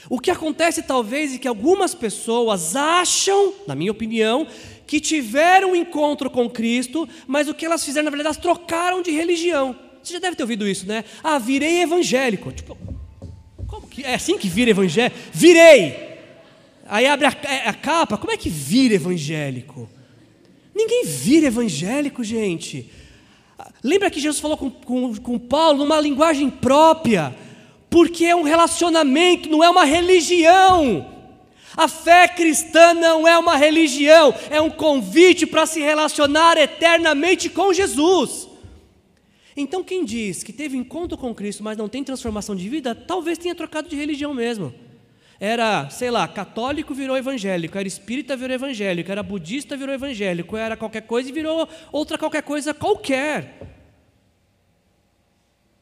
O 0.09 0.21
que 0.21 0.31
acontece 0.31 0.83
talvez 0.83 1.35
é 1.35 1.39
que 1.39 1.49
algumas 1.49 1.95
pessoas 1.95 2.77
acham, 2.77 3.55
na 3.67 3.75
minha 3.75 3.91
opinião, 3.91 4.47
que 4.87 5.01
tiveram 5.01 5.73
um 5.73 5.77
encontro 5.77 6.31
com 6.31 6.49
Cristo, 6.49 7.09
mas 7.27 7.49
o 7.49 7.55
que 7.55 7.67
elas 7.67 7.85
fizeram, 7.85 8.05
na 8.05 8.11
verdade, 8.11 8.29
elas 8.29 8.37
trocaram 8.37 9.03
de 9.03 9.11
religião. 9.11 9.77
Você 10.03 10.15
já 10.15 10.19
deve 10.21 10.37
ter 10.37 10.45
ouvido 10.45 10.69
isso, 10.69 10.87
né? 10.87 11.05
Ah, 11.23 11.39
virei 11.39 11.83
evangélico. 11.83 12.53
Tipo, 12.53 12.79
como 13.67 13.89
que 13.89 14.05
é 14.05 14.15
assim 14.15 14.39
que 14.39 14.49
vira 14.49 14.71
evangélico? 14.71 15.17
Virei! 15.33 16.07
Aí 16.89 17.07
abre 17.07 17.27
a, 17.27 17.31
a 17.67 17.75
capa, 17.75 18.17
como 18.17 18.33
é 18.33 18.37
que 18.37 18.49
vira 18.49 18.95
evangélico? 18.95 19.89
Ninguém 20.73 21.05
vira 21.05 21.47
evangélico, 21.47 22.23
gente. 22.23 22.89
Lembra 23.83 24.11
que 24.11 24.21
Jesus 24.21 24.41
falou 24.41 24.57
com, 24.57 24.71
com, 24.71 25.17
com 25.17 25.39
Paulo 25.39 25.79
numa 25.79 26.01
linguagem 26.01 26.49
própria? 26.49 27.35
Porque 27.97 28.27
é 28.27 28.37
um 28.37 28.43
relacionamento, 28.43 29.49
não 29.49 29.65
é 29.65 29.71
uma 29.71 29.87
religião. 29.87 31.11
A 31.75 31.89
fé 31.89 32.29
cristã 32.29 32.93
não 32.93 33.27
é 33.27 33.39
uma 33.39 33.57
religião, 33.57 34.35
é 34.51 34.61
um 34.61 34.69
convite 34.69 35.47
para 35.47 35.65
se 35.65 35.81
relacionar 35.81 36.59
eternamente 36.59 37.49
com 37.49 37.73
Jesus. 37.73 38.51
Então, 39.57 39.83
quem 39.83 40.05
diz 40.05 40.43
que 40.43 40.53
teve 40.53 40.77
encontro 40.77 41.17
com 41.17 41.35
Cristo, 41.35 41.65
mas 41.65 41.79
não 41.79 41.89
tem 41.89 42.05
transformação 42.05 42.55
de 42.55 42.69
vida, 42.69 42.95
talvez 42.95 43.39
tenha 43.39 43.55
trocado 43.55 43.89
de 43.89 43.97
religião 43.97 44.35
mesmo. 44.35 44.75
Era, 45.41 45.89
sei 45.89 46.11
lá, 46.11 46.29
católico 46.29 46.93
virou 46.93 47.17
evangélico, 47.17 47.79
era 47.79 47.89
espírita 47.89 48.37
virou 48.37 48.57
evangélico, 48.57 49.11
era 49.11 49.23
budista 49.23 49.75
virou 49.75 49.95
evangélico, 49.95 50.55
era 50.55 50.77
qualquer 50.77 51.01
coisa 51.07 51.31
e 51.31 51.33
virou 51.33 51.67
outra 51.91 52.19
qualquer 52.19 52.43
coisa 52.43 52.75
qualquer. 52.75 53.76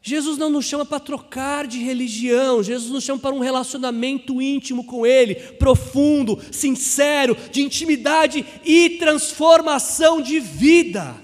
Jesus 0.06 0.36
não 0.36 0.50
nos 0.50 0.66
chama 0.66 0.84
para 0.84 1.00
trocar 1.00 1.66
de 1.66 1.78
religião, 1.78 2.62
Jesus 2.62 2.92
nos 2.92 3.02
chama 3.02 3.18
para 3.18 3.34
um 3.34 3.38
relacionamento 3.38 4.40
íntimo 4.40 4.84
com 4.84 5.06
Ele, 5.06 5.34
profundo, 5.34 6.38
sincero, 6.52 7.34
de 7.50 7.62
intimidade 7.62 8.44
e 8.62 8.90
transformação 8.98 10.20
de 10.20 10.38
vida. 10.38 11.16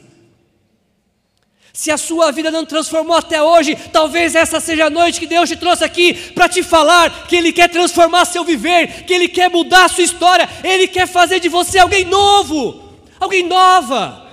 Se 1.74 1.90
a 1.90 1.98
sua 1.98 2.32
vida 2.32 2.50
não 2.50 2.64
transformou 2.64 3.18
até 3.18 3.42
hoje, 3.42 3.76
talvez 3.92 4.34
essa 4.34 4.58
seja 4.60 4.86
a 4.86 4.90
noite 4.90 5.20
que 5.20 5.26
Deus 5.26 5.50
te 5.50 5.56
trouxe 5.56 5.84
aqui 5.84 6.14
para 6.32 6.48
te 6.48 6.62
falar 6.62 7.26
que 7.26 7.36
Ele 7.36 7.52
quer 7.52 7.68
transformar 7.68 8.24
seu 8.24 8.44
viver, 8.44 9.04
que 9.04 9.12
Ele 9.12 9.28
quer 9.28 9.50
mudar 9.50 9.84
a 9.84 9.88
sua 9.90 10.04
história, 10.04 10.48
Ele 10.64 10.88
quer 10.88 11.06
fazer 11.06 11.38
de 11.38 11.50
você 11.50 11.78
alguém 11.78 12.06
novo, 12.06 12.82
alguém 13.20 13.46
nova. 13.46 14.29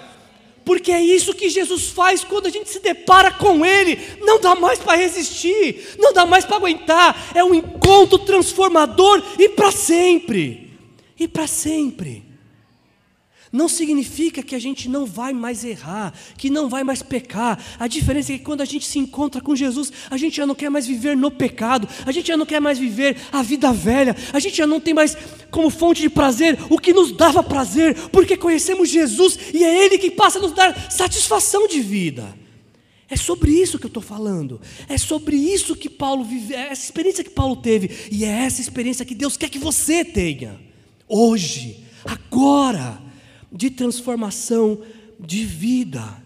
Porque 0.67 0.91
é 0.91 1.01
isso 1.01 1.33
que 1.33 1.49
Jesus 1.49 1.87
faz 1.87 2.25
quando 2.25 2.47
a 2.47 2.49
gente 2.49 2.69
se 2.69 2.81
depara 2.81 3.31
com 3.31 3.65
Ele. 3.65 3.97
Não 4.19 4.37
dá 4.37 4.53
mais 4.53 4.77
para 4.77 4.97
resistir, 4.97 5.95
não 5.97 6.11
dá 6.11 6.25
mais 6.25 6.43
para 6.43 6.57
aguentar. 6.57 7.31
É 7.33 7.41
um 7.41 7.55
encontro 7.55 8.19
transformador 8.19 9.23
e 9.39 9.47
para 9.47 9.71
sempre. 9.71 10.77
E 11.17 11.25
para 11.25 11.47
sempre. 11.47 12.26
Não 13.51 13.69
significa 13.69 14.43
que 14.43 14.55
a 14.55 14.59
gente 14.59 14.89
não 14.89 15.05
vai 15.05 15.33
mais 15.33 15.63
errar, 15.63 16.13
que 16.37 16.49
não 16.49 16.67
vai 16.67 16.83
mais 16.83 17.01
pecar. 17.01 17.63
A 17.79 17.87
diferença 17.87 18.33
é 18.33 18.37
que 18.37 18.43
quando 18.43 18.61
a 18.61 18.65
gente 18.65 18.85
se 18.85 18.99
encontra 18.99 19.39
com 19.39 19.55
Jesus, 19.55 19.91
a 20.09 20.17
gente 20.17 20.37
já 20.37 20.45
não 20.45 20.55
quer 20.55 20.69
mais 20.69 20.85
viver 20.85 21.15
no 21.15 21.31
pecado, 21.31 21.87
a 22.05 22.11
gente 22.11 22.27
já 22.27 22.37
não 22.37 22.45
quer 22.45 22.59
mais 22.59 22.77
viver 22.77 23.17
a 23.31 23.41
vida 23.41 23.71
velha, 23.71 24.15
a 24.33 24.39
gente 24.39 24.57
já 24.57 24.67
não 24.67 24.79
tem 24.79 24.93
mais 24.93 25.17
como 25.49 25.69
fonte 25.69 26.01
de 26.01 26.09
prazer 26.09 26.57
o 26.69 26.77
que 26.77 26.93
nos 26.93 27.11
dava 27.11 27.41
prazer, 27.41 27.95
porque 28.09 28.35
conhecemos 28.35 28.89
Jesus 28.89 29.37
e 29.53 29.63
é 29.63 29.85
Ele 29.85 29.97
que 29.97 30.11
passa 30.11 30.39
a 30.39 30.41
nos 30.41 30.51
dar 30.51 30.91
satisfação 30.91 31.67
de 31.67 31.79
vida. 31.79 32.37
É 33.09 33.15
sobre 33.15 33.51
isso 33.51 33.79
que 33.79 33.85
eu 33.85 33.89
estou 33.89 34.03
falando. 34.03 34.59
É 34.89 34.97
sobre 34.97 35.37
isso 35.37 35.75
que 35.75 35.89
Paulo 35.89 36.25
vive, 36.25 36.53
é 36.53 36.67
essa 36.71 36.83
experiência 36.83 37.23
que 37.23 37.29
Paulo 37.29 37.55
teve. 37.55 37.89
E 38.11 38.25
é 38.25 38.27
essa 38.27 38.59
experiência 38.59 39.05
que 39.05 39.15
Deus 39.15 39.37
quer 39.37 39.49
que 39.49 39.57
você 39.57 40.03
tenha. 40.03 40.59
Hoje, 41.07 41.85
agora 42.03 43.06
de 43.51 43.69
transformação 43.69 44.81
de 45.19 45.45
vida. 45.45 46.23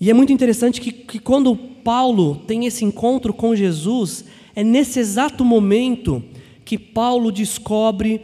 E 0.00 0.10
é 0.10 0.14
muito 0.14 0.32
interessante 0.32 0.80
que, 0.80 0.92
que, 0.92 1.18
quando 1.18 1.54
Paulo 1.54 2.36
tem 2.36 2.64
esse 2.64 2.84
encontro 2.84 3.34
com 3.34 3.54
Jesus, 3.54 4.24
é 4.54 4.64
nesse 4.64 4.98
exato 4.98 5.44
momento 5.44 6.22
que 6.64 6.78
Paulo 6.78 7.30
descobre 7.30 8.22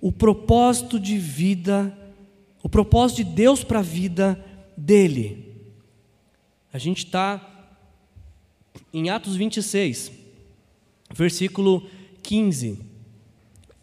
o 0.00 0.10
propósito 0.10 0.98
de 0.98 1.16
vida, 1.16 1.96
o 2.62 2.68
propósito 2.68 3.18
de 3.18 3.24
Deus 3.24 3.62
para 3.62 3.78
a 3.78 3.82
vida 3.82 4.44
dele. 4.76 5.52
A 6.72 6.78
gente 6.78 7.04
está 7.04 7.70
em 8.92 9.10
Atos 9.10 9.36
26, 9.36 10.10
versículo 11.14 11.86
15. 12.22 12.91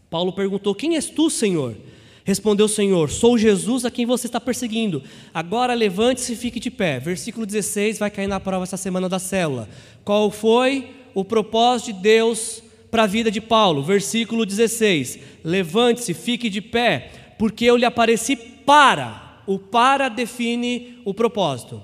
Paulo 0.10 0.34
perguntou: 0.34 0.74
Quem 0.74 0.96
és 0.96 1.10
tu, 1.10 1.30
Senhor? 1.30 1.76
Respondeu 2.24 2.66
o 2.66 2.70
Senhor: 2.70 3.10
Sou 3.10 3.38
Jesus 3.38 3.86
a 3.86 3.92
quem 3.92 4.06
você 4.06 4.28
está 4.28 4.40
perseguindo. 4.40 5.04
Agora 5.34 5.74
levante-se 5.74 6.34
e 6.34 6.36
fique 6.36 6.60
de 6.60 6.70
pé. 6.70 7.00
Versículo 7.00 7.46
16 7.46 8.00
vai 8.00 8.10
cair 8.10 8.28
na 8.28 8.40
prova 8.40 8.64
essa 8.64 8.78
semana 8.78 9.10
da 9.10 9.20
célula. 9.20 9.70
Qual 10.04 10.30
foi 10.30 10.92
o 11.14 11.26
propósito 11.26 11.94
de 11.94 12.02
Deus 12.02 12.64
para 12.92 13.04
a 13.04 13.08
vida 13.08 13.32
de 13.32 13.42
Paulo? 13.42 13.84
Versículo 13.84 14.46
16: 14.46 15.20
Levante-se, 15.44 16.14
fique 16.14 16.50
de 16.50 16.62
pé, 16.62 17.12
porque 17.38 17.66
eu 17.66 17.78
lhe 17.78 17.86
apareci 17.86 18.36
para. 18.36 19.28
O 19.48 19.58
para 19.58 20.10
define 20.10 21.02
o 21.04 21.12
propósito. 21.12 21.82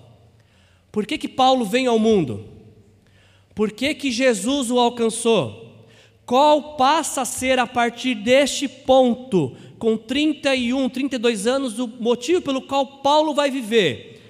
Por 0.91 1.07
que, 1.07 1.17
que 1.17 1.27
Paulo 1.27 1.65
vem 1.65 1.87
ao 1.87 1.97
mundo? 1.97 2.45
Por 3.55 3.71
que, 3.71 3.95
que 3.95 4.11
Jesus 4.11 4.69
o 4.69 4.77
alcançou? 4.77 5.64
Qual 6.25 6.75
passa 6.75 7.21
a 7.21 7.25
ser 7.25 7.59
a 7.59 7.67
partir 7.67 8.15
deste 8.15 8.67
ponto, 8.67 9.55
com 9.77 9.95
31, 9.95 10.89
32 10.89 11.45
anos, 11.45 11.77
o 11.77 11.87
motivo 11.87 12.41
pelo 12.41 12.61
qual 12.61 13.01
Paulo 13.01 13.33
vai 13.33 13.51
viver? 13.51 14.21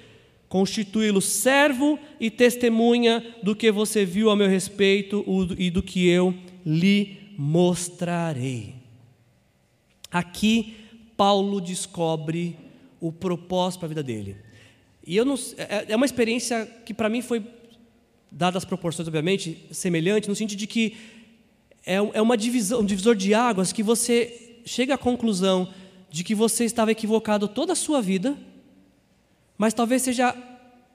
Constituí-lo 0.48 1.22
servo 1.22 1.98
e 2.20 2.30
testemunha 2.30 3.24
do 3.42 3.56
que 3.56 3.72
você 3.72 4.04
viu 4.04 4.30
a 4.30 4.36
meu 4.36 4.48
respeito 4.48 5.24
e 5.58 5.70
do 5.70 5.82
que 5.82 6.06
eu 6.06 6.34
lhe 6.64 7.18
mostrarei. 7.38 8.74
Aqui, 10.10 10.76
Paulo 11.16 11.60
descobre 11.60 12.56
o 13.00 13.10
propósito 13.10 13.80
para 13.80 13.86
a 13.86 13.88
vida 13.88 14.02
dele. 14.02 14.36
E 15.06 15.16
eu 15.16 15.24
não, 15.24 15.34
é, 15.56 15.86
é 15.88 15.96
uma 15.96 16.06
experiência 16.06 16.66
que 16.84 16.92
para 16.92 17.08
mim 17.08 17.22
foi, 17.22 17.42
dadas 18.30 18.62
as 18.62 18.64
proporções, 18.64 19.08
obviamente, 19.08 19.66
semelhante, 19.70 20.28
no 20.28 20.34
sentido 20.34 20.58
de 20.58 20.66
que 20.66 20.96
é, 21.86 21.94
é 21.94 22.20
uma 22.20 22.36
divisão, 22.36 22.80
um 22.80 22.84
divisor 22.84 23.14
de 23.14 23.32
águas 23.32 23.72
que 23.72 23.82
você 23.82 24.58
chega 24.64 24.94
à 24.94 24.98
conclusão 24.98 25.72
de 26.10 26.24
que 26.24 26.34
você 26.34 26.64
estava 26.64 26.90
equivocado 26.90 27.46
toda 27.46 27.72
a 27.72 27.76
sua 27.76 28.02
vida, 28.02 28.36
mas 29.56 29.72
talvez 29.72 30.02
seja 30.02 30.34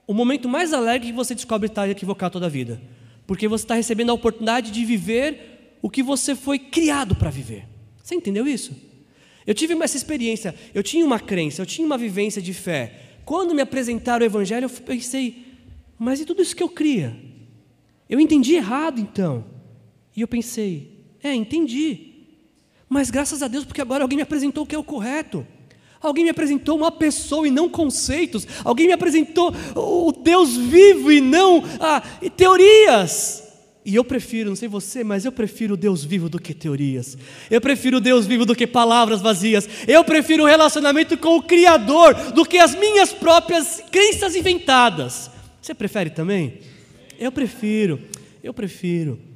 o 0.06 0.14
momento 0.14 0.50
mais 0.50 0.74
alegre 0.74 1.08
que 1.08 1.14
você 1.14 1.34
descobre 1.34 1.68
estar 1.68 1.90
equivocado 1.90 2.34
toda 2.34 2.48
a 2.48 2.50
vida, 2.50 2.82
porque 3.26 3.48
você 3.48 3.64
está 3.64 3.76
recebendo 3.76 4.10
a 4.10 4.14
oportunidade 4.14 4.70
de 4.72 4.84
viver 4.84 5.78
o 5.82 5.90
que 5.90 6.04
você 6.04 6.36
foi 6.36 6.60
criado 6.60 7.16
para 7.16 7.30
viver. 7.30 7.66
Você 8.04 8.16
entendeu 8.16 8.46
isso? 8.46 8.76
Eu 9.48 9.54
tive 9.56 9.74
essa 9.82 9.98
experiência, 9.98 10.54
eu 10.74 10.84
tinha 10.84 11.06
uma 11.06 11.20
crença, 11.20 11.62
eu 11.62 11.66
tinha 11.66 11.86
uma 11.86 11.98
vivência 11.98 12.42
de 12.42 12.54
fé. 12.54 12.94
Quando 13.24 13.56
me 13.56 13.62
apresentaram 13.62 14.24
o 14.24 14.28
Evangelho, 14.28 14.66
eu 14.66 14.70
pensei, 14.70 15.46
mas 15.98 16.20
e 16.20 16.26
tudo 16.26 16.42
isso 16.42 16.56
que 16.56 16.62
eu 16.64 16.70
cria? 16.70 17.16
Eu 18.10 18.20
entendi 18.20 18.56
errado 18.56 19.00
então. 19.00 19.46
E 20.16 20.22
eu 20.22 20.28
pensei, 20.28 21.06
é, 21.24 21.34
entendi. 21.34 22.12
Mas 22.90 23.10
graças 23.10 23.42
a 23.42 23.48
Deus, 23.48 23.64
porque 23.64 23.82
agora 23.82 24.04
alguém 24.04 24.18
me 24.18 24.24
apresentou 24.24 24.64
o 24.64 24.68
que 24.68 24.76
é 24.76 24.80
o 24.80 24.84
correto. 24.84 25.46
Alguém 26.02 26.24
me 26.24 26.32
apresentou 26.32 26.76
uma 26.76 26.92
pessoa 26.92 27.48
e 27.48 27.52
não 27.52 27.70
conceitos. 27.70 28.48
Alguém 28.64 28.88
me 28.88 28.94
apresentou 28.94 29.54
o 29.76 30.12
Deus 30.12 30.58
vivo 30.58 31.12
e 31.12 31.22
não 31.22 31.64
ah, 31.80 32.02
teorias. 32.36 33.44
E 33.86 33.96
eu 33.96 34.04
prefiro, 34.04 34.50
não 34.50 34.56
sei 34.56 34.68
você, 34.68 35.04
mas 35.04 35.26
eu 35.26 35.32
prefiro 35.32 35.76
o 35.76 35.78
Deus 35.78 36.04
vivo 36.04 36.28
do 36.28 36.40
que 36.40 36.54
teorias. 36.54 37.18
Eu 37.50 37.62
prefiro 37.62 37.98
o 37.98 38.02
Deus 38.02 38.26
vivo 38.26 38.46
do 38.46 38.56
que 38.56 38.68
palavras 38.68 39.22
vazias. 39.22 39.68
Eu 39.88 40.04
prefiro 40.04 40.44
o 40.44 40.48
relacionamento 40.48 41.18
com 41.18 41.38
o 41.38 41.44
Criador 41.44 42.14
do 42.32 42.46
que 42.46 42.58
as 42.58 42.76
minhas 42.76 43.14
próprias 43.14 43.84
crenças 43.92 44.36
inventadas. 44.36 45.32
Você 45.62 45.74
prefere 45.74 46.10
também? 46.10 46.60
Eu 47.18 47.32
prefiro, 47.32 48.00
eu 48.44 48.54
prefiro. 48.54 49.31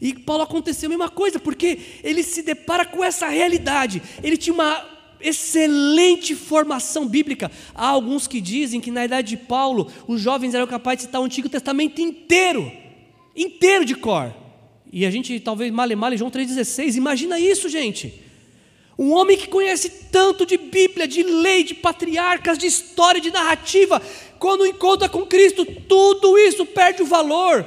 E 0.00 0.14
Paulo 0.14 0.42
aconteceu 0.42 0.86
a 0.86 0.90
mesma 0.90 1.08
coisa, 1.10 1.38
porque 1.38 1.78
ele 2.02 2.22
se 2.22 2.42
depara 2.42 2.86
com 2.86 3.04
essa 3.04 3.28
realidade. 3.28 4.02
Ele 4.22 4.36
tinha 4.36 4.54
uma 4.54 4.84
excelente 5.20 6.34
formação 6.34 7.06
bíblica. 7.06 7.50
Há 7.74 7.86
alguns 7.88 8.26
que 8.26 8.40
dizem 8.40 8.80
que 8.80 8.90
na 8.90 9.04
idade 9.04 9.28
de 9.28 9.36
Paulo, 9.36 9.90
os 10.08 10.20
jovens 10.20 10.54
eram 10.54 10.66
capazes 10.66 11.00
de 11.00 11.04
citar 11.04 11.20
o 11.20 11.24
Antigo 11.24 11.48
Testamento 11.48 12.00
inteiro, 12.00 12.72
inteiro 13.36 13.84
de 13.84 13.94
cor. 13.94 14.34
E 14.92 15.04
a 15.04 15.10
gente 15.10 15.38
talvez 15.38 15.70
male 15.70 15.94
male 15.94 16.16
João 16.16 16.30
3,16. 16.30 16.96
Imagina 16.96 17.38
isso, 17.38 17.68
gente. 17.68 18.22
Um 18.98 19.12
homem 19.12 19.36
que 19.36 19.48
conhece 19.48 19.88
tanto 20.10 20.44
de 20.44 20.58
Bíblia, 20.58 21.06
de 21.06 21.22
lei, 21.22 21.62
de 21.64 21.74
patriarcas, 21.74 22.58
de 22.58 22.66
história, 22.66 23.20
de 23.20 23.30
narrativa, 23.30 24.02
quando 24.38 24.66
encontra 24.66 25.08
com 25.08 25.24
Cristo, 25.24 25.64
tudo 25.64 26.36
isso 26.36 26.66
perde 26.66 27.02
o 27.02 27.06
valor. 27.06 27.64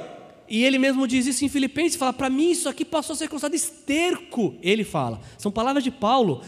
E 0.48 0.62
ele 0.62 0.78
mesmo 0.78 1.06
diz 1.06 1.26
isso 1.26 1.44
em 1.44 1.48
Filipenses, 1.48 1.96
fala, 1.96 2.12
para 2.12 2.28
mim 2.28 2.50
isso 2.50 2.68
aqui 2.68 2.84
passou 2.84 3.14
a 3.14 3.16
ser 3.16 3.28
considerado 3.28 3.54
esterco, 3.54 4.54
ele 4.62 4.84
fala, 4.84 5.20
são 5.38 5.50
palavras 5.50 5.82
de 5.82 5.90
Paulo, 5.90 6.42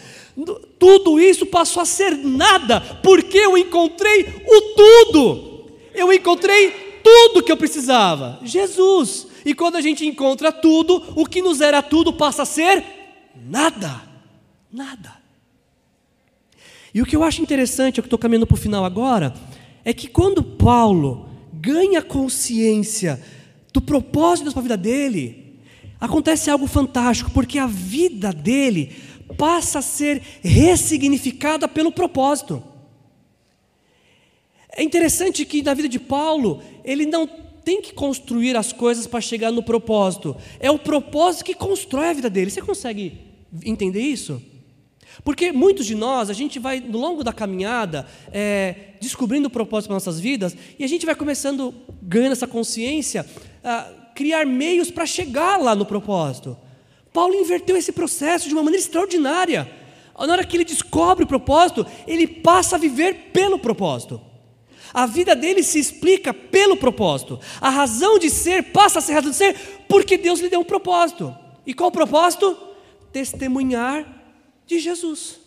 tudo 0.78 1.18
isso 1.18 1.47
passou 1.47 1.82
a 1.82 1.86
ser 1.86 2.14
nada, 2.16 2.80
porque 3.03 3.38
eu 3.38 3.57
encontrei 3.57 4.26
o 4.47 4.61
tudo, 4.74 5.70
eu 5.94 6.12
encontrei 6.12 7.01
tudo 7.03 7.42
que 7.42 7.51
eu 7.51 7.57
precisava, 7.57 8.38
Jesus, 8.42 9.28
e 9.47 9.55
quando 9.55 9.76
a 9.76 9.80
gente 9.80 10.05
encontra 10.05 10.53
tudo, 10.53 11.03
o 11.16 11.24
que 11.24 11.40
nos 11.40 11.62
era 11.62 11.80
tudo 11.80 12.12
passa 12.12 12.42
a 12.42 12.47
ser 12.47 12.84
nada, 13.34 14.03
nada. 14.70 15.16
E 16.92 17.01
o 17.01 17.07
que 17.07 17.14
eu 17.16 17.22
acho 17.22 17.42
interessante, 17.42 17.99
eu 17.99 18.03
que 18.03 18.07
estou 18.07 18.18
caminhando 18.18 18.47
para 18.47 18.55
o 18.55 18.59
final 18.59 18.84
agora, 18.84 19.32
é 19.84 19.92
que 19.92 20.09
quando 20.09 20.42
Paulo 20.42 21.28
ganha 21.53 22.03
consciência 22.03 23.22
do 23.77 23.81
propósito 23.83 24.51
para 24.53 24.61
a 24.61 24.62
vida 24.62 24.77
dele, 24.77 25.61
acontece 26.01 26.51
algo 26.51 26.66
fantástico, 26.66 27.31
porque 27.31 27.59
a 27.59 27.66
vida 27.66 28.33
dele 28.33 28.97
passa 29.37 29.81
a 29.81 29.83
ser 29.83 30.22
ressignificada 30.43 31.68
pelo 31.68 31.93
propósito. 31.93 32.62
É 34.74 34.83
interessante 34.83 35.45
que 35.45 35.62
na 35.62 35.74
vida 35.74 35.91
de 35.91 35.99
Paulo, 35.99 36.62
ele 36.85 37.05
não 37.05 37.27
tem 37.27 37.83
que 37.83 37.93
construir 37.93 38.57
as 38.57 38.72
coisas 38.72 39.07
para 39.07 39.20
chegar 39.20 39.53
no 39.53 39.62
propósito, 39.62 40.35
é 40.59 40.70
o 40.70 40.79
propósito 40.79 41.45
que 41.45 41.55
constrói 41.55 42.09
a 42.09 42.12
vida 42.14 42.31
dele. 42.31 42.51
Você 42.51 42.62
consegue 42.62 43.18
entender 43.62 44.01
isso? 44.01 44.41
Porque 45.24 45.53
muitos 45.53 45.87
de 45.87 45.95
nós, 45.95 46.31
a 46.31 46.33
gente 46.33 46.59
vai, 46.59 46.81
no 46.81 46.99
longo 46.99 47.24
da 47.24 47.33
caminhada, 47.33 48.07
é, 48.33 48.95
descobrindo 49.01 49.49
o 49.49 49.51
propósito 49.51 49.89
para 49.89 49.97
nossas 49.97 50.20
vidas, 50.20 50.57
e 50.79 50.85
a 50.85 50.87
gente 50.87 51.07
vai 51.07 51.14
começando, 51.14 51.74
ganhando 52.03 52.33
essa 52.33 52.47
consciência, 52.47 53.27
criar 54.14 54.47
meios 54.47 54.91
para 54.91 55.07
chegar 55.07 55.59
lá 55.59 55.75
no 55.75 55.85
propósito. 55.85 56.57
Paulo 57.12 57.35
inverteu 57.35 57.77
esse 57.77 57.93
processo 57.93 58.49
de 58.49 58.55
uma 58.55 58.62
maneira 58.62 58.83
extraordinária. 58.83 59.71
na 60.19 60.33
hora 60.33 60.45
que 60.45 60.57
ele 60.57 60.64
descobre 60.64 61.25
o 61.25 61.27
propósito, 61.27 61.87
ele 62.07 62.27
passa 62.27 62.77
a 62.77 62.79
viver 62.79 63.31
pelo 63.33 63.59
propósito. 63.59 64.21
A 64.93 65.07
vida 65.07 65.35
dele 65.37 65.62
se 65.62 65.79
explica 65.79 66.33
pelo 66.33 66.77
propósito. 66.77 67.39
A 67.61 67.71
razão 67.71 68.19
de 68.19 68.31
ser 68.31 68.64
passa 68.73 68.99
a 68.99 69.03
ser 69.03 69.12
razão 69.14 69.31
de 69.31 69.37
ser 69.37 69.55
porque 69.89 70.17
Deus 70.17 70.41
lhe 70.41 70.49
deu 70.49 70.61
um 70.61 70.64
propósito. 70.64 71.35
E 71.67 71.75
qual 71.75 71.89
o 71.89 71.93
propósito? 71.93 72.57
Testemunhar 73.12 74.07
de 74.67 74.79
Jesus. 74.79 75.45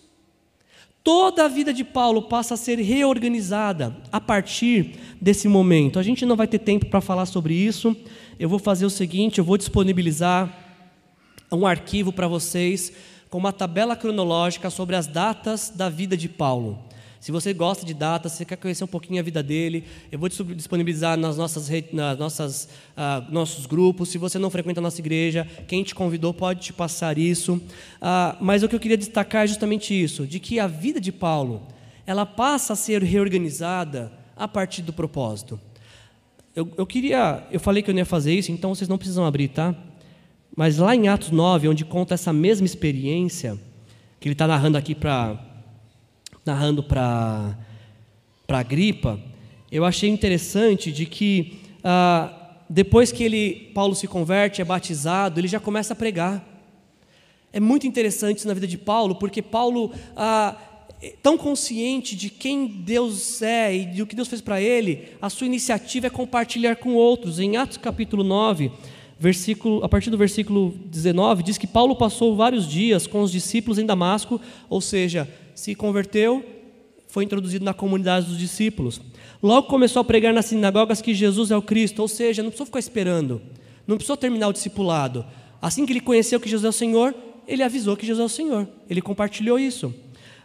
Toda 1.04 1.46
a 1.46 1.48
vida 1.48 1.74
de 1.74 1.84
Paulo 1.84 2.24
passa 2.24 2.54
a 2.54 2.58
ser 2.58 2.78
reorganizada 2.80 3.96
a 4.12 4.20
partir 4.20 4.96
desse 5.20 5.48
momento. 5.48 5.98
A 5.98 6.04
gente 6.04 6.26
não 6.26 6.36
vai 6.36 6.48
ter 6.48 6.60
tempo 6.60 6.88
para 6.88 7.02
falar 7.02 7.26
sobre 7.26 7.54
isso. 7.54 7.96
Eu 8.40 8.50
vou 8.50 8.60
fazer 8.60 8.86
o 8.86 8.90
seguinte: 8.90 9.40
eu 9.40 9.44
vou 9.44 9.58
disponibilizar 9.58 10.54
um 11.52 11.66
arquivo 11.66 12.12
para 12.12 12.28
vocês 12.28 12.92
com 13.30 13.38
uma 13.38 13.54
tabela 13.54 13.96
cronológica 13.96 14.70
sobre 14.70 14.96
as 14.96 15.08
datas 15.08 15.70
da 15.70 15.88
vida 15.88 16.18
de 16.18 16.28
Paulo. 16.28 16.80
Se 17.20 17.34
você 17.34 17.54
gosta 17.54 17.86
de 17.86 17.94
datas, 17.94 18.32
se 18.32 18.46
quer 18.46 18.56
conhecer 18.56 18.84
um 18.84 18.88
pouquinho 18.88 19.20
a 19.20 19.24
vida 19.24 19.44
dele, 19.44 19.84
eu 20.10 20.18
vou 20.18 20.30
disponibilizar 20.30 21.18
nas 21.18 21.36
nossas, 21.36 21.70
nas 21.92 22.18
nossas 22.18 22.70
uh, 22.96 23.30
nossos 23.32 23.66
grupos. 23.66 24.10
Se 24.10 24.18
você 24.18 24.40
não 24.40 24.50
frequenta 24.50 24.80
a 24.80 24.82
nossa 24.84 25.02
igreja, 25.02 25.46
quem 25.68 25.84
te 25.84 25.94
convidou 25.94 26.34
pode 26.34 26.62
te 26.62 26.72
passar 26.72 27.18
isso. 27.18 27.56
Uh, 27.56 28.38
mas 28.40 28.64
o 28.64 28.70
que 28.70 28.76
eu 28.76 28.80
queria 28.80 28.98
destacar 28.98 29.44
é 29.44 29.48
justamente 29.48 29.94
isso, 29.94 30.26
de 30.26 30.40
que 30.40 30.60
a 30.60 30.68
vida 30.68 31.02
de 31.02 31.12
Paulo, 31.12 31.68
ela 32.08 32.26
passa 32.26 32.72
a 32.72 32.76
ser 32.76 33.04
reorganizada 33.04 34.14
a 34.38 34.48
partir 34.48 34.82
do 34.82 34.94
propósito. 34.94 35.60
Eu, 36.56 36.72
eu 36.78 36.88
queria, 36.88 37.44
eu 37.52 37.60
falei 37.60 37.84
que 37.84 37.90
eu 37.90 37.94
não 37.94 38.00
ia 38.00 38.06
fazer 38.06 38.34
isso, 38.34 38.50
então 38.52 38.74
vocês 38.74 38.88
não 38.88 38.98
precisam 38.98 39.26
abrir, 39.26 39.50
tá? 39.50 39.76
Mas 40.56 40.78
lá 40.78 40.96
em 40.96 41.10
Atos 41.10 41.32
9, 41.32 41.68
onde 41.68 41.84
conta 41.84 42.14
essa 42.14 42.32
mesma 42.32 42.66
experiência, 42.66 43.58
que 44.20 44.28
ele 44.28 44.34
está 44.34 44.48
narrando 44.48 44.78
aqui 44.78 44.96
para 44.96 45.49
narrando 46.46 46.84
para 46.84 47.58
para 48.50 48.60
Agripa, 48.60 49.20
eu 49.72 49.86
achei 49.86 50.10
interessante 50.10 50.92
de 50.92 51.06
que 51.06 51.60
ah, 51.84 52.34
depois 52.68 53.12
que 53.12 53.24
ele 53.24 53.72
Paulo 53.76 53.94
se 53.94 54.08
converte, 54.08 54.60
é 54.60 54.66
batizado, 54.66 55.40
ele 55.40 55.48
já 55.48 55.60
começa 55.60 55.94
a 55.94 55.96
pregar. 55.96 56.44
É 57.54 57.60
muito 57.60 57.86
interessante 57.86 58.40
isso 58.40 58.48
na 58.48 58.56
vida 58.56 58.66
de 58.66 58.78
Paulo, 58.78 59.14
porque 59.16 59.44
Paulo 59.44 59.92
ah, 60.18 60.56
é 61.00 61.14
tão 61.22 61.38
consciente 61.38 62.16
de 62.16 62.30
quem 62.30 62.66
Deus 62.66 63.42
é 63.44 63.76
e 63.76 63.86
do 63.86 64.08
que 64.08 64.16
Deus 64.16 64.28
fez 64.28 64.42
para 64.42 64.60
ele, 64.60 65.10
a 65.22 65.30
sua 65.30 65.46
iniciativa 65.46 66.08
é 66.08 66.10
compartilhar 66.10 66.76
com 66.76 66.96
outros. 66.96 67.40
Em 67.40 67.56
Atos 67.56 67.78
capítulo 67.78 68.24
9, 68.24 68.72
versículo, 69.20 69.84
a 69.84 69.90
partir 69.90 70.10
do 70.10 70.18
versículo 70.18 70.74
19, 70.86 71.44
diz 71.44 71.58
que 71.58 71.68
Paulo 71.68 71.96
passou 71.96 72.36
vários 72.36 72.68
dias 72.68 73.06
com 73.06 73.22
os 73.22 73.32
discípulos 73.32 73.78
em 73.78 73.86
Damasco, 73.86 74.42
ou 74.70 74.82
seja, 74.82 75.30
se 75.60 75.76
converteu, 75.76 76.44
foi 77.08 77.26
introduzido 77.26 77.66
na 77.66 77.74
comunidade 77.74 78.28
dos 78.28 78.38
discípulos. 78.38 79.02
Logo 79.44 79.68
começou 79.68 80.00
a 80.00 80.06
pregar 80.06 80.34
nas 80.34 80.46
sinagogas 80.46 81.02
que 81.02 81.14
Jesus 81.14 81.52
é 81.52 81.58
o 81.58 81.62
Cristo, 81.62 82.00
ou 82.02 82.08
seja, 82.08 82.42
não 82.42 82.50
precisou 82.50 82.66
ficar 82.66 82.80
esperando, 82.80 83.42
não 83.86 83.98
precisou 83.98 84.16
terminar 84.16 84.48
o 84.48 84.54
discipulado. 84.54 85.26
Assim 85.62 85.86
que 85.86 85.92
ele 85.92 86.00
conheceu 86.00 86.40
que 86.40 86.48
Jesus 86.50 86.66
é 86.66 86.70
o 86.70 86.72
Senhor, 86.72 87.14
ele 87.48 87.62
avisou 87.62 87.98
que 87.98 88.06
Jesus 88.06 88.22
é 88.22 88.26
o 88.26 88.30
Senhor, 88.30 88.68
ele 88.90 89.02
compartilhou 89.02 89.60
isso. 89.60 89.94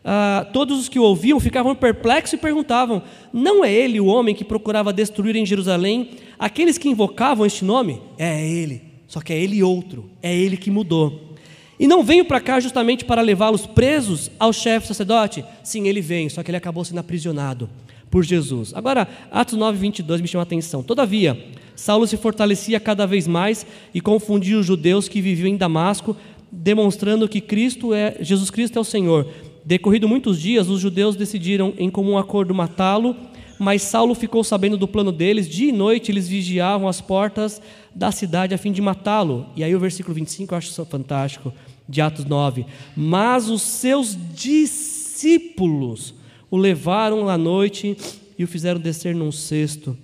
Ah, 0.04 0.46
todos 0.52 0.80
os 0.80 0.88
que 0.88 0.98
o 0.98 1.02
ouviam 1.02 1.40
ficavam 1.40 1.74
perplexos 1.74 2.34
e 2.34 2.36
perguntavam: 2.36 3.02
Não 3.32 3.64
é 3.64 3.72
ele 3.72 4.00
o 4.00 4.06
homem 4.06 4.34
que 4.34 4.44
procurava 4.44 4.92
destruir 4.92 5.34
em 5.36 5.46
Jerusalém 5.46 6.10
aqueles 6.38 6.76
que 6.76 6.88
invocavam 6.88 7.46
este 7.46 7.64
nome? 7.64 8.02
É 8.18 8.46
ele, 8.46 8.82
só 9.06 9.20
que 9.20 9.32
é 9.32 9.38
ele 9.38 9.62
outro, 9.62 10.10
é 10.22 10.34
ele 10.34 10.56
que 10.56 10.70
mudou. 10.70 11.33
E 11.78 11.86
não 11.86 12.04
veio 12.04 12.24
para 12.24 12.40
cá 12.40 12.60
justamente 12.60 13.04
para 13.04 13.20
levá-los 13.20 13.66
presos 13.66 14.30
ao 14.38 14.52
chefe 14.52 14.86
sacerdote? 14.86 15.44
Sim, 15.62 15.88
ele 15.88 16.00
veio, 16.00 16.30
só 16.30 16.42
que 16.42 16.50
ele 16.50 16.56
acabou 16.56 16.84
sendo 16.84 16.98
aprisionado 16.98 17.68
por 18.10 18.24
Jesus. 18.24 18.72
Agora, 18.74 19.08
Atos 19.30 19.58
9, 19.58 19.76
22 19.76 20.20
me 20.20 20.28
chama 20.28 20.42
a 20.42 20.44
atenção. 20.44 20.82
Todavia, 20.82 21.36
Saulo 21.74 22.06
se 22.06 22.16
fortalecia 22.16 22.78
cada 22.78 23.06
vez 23.06 23.26
mais 23.26 23.66
e 23.92 24.00
confundia 24.00 24.58
os 24.58 24.66
judeus 24.66 25.08
que 25.08 25.20
viviam 25.20 25.48
em 25.48 25.56
Damasco, 25.56 26.16
demonstrando 26.50 27.28
que 27.28 27.40
Cristo 27.40 27.92
é, 27.92 28.16
Jesus 28.20 28.50
Cristo 28.50 28.78
é 28.78 28.80
o 28.80 28.84
Senhor. 28.84 29.26
Decorrido 29.64 30.08
muitos 30.08 30.40
dias, 30.40 30.68
os 30.68 30.80
judeus 30.80 31.16
decidiram 31.16 31.74
em 31.76 31.90
comum 31.90 32.16
acordo 32.16 32.54
matá-lo, 32.54 33.16
mas 33.58 33.82
Saulo 33.82 34.14
ficou 34.14 34.42
sabendo 34.42 34.76
do 34.76 34.88
plano 34.88 35.12
deles. 35.12 35.48
Dia 35.48 35.68
e 35.68 35.72
noite 35.72 36.10
eles 36.10 36.28
vigiavam 36.28 36.88
as 36.88 37.00
portas 37.00 37.60
da 37.94 38.10
cidade 38.10 38.54
a 38.54 38.58
fim 38.58 38.72
de 38.72 38.82
matá-lo. 38.82 39.46
E 39.54 39.62
aí 39.62 39.74
o 39.74 39.80
versículo 39.80 40.14
25 40.14 40.52
eu 40.52 40.58
acho 40.58 40.84
fantástico, 40.84 41.52
de 41.88 42.00
Atos 42.00 42.24
9. 42.24 42.66
Mas 42.96 43.48
os 43.48 43.62
seus 43.62 44.16
discípulos 44.34 46.14
o 46.50 46.56
levaram 46.56 47.28
à 47.28 47.38
noite 47.38 47.96
e 48.38 48.44
o 48.44 48.48
fizeram 48.48 48.80
descer 48.80 49.14
num 49.14 49.32
cesto. 49.32 49.96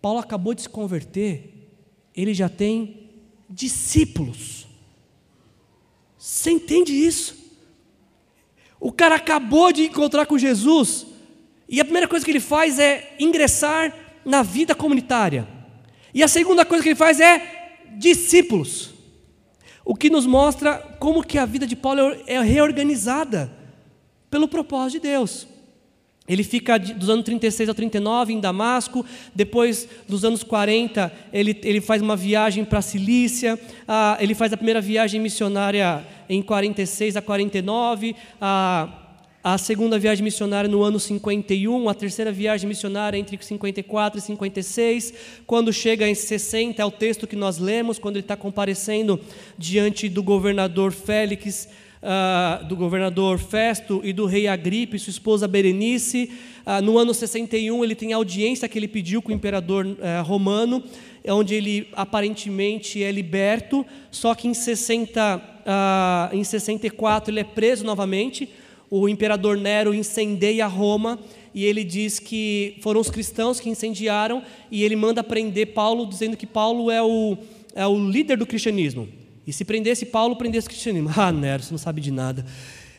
Paulo 0.00 0.18
acabou 0.18 0.54
de 0.54 0.62
se 0.62 0.68
converter, 0.68 1.70
ele 2.14 2.34
já 2.34 2.48
tem 2.48 3.08
discípulos. 3.48 4.66
Você 6.18 6.50
entende 6.50 6.92
isso? 6.92 7.44
O 8.80 8.92
cara 8.92 9.14
acabou 9.14 9.72
de 9.72 9.84
encontrar 9.84 10.26
com 10.26 10.36
Jesus 10.36 11.06
e 11.68 11.80
a 11.80 11.84
primeira 11.84 12.08
coisa 12.08 12.24
que 12.24 12.30
ele 12.30 12.40
faz 12.40 12.78
é 12.78 13.14
ingressar 13.18 13.92
na 14.24 14.42
vida 14.42 14.74
comunitária. 14.74 15.46
E 16.12 16.22
a 16.22 16.28
segunda 16.28 16.64
coisa 16.64 16.82
que 16.82 16.90
ele 16.90 16.96
faz 16.96 17.20
é 17.20 17.76
discípulos. 17.96 18.94
O 19.84 19.94
que 19.94 20.08
nos 20.08 20.26
mostra 20.26 20.78
como 20.98 21.22
que 21.22 21.38
a 21.38 21.44
vida 21.44 21.66
de 21.66 21.76
Paulo 21.76 22.16
é 22.26 22.40
reorganizada 22.40 23.52
pelo 24.30 24.48
propósito 24.48 25.02
de 25.02 25.08
Deus. 25.08 25.46
Ele 26.26 26.42
fica 26.42 26.78
dos 26.78 27.10
anos 27.10 27.24
36 27.24 27.68
a 27.68 27.74
39 27.74 28.32
em 28.32 28.40
Damasco, 28.40 29.04
depois 29.34 29.86
dos 30.08 30.24
anos 30.24 30.42
40 30.42 31.12
ele, 31.30 31.60
ele 31.62 31.82
faz 31.82 32.00
uma 32.00 32.16
viagem 32.16 32.64
para 32.64 32.78
a 32.78 32.82
Cilícia, 32.82 33.60
ah, 33.86 34.16
ele 34.18 34.34
faz 34.34 34.50
a 34.50 34.56
primeira 34.56 34.80
viagem 34.80 35.20
missionária 35.20 36.02
em 36.26 36.40
46 36.40 37.18
a 37.18 37.22
49, 37.22 38.16
ah, 38.40 39.03
a 39.44 39.58
segunda 39.58 39.98
viagem 39.98 40.24
missionária 40.24 40.70
no 40.70 40.82
ano 40.82 40.98
51, 40.98 41.90
a 41.90 41.92
terceira 41.92 42.32
viagem 42.32 42.66
missionária 42.66 43.18
entre 43.18 43.36
54 43.38 44.18
e 44.18 44.22
56. 44.22 45.12
Quando 45.46 45.70
chega 45.70 46.08
em 46.08 46.14
60, 46.14 46.80
é 46.80 46.84
o 46.86 46.90
texto 46.90 47.26
que 47.26 47.36
nós 47.36 47.58
lemos, 47.58 47.98
quando 47.98 48.16
ele 48.16 48.24
está 48.24 48.38
comparecendo 48.38 49.20
diante 49.58 50.08
do 50.08 50.22
governador 50.22 50.92
Félix, 50.92 51.68
uh, 52.00 52.64
do 52.64 52.74
governador 52.74 53.38
Festo 53.38 54.00
e 54.02 54.14
do 54.14 54.24
rei 54.24 54.48
Agripe, 54.48 54.98
sua 54.98 55.10
esposa 55.10 55.46
Berenice. 55.46 56.30
Uh, 56.64 56.80
no 56.80 56.96
ano 56.96 57.12
61, 57.12 57.84
ele 57.84 57.94
tem 57.94 58.14
a 58.14 58.16
audiência 58.16 58.66
que 58.66 58.78
ele 58.78 58.88
pediu 58.88 59.20
com 59.20 59.30
o 59.30 59.34
imperador 59.34 59.84
uh, 59.84 60.22
romano, 60.24 60.82
onde 61.28 61.54
ele 61.54 61.88
aparentemente 61.92 63.02
é 63.02 63.12
liberto, 63.12 63.84
só 64.10 64.34
que 64.34 64.48
em, 64.48 64.54
60, 64.54 66.30
em 66.32 66.44
64 66.44 67.30
ele 67.30 67.40
é 67.40 67.44
preso 67.44 67.84
novamente 67.84 68.48
o 69.00 69.08
imperador 69.08 69.56
Nero 69.56 69.92
incendeia 69.92 70.68
Roma 70.68 71.18
e 71.52 71.64
ele 71.64 71.82
diz 71.82 72.20
que 72.20 72.76
foram 72.80 73.00
os 73.00 73.10
cristãos 73.10 73.58
que 73.58 73.68
incendiaram 73.68 74.40
e 74.70 74.84
ele 74.84 74.94
manda 74.94 75.24
prender 75.24 75.74
Paulo, 75.74 76.06
dizendo 76.06 76.36
que 76.36 76.46
Paulo 76.46 76.92
é 76.92 77.02
o, 77.02 77.36
é 77.74 77.84
o 77.84 77.98
líder 78.08 78.36
do 78.36 78.46
cristianismo. 78.46 79.08
E 79.44 79.52
se 79.52 79.64
prendesse 79.64 80.06
Paulo, 80.06 80.36
prendesse 80.36 80.68
o 80.68 80.70
cristianismo. 80.70 81.10
Ah, 81.16 81.32
Nero, 81.32 81.64
você 81.64 81.72
não 81.72 81.78
sabe 81.78 82.00
de 82.00 82.12
nada. 82.12 82.46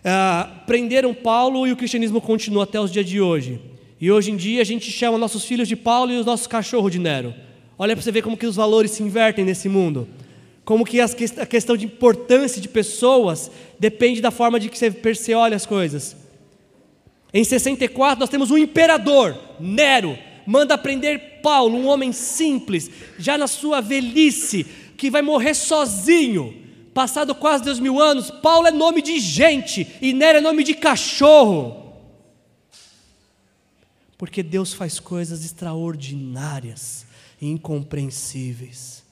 Ah, 0.03 0.63
prenderam 0.67 1.13
Paulo 1.13 1.65
e 1.65 1.71
o 1.71 1.77
cristianismo 1.77 2.19
continua 2.19 2.63
até 2.63 2.79
os 2.79 2.91
dias 2.91 3.05
de 3.05 3.21
hoje. 3.21 3.61
E 3.99 4.11
hoje 4.11 4.31
em 4.31 4.35
dia 4.35 4.61
a 4.61 4.65
gente 4.65 4.91
chama 4.91 5.17
nossos 5.17 5.45
filhos 5.45 5.67
de 5.67 5.77
Paulo 5.77 6.11
e 6.11 6.17
os 6.17 6.25
nossos 6.25 6.45
cachorros 6.45 6.91
de 6.91 6.99
Nero. 6.99 7.33
Olha 7.77 7.95
para 7.95 8.03
você 8.03 8.11
ver 8.11 8.21
como 8.21 8.35
que 8.35 8.45
os 8.45 8.57
valores 8.57 8.91
se 8.91 9.01
invertem 9.01 9.45
nesse 9.45 9.69
mundo 9.69 10.09
como 10.66 10.84
que 10.84 10.99
a 10.99 11.07
questão 11.45 11.78
de 11.78 11.86
importância 11.86 12.59
de 12.59 12.68
pessoas 12.68 13.51
depende 13.80 14.20
da 14.20 14.32
forma 14.32 14.59
de 14.59 14.68
que 14.68 14.78
você 14.78 15.34
olha 15.36 15.55
as 15.55 15.66
coisas. 15.66 16.18
Em 17.32 17.43
64 17.43 18.20
nós 18.20 18.30
temos 18.30 18.49
um 18.49 18.57
imperador, 18.57 19.38
Nero, 19.59 20.18
manda 20.45 20.78
prender 20.78 21.41
Paulo, 21.43 21.78
um 21.78 21.86
homem 21.86 22.11
simples, 22.11 22.89
já 23.20 23.38
na 23.38 23.45
sua 23.45 23.80
velhice, 23.80 24.66
que 24.97 25.11
vai 25.11 25.22
morrer 25.22 25.53
sozinho. 25.53 26.63
Passado 26.95 27.36
quase 27.36 27.63
dois 27.63 27.80
mil 27.80 28.01
anos, 28.01 28.32
Paulo 28.32 28.68
é 28.68 28.72
nome 28.72 29.03
de 29.03 29.20
gente 29.20 29.88
e 30.01 30.13
Nero 30.13 30.39
é 30.39 30.41
nome 30.41 30.63
de 30.63 30.74
cachorro. 30.74 31.93
Porque 34.18 34.41
Deus 34.41 34.74
faz 34.74 34.99
coisas 34.99 35.45
extraordinárias 35.45 37.05
e 37.39 37.47
incompreensíveis. 37.47 39.04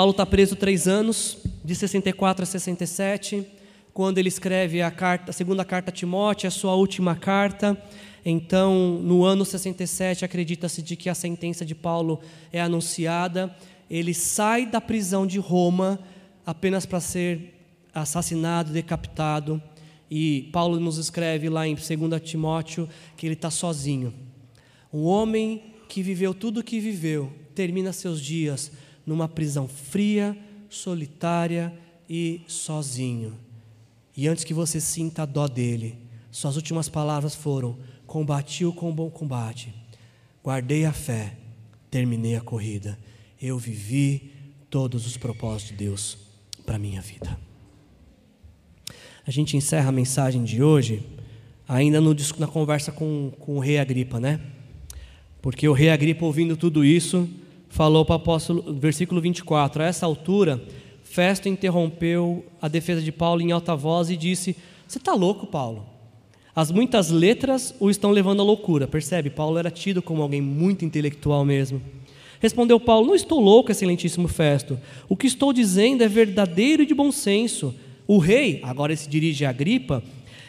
Paulo 0.00 0.12
está 0.12 0.24
preso 0.24 0.56
três 0.56 0.88
anos, 0.88 1.36
de 1.62 1.74
64 1.74 2.42
a 2.42 2.46
67, 2.46 3.46
quando 3.92 4.16
ele 4.16 4.28
escreve 4.28 4.80
a, 4.80 4.90
carta, 4.90 5.28
a 5.28 5.32
segunda 5.34 5.62
carta 5.62 5.90
a 5.90 5.92
Timóteo, 5.92 6.48
a 6.48 6.50
sua 6.50 6.74
última 6.74 7.14
carta. 7.14 7.76
Então, 8.24 8.98
no 9.02 9.26
ano 9.26 9.44
67, 9.44 10.24
acredita-se 10.24 10.80
de 10.80 10.96
que 10.96 11.10
a 11.10 11.14
sentença 11.14 11.66
de 11.66 11.74
Paulo 11.74 12.18
é 12.50 12.62
anunciada. 12.62 13.54
Ele 13.90 14.14
sai 14.14 14.64
da 14.64 14.80
prisão 14.80 15.26
de 15.26 15.38
Roma 15.38 16.00
apenas 16.46 16.86
para 16.86 16.98
ser 16.98 17.52
assassinado, 17.92 18.72
decapitado. 18.72 19.62
E 20.10 20.48
Paulo 20.50 20.80
nos 20.80 20.96
escreve 20.96 21.50
lá 21.50 21.68
em 21.68 21.74
2 21.74 22.22
Timóteo 22.22 22.88
que 23.18 23.26
ele 23.26 23.34
está 23.34 23.50
sozinho. 23.50 24.14
Um 24.90 25.04
homem 25.04 25.62
que 25.90 26.02
viveu 26.02 26.32
tudo 26.32 26.60
o 26.60 26.64
que 26.64 26.80
viveu, 26.80 27.30
termina 27.54 27.92
seus 27.92 28.18
dias 28.18 28.72
numa 29.06 29.28
prisão 29.28 29.66
fria, 29.66 30.36
solitária 30.68 31.72
e 32.08 32.42
sozinho. 32.46 33.36
E 34.16 34.28
antes 34.28 34.44
que 34.44 34.54
você 34.54 34.80
sinta 34.80 35.22
a 35.22 35.26
dó 35.26 35.46
dele, 35.46 35.98
suas 36.30 36.56
últimas 36.56 36.88
palavras 36.88 37.34
foram: 37.34 37.78
Combati 38.06 38.64
o 38.64 38.72
com 38.72 38.92
bom 38.92 39.10
combate, 39.10 39.74
guardei 40.44 40.84
a 40.84 40.92
fé, 40.92 41.36
terminei 41.90 42.36
a 42.36 42.40
corrida. 42.40 42.98
Eu 43.40 43.58
vivi 43.58 44.32
todos 44.68 45.06
os 45.06 45.16
propósitos 45.16 45.70
de 45.76 45.84
Deus 45.84 46.18
para 46.66 46.76
a 46.76 46.78
minha 46.78 47.00
vida. 47.00 47.38
A 49.26 49.30
gente 49.30 49.56
encerra 49.56 49.88
a 49.88 49.92
mensagem 49.92 50.44
de 50.44 50.62
hoje 50.62 51.06
ainda 51.68 52.00
no, 52.00 52.14
na 52.38 52.46
conversa 52.48 52.90
com, 52.90 53.32
com 53.38 53.56
o 53.56 53.60
rei 53.60 53.78
Agripa, 53.78 54.18
né? 54.18 54.40
Porque 55.40 55.68
o 55.68 55.72
rei 55.72 55.88
Agripa, 55.90 56.24
ouvindo 56.24 56.56
tudo 56.56 56.84
isso, 56.84 57.28
falou 57.70 58.04
para 58.04 58.14
o 58.14 58.16
apóstolo, 58.16 58.74
versículo 58.74 59.20
24: 59.20 59.82
A 59.82 59.86
essa 59.86 60.04
altura, 60.04 60.62
Festo 61.02 61.48
interrompeu 61.48 62.44
a 62.60 62.68
defesa 62.68 63.00
de 63.00 63.10
Paulo 63.10 63.40
em 63.40 63.52
alta 63.52 63.74
voz 63.74 64.10
e 64.10 64.16
disse: 64.16 64.54
Você 64.86 64.98
está 64.98 65.14
louco, 65.14 65.46
Paulo? 65.46 65.86
As 66.54 66.70
muitas 66.70 67.10
letras 67.10 67.74
o 67.80 67.88
estão 67.88 68.10
levando 68.10 68.42
à 68.42 68.44
loucura. 68.44 68.86
Percebe? 68.86 69.30
Paulo 69.30 69.56
era 69.56 69.70
tido 69.70 70.02
como 70.02 70.20
alguém 70.20 70.42
muito 70.42 70.84
intelectual 70.84 71.44
mesmo. 71.44 71.80
Respondeu 72.40 72.78
Paulo: 72.78 73.06
Não 73.06 73.14
estou 73.14 73.40
louco, 73.40 73.70
excelentíssimo 73.70 74.28
Festo. 74.28 74.78
O 75.08 75.16
que 75.16 75.26
estou 75.26 75.52
dizendo 75.52 76.02
é 76.02 76.08
verdadeiro 76.08 76.82
e 76.82 76.86
de 76.86 76.94
bom 76.94 77.10
senso. 77.10 77.74
O 78.06 78.18
rei, 78.18 78.60
agora 78.64 78.94
se 78.96 79.08
dirige 79.08 79.44
a 79.44 79.50
Agripa, 79.50 80.02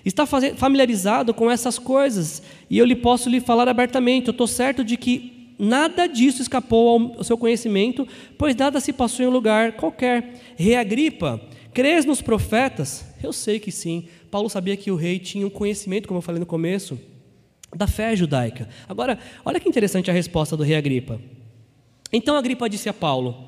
está 0.04 0.26
familiarizado 0.26 1.32
com 1.32 1.50
essas 1.50 1.78
coisas 1.78 2.42
e 2.68 2.80
eu 2.80 2.86
lhe 2.86 2.96
posso 2.96 3.30
lhe 3.30 3.40
falar 3.40 3.70
abertamente. 3.70 4.28
Eu 4.28 4.32
estou 4.32 4.48
certo 4.48 4.84
de 4.84 4.98
que 4.98 5.41
nada 5.62 6.07
disso 6.07 6.41
escapou 6.41 7.14
ao 7.18 7.24
seu 7.24 7.38
conhecimento, 7.38 8.07
pois 8.36 8.55
nada 8.55 8.80
se 8.80 8.91
passou 8.91 9.24
em 9.24 9.28
um 9.28 9.32
lugar 9.32 9.74
qualquer. 9.74 10.34
Rei 10.57 10.76
Agripa, 10.76 11.39
crês 11.72 12.03
nos 12.03 12.22
profetas? 12.22 13.05
Eu 13.22 13.32
sei 13.32 13.59
que 13.59 13.72
sim. 13.72 14.07
Paulo 14.32 14.49
sabia 14.49 14.76
que 14.76 14.89
o 14.89 14.95
rei 14.95 15.20
tinha 15.20 15.45
um 15.45 15.49
conhecimento, 15.51 16.07
como 16.07 16.18
eu 16.18 16.22
falei 16.24 16.39
no 16.39 16.45
começo, 16.47 16.99
da 17.76 17.86
fé 17.86 18.16
judaica. 18.16 18.68
Agora, 18.89 19.20
olha 19.45 19.59
que 19.59 19.70
interessante 19.70 20.09
a 20.09 20.14
resposta 20.14 20.57
do 20.57 20.64
rei 20.64 20.76
Agripa. 20.76 21.22
Então 22.12 22.36
Agripa 22.36 22.68
disse 22.68 22.89
a 22.89 22.93
Paulo: 22.93 23.45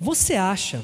Você 0.00 0.34
acha, 0.34 0.82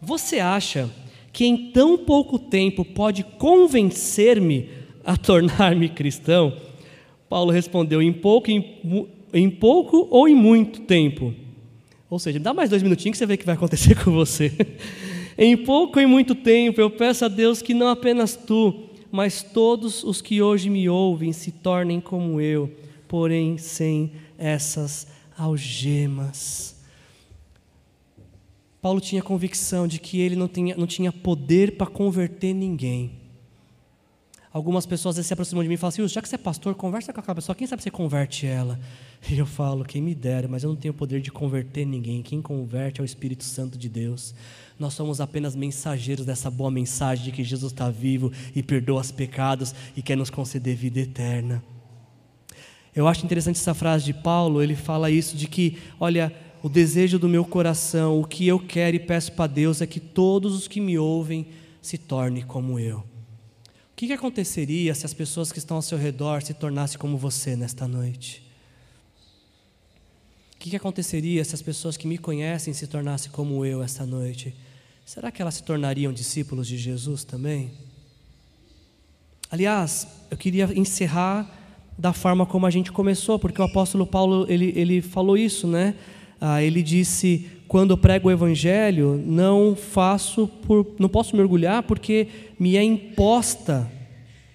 você 0.00 0.40
acha 0.40 0.90
que 1.32 1.44
em 1.44 1.70
tão 1.70 1.96
pouco 1.96 2.38
tempo 2.38 2.84
pode 2.84 3.22
convencer-me 3.22 4.68
a 5.04 5.16
tornar-me 5.16 5.88
cristão? 5.88 6.56
Paulo 7.28 7.50
respondeu: 7.50 8.02
em 8.02 8.12
pouco, 8.12 8.50
em, 8.50 8.78
em, 9.34 9.50
pouco 9.50 10.06
ou 10.10 10.28
em 10.28 10.34
muito 10.34 10.80
tempo? 10.82 11.34
Ou 12.08 12.18
seja, 12.18 12.38
dá 12.38 12.54
mais 12.54 12.70
dois 12.70 12.82
minutinhos 12.82 13.14
que 13.14 13.18
você 13.18 13.26
vê 13.26 13.34
o 13.34 13.38
que 13.38 13.44
vai 13.44 13.56
acontecer 13.56 13.94
com 14.02 14.12
você. 14.12 14.52
em 15.36 15.56
pouco 15.56 15.98
ou 15.98 16.04
em 16.04 16.06
muito 16.06 16.34
tempo 16.34 16.80
eu 16.80 16.90
peço 16.90 17.24
a 17.24 17.28
Deus 17.28 17.60
que 17.60 17.74
não 17.74 17.88
apenas 17.88 18.36
tu, 18.36 18.84
mas 19.10 19.42
todos 19.42 20.04
os 20.04 20.22
que 20.22 20.40
hoje 20.40 20.70
me 20.70 20.88
ouvem 20.88 21.32
se 21.32 21.50
tornem 21.50 22.00
como 22.00 22.40
eu, 22.40 22.70
porém 23.08 23.58
sem 23.58 24.12
essas 24.38 25.06
algemas. 25.36 26.74
Paulo 28.80 29.00
tinha 29.00 29.22
convicção 29.22 29.88
de 29.88 29.98
que 29.98 30.20
ele 30.20 30.36
não 30.36 30.46
tinha, 30.46 30.76
não 30.76 30.86
tinha 30.86 31.10
poder 31.10 31.76
para 31.76 31.86
converter 31.86 32.52
ninguém. 32.52 33.23
Algumas 34.54 34.86
pessoas 34.86 35.16
se 35.16 35.32
aproximam 35.32 35.64
de 35.64 35.68
mim 35.68 35.74
e 35.74 35.76
falam 35.76 35.88
assim: 35.88 36.06
já 36.06 36.22
que 36.22 36.28
você 36.28 36.36
é 36.36 36.38
pastor, 36.38 36.76
conversa 36.76 37.12
com 37.12 37.18
aquela 37.18 37.34
pessoa, 37.34 37.56
quem 37.56 37.66
sabe 37.66 37.82
você 37.82 37.90
converte 37.90 38.46
ela? 38.46 38.78
E 39.28 39.36
eu 39.36 39.46
falo: 39.46 39.84
quem 39.84 40.00
me 40.00 40.14
dera, 40.14 40.46
mas 40.46 40.62
eu 40.62 40.68
não 40.68 40.76
tenho 40.76 40.94
poder 40.94 41.20
de 41.20 41.32
converter 41.32 41.84
ninguém. 41.84 42.22
Quem 42.22 42.40
converte 42.40 43.00
é 43.00 43.02
o 43.02 43.04
Espírito 43.04 43.42
Santo 43.42 43.76
de 43.76 43.88
Deus. 43.88 44.32
Nós 44.78 44.94
somos 44.94 45.20
apenas 45.20 45.56
mensageiros 45.56 46.24
dessa 46.24 46.48
boa 46.52 46.70
mensagem 46.70 47.24
de 47.24 47.32
que 47.32 47.42
Jesus 47.42 47.72
está 47.72 47.90
vivo 47.90 48.30
e 48.54 48.62
perdoa 48.62 49.00
os 49.00 49.10
pecados 49.10 49.74
e 49.96 50.02
quer 50.02 50.16
nos 50.16 50.30
conceder 50.30 50.76
vida 50.76 51.00
eterna. 51.00 51.60
Eu 52.94 53.08
acho 53.08 53.24
interessante 53.24 53.56
essa 53.56 53.74
frase 53.74 54.04
de 54.04 54.14
Paulo, 54.14 54.62
ele 54.62 54.76
fala 54.76 55.10
isso 55.10 55.36
de 55.36 55.48
que, 55.48 55.78
olha, 55.98 56.32
o 56.62 56.68
desejo 56.68 57.18
do 57.18 57.28
meu 57.28 57.44
coração, 57.44 58.20
o 58.20 58.24
que 58.24 58.46
eu 58.46 58.60
quero 58.60 58.94
e 58.94 59.00
peço 59.00 59.32
para 59.32 59.48
Deus 59.48 59.80
é 59.80 59.86
que 59.86 59.98
todos 59.98 60.54
os 60.54 60.68
que 60.68 60.80
me 60.80 60.96
ouvem 60.96 61.48
se 61.82 61.98
tornem 61.98 62.44
como 62.44 62.78
eu. 62.78 63.13
O 63.94 63.96
que, 63.96 64.08
que 64.08 64.12
aconteceria 64.12 64.92
se 64.92 65.06
as 65.06 65.14
pessoas 65.14 65.52
que 65.52 65.58
estão 65.60 65.76
ao 65.76 65.82
seu 65.82 65.96
redor 65.96 66.42
se 66.42 66.52
tornassem 66.52 66.98
como 66.98 67.16
você 67.16 67.54
nesta 67.54 67.86
noite? 67.86 68.42
O 70.56 70.58
que, 70.58 70.70
que 70.70 70.76
aconteceria 70.76 71.44
se 71.44 71.54
as 71.54 71.62
pessoas 71.62 71.96
que 71.96 72.08
me 72.08 72.18
conhecem 72.18 72.74
se 72.74 72.88
tornassem 72.88 73.30
como 73.30 73.64
eu 73.64 73.84
esta 73.84 74.04
noite? 74.04 74.52
Será 75.06 75.30
que 75.30 75.40
elas 75.40 75.54
se 75.54 75.62
tornariam 75.62 76.12
discípulos 76.12 76.66
de 76.66 76.76
Jesus 76.76 77.22
também? 77.22 77.70
Aliás, 79.48 80.08
eu 80.28 80.36
queria 80.36 80.68
encerrar 80.76 81.48
da 81.96 82.12
forma 82.12 82.44
como 82.44 82.66
a 82.66 82.70
gente 82.70 82.90
começou, 82.90 83.38
porque 83.38 83.62
o 83.62 83.64
apóstolo 83.64 84.04
Paulo 84.04 84.44
ele, 84.48 84.72
ele 84.74 85.00
falou 85.02 85.38
isso, 85.38 85.68
né? 85.68 85.94
Ah, 86.40 86.62
ele 86.62 86.82
disse: 86.82 87.46
quando 87.66 87.96
prego 87.96 88.28
o 88.28 88.32
evangelho, 88.32 89.22
não 89.26 89.74
faço 89.74 90.46
por, 90.46 90.94
não 90.98 91.08
posso 91.08 91.36
mergulhar 91.36 91.82
porque 91.82 92.28
me 92.58 92.76
é 92.76 92.82
imposta 92.82 93.90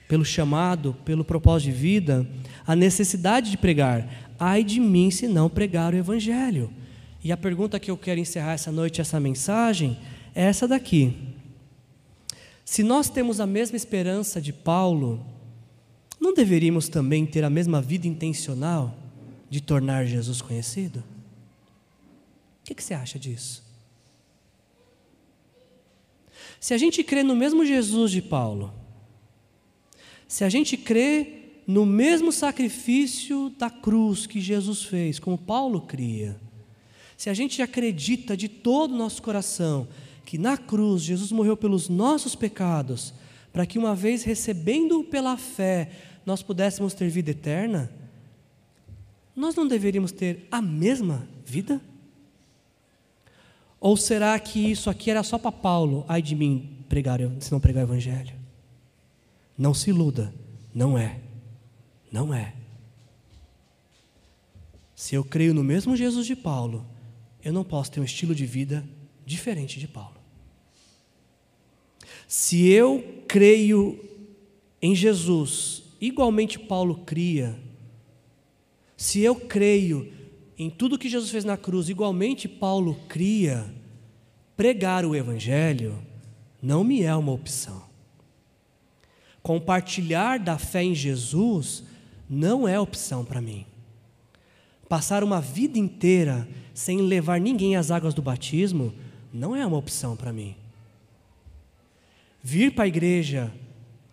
pelo 0.07 0.25
chamado, 0.25 0.95
pelo 1.05 1.23
propósito 1.23 1.71
de 1.71 1.77
vida, 1.77 2.27
a 2.65 2.75
necessidade 2.75 3.51
de 3.51 3.57
pregar. 3.57 4.33
Ai 4.39 4.63
de 4.63 4.79
mim 4.79 5.11
se 5.11 5.27
não 5.27 5.49
pregar 5.49 5.93
o 5.93 5.97
evangelho. 5.97 6.71
E 7.23 7.31
a 7.31 7.37
pergunta 7.37 7.79
que 7.79 7.91
eu 7.91 7.97
quero 7.97 8.19
encerrar 8.19 8.53
essa 8.53 8.71
noite, 8.71 9.01
essa 9.01 9.19
mensagem, 9.19 9.97
é 10.33 10.45
essa 10.45 10.67
daqui. 10.67 11.13
Se 12.63 12.83
nós 12.83 13.09
temos 13.09 13.39
a 13.39 13.45
mesma 13.45 13.75
esperança 13.75 14.39
de 14.39 14.53
Paulo, 14.53 15.25
não 16.19 16.33
deveríamos 16.33 16.87
também 16.87 17.25
ter 17.25 17.43
a 17.43 17.49
mesma 17.49 17.81
vida 17.81 18.07
intencional 18.07 18.95
de 19.49 19.61
tornar 19.61 20.05
Jesus 20.05 20.41
conhecido? 20.41 21.03
Que, 22.69 22.75
que 22.75 22.83
você 22.83 22.93
acha 22.93 23.17
disso? 23.17 23.63
Se 26.59 26.73
a 26.73 26.77
gente 26.77 27.03
crê 27.03 27.23
no 27.23 27.35
mesmo 27.35 27.65
Jesus 27.65 28.11
de 28.11 28.21
Paulo, 28.21 28.71
se 30.27 30.43
a 30.43 30.49
gente 30.49 30.77
crê 30.77 31.61
no 31.65 31.85
mesmo 31.85 32.31
sacrifício 32.31 33.49
da 33.57 33.69
cruz 33.69 34.27
que 34.27 34.39
Jesus 34.39 34.83
fez, 34.83 35.17
como 35.17 35.37
Paulo 35.37 35.81
cria, 35.81 36.39
se 37.17 37.29
a 37.29 37.33
gente 37.33 37.61
acredita 37.61 38.37
de 38.37 38.47
todo 38.47 38.93
o 38.93 38.97
nosso 38.97 39.21
coração 39.21 39.87
que 40.23 40.37
na 40.37 40.55
cruz 40.55 41.01
Jesus 41.01 41.31
morreu 41.31 41.57
pelos 41.57 41.89
nossos 41.89 42.35
pecados, 42.35 43.13
para 43.51 43.65
que 43.65 43.79
uma 43.79 43.95
vez 43.95 44.23
recebendo 44.23 45.03
pela 45.03 45.37
fé 45.37 45.89
nós 46.23 46.43
pudéssemos 46.43 46.93
ter 46.93 47.09
vida 47.09 47.31
eterna, 47.31 47.91
nós 49.35 49.55
não 49.55 49.67
deveríamos 49.67 50.11
ter 50.11 50.47
a 50.51 50.61
mesma 50.61 51.27
vida? 51.43 51.81
Ou 53.79 53.95
será 53.95 54.37
que 54.39 54.59
isso 54.71 54.89
aqui 54.89 55.09
era 55.09 55.23
só 55.23 55.37
para 55.37 55.51
Paulo? 55.51 56.03
Ai 56.07 56.21
de 56.21 56.35
mim, 56.35 56.83
pregar, 56.89 57.19
se 57.39 57.51
não 57.51 57.59
pregar 57.59 57.85
o 57.85 57.87
evangelho. 57.87 58.35
Não 59.57 59.73
se 59.73 59.89
iluda, 59.89 60.33
não 60.73 60.97
é. 60.97 61.19
Não 62.11 62.33
é. 62.33 62.55
Se 64.95 65.15
eu 65.15 65.23
creio 65.23 65.53
no 65.53 65.63
mesmo 65.63 65.95
Jesus 65.95 66.25
de 66.25 66.35
Paulo, 66.35 66.85
eu 67.43 67.53
não 67.53 67.63
posso 67.63 67.91
ter 67.91 68.01
um 68.01 68.03
estilo 68.03 68.35
de 68.35 68.45
vida 68.45 68.83
diferente 69.25 69.79
de 69.79 69.87
Paulo. 69.87 70.17
Se 72.27 72.67
eu 72.67 73.23
creio 73.27 73.97
em 74.81 74.93
Jesus, 74.93 75.83
igualmente 76.01 76.59
Paulo 76.59 77.03
cria, 77.05 77.57
se 78.97 79.21
eu 79.21 79.35
creio 79.35 80.11
em 80.59 80.69
tudo 80.69 80.99
que 80.99 81.07
Jesus 81.07 81.31
fez 81.31 81.45
na 81.45 81.55
cruz, 81.55 81.87
igualmente 81.87 82.45
Paulo 82.45 82.99
cria, 83.07 83.73
pregar 84.57 85.05
o 85.05 85.15
Evangelho 85.15 85.97
não 86.61 86.83
me 86.83 87.01
é 87.01 87.15
uma 87.15 87.31
opção. 87.31 87.81
Compartilhar 89.41 90.37
da 90.37 90.57
fé 90.57 90.83
em 90.83 90.93
Jesus 90.93 91.85
não 92.29 92.67
é 92.67 92.77
opção 92.77 93.23
para 93.23 93.39
mim. 93.39 93.65
Passar 94.89 95.23
uma 95.23 95.39
vida 95.39 95.79
inteira 95.79 96.45
sem 96.73 97.01
levar 97.01 97.39
ninguém 97.39 97.77
às 97.77 97.89
águas 97.89 98.13
do 98.13 98.21
batismo 98.21 98.93
não 99.31 99.55
é 99.55 99.65
uma 99.65 99.77
opção 99.77 100.17
para 100.17 100.33
mim. 100.33 100.55
Vir 102.43 102.73
para 102.73 102.83
a 102.83 102.87
igreja 102.87 103.53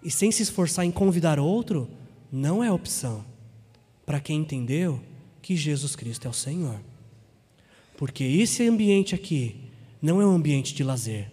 e 0.01 0.13
sem 0.13 0.31
se 0.31 0.45
esforçar 0.45 0.85
em 0.85 0.93
convidar 0.93 1.41
outro 1.41 1.91
não 2.31 2.63
é 2.63 2.71
opção. 2.71 3.25
Para 4.05 4.21
quem 4.21 4.39
entendeu, 4.39 5.01
que 5.47 5.55
Jesus 5.55 5.95
Cristo 5.95 6.27
é 6.27 6.29
o 6.29 6.33
Senhor. 6.33 6.81
Porque 7.97 8.25
esse 8.25 8.67
ambiente 8.67 9.15
aqui 9.15 9.55
não 10.03 10.21
é 10.21 10.27
um 10.27 10.33
ambiente 10.33 10.75
de 10.75 10.83
lazer. 10.83 11.31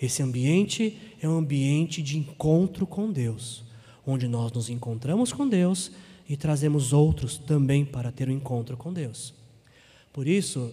Esse 0.00 0.22
ambiente 0.22 0.96
é 1.20 1.28
um 1.28 1.36
ambiente 1.36 2.02
de 2.02 2.16
encontro 2.16 2.86
com 2.86 3.10
Deus, 3.10 3.64
onde 4.06 4.28
nós 4.28 4.52
nos 4.52 4.70
encontramos 4.70 5.32
com 5.32 5.48
Deus 5.48 5.90
e 6.28 6.36
trazemos 6.36 6.92
outros 6.92 7.36
também 7.36 7.84
para 7.84 8.12
ter 8.12 8.28
o 8.28 8.30
um 8.30 8.36
encontro 8.36 8.76
com 8.76 8.92
Deus. 8.92 9.34
Por 10.12 10.28
isso, 10.28 10.72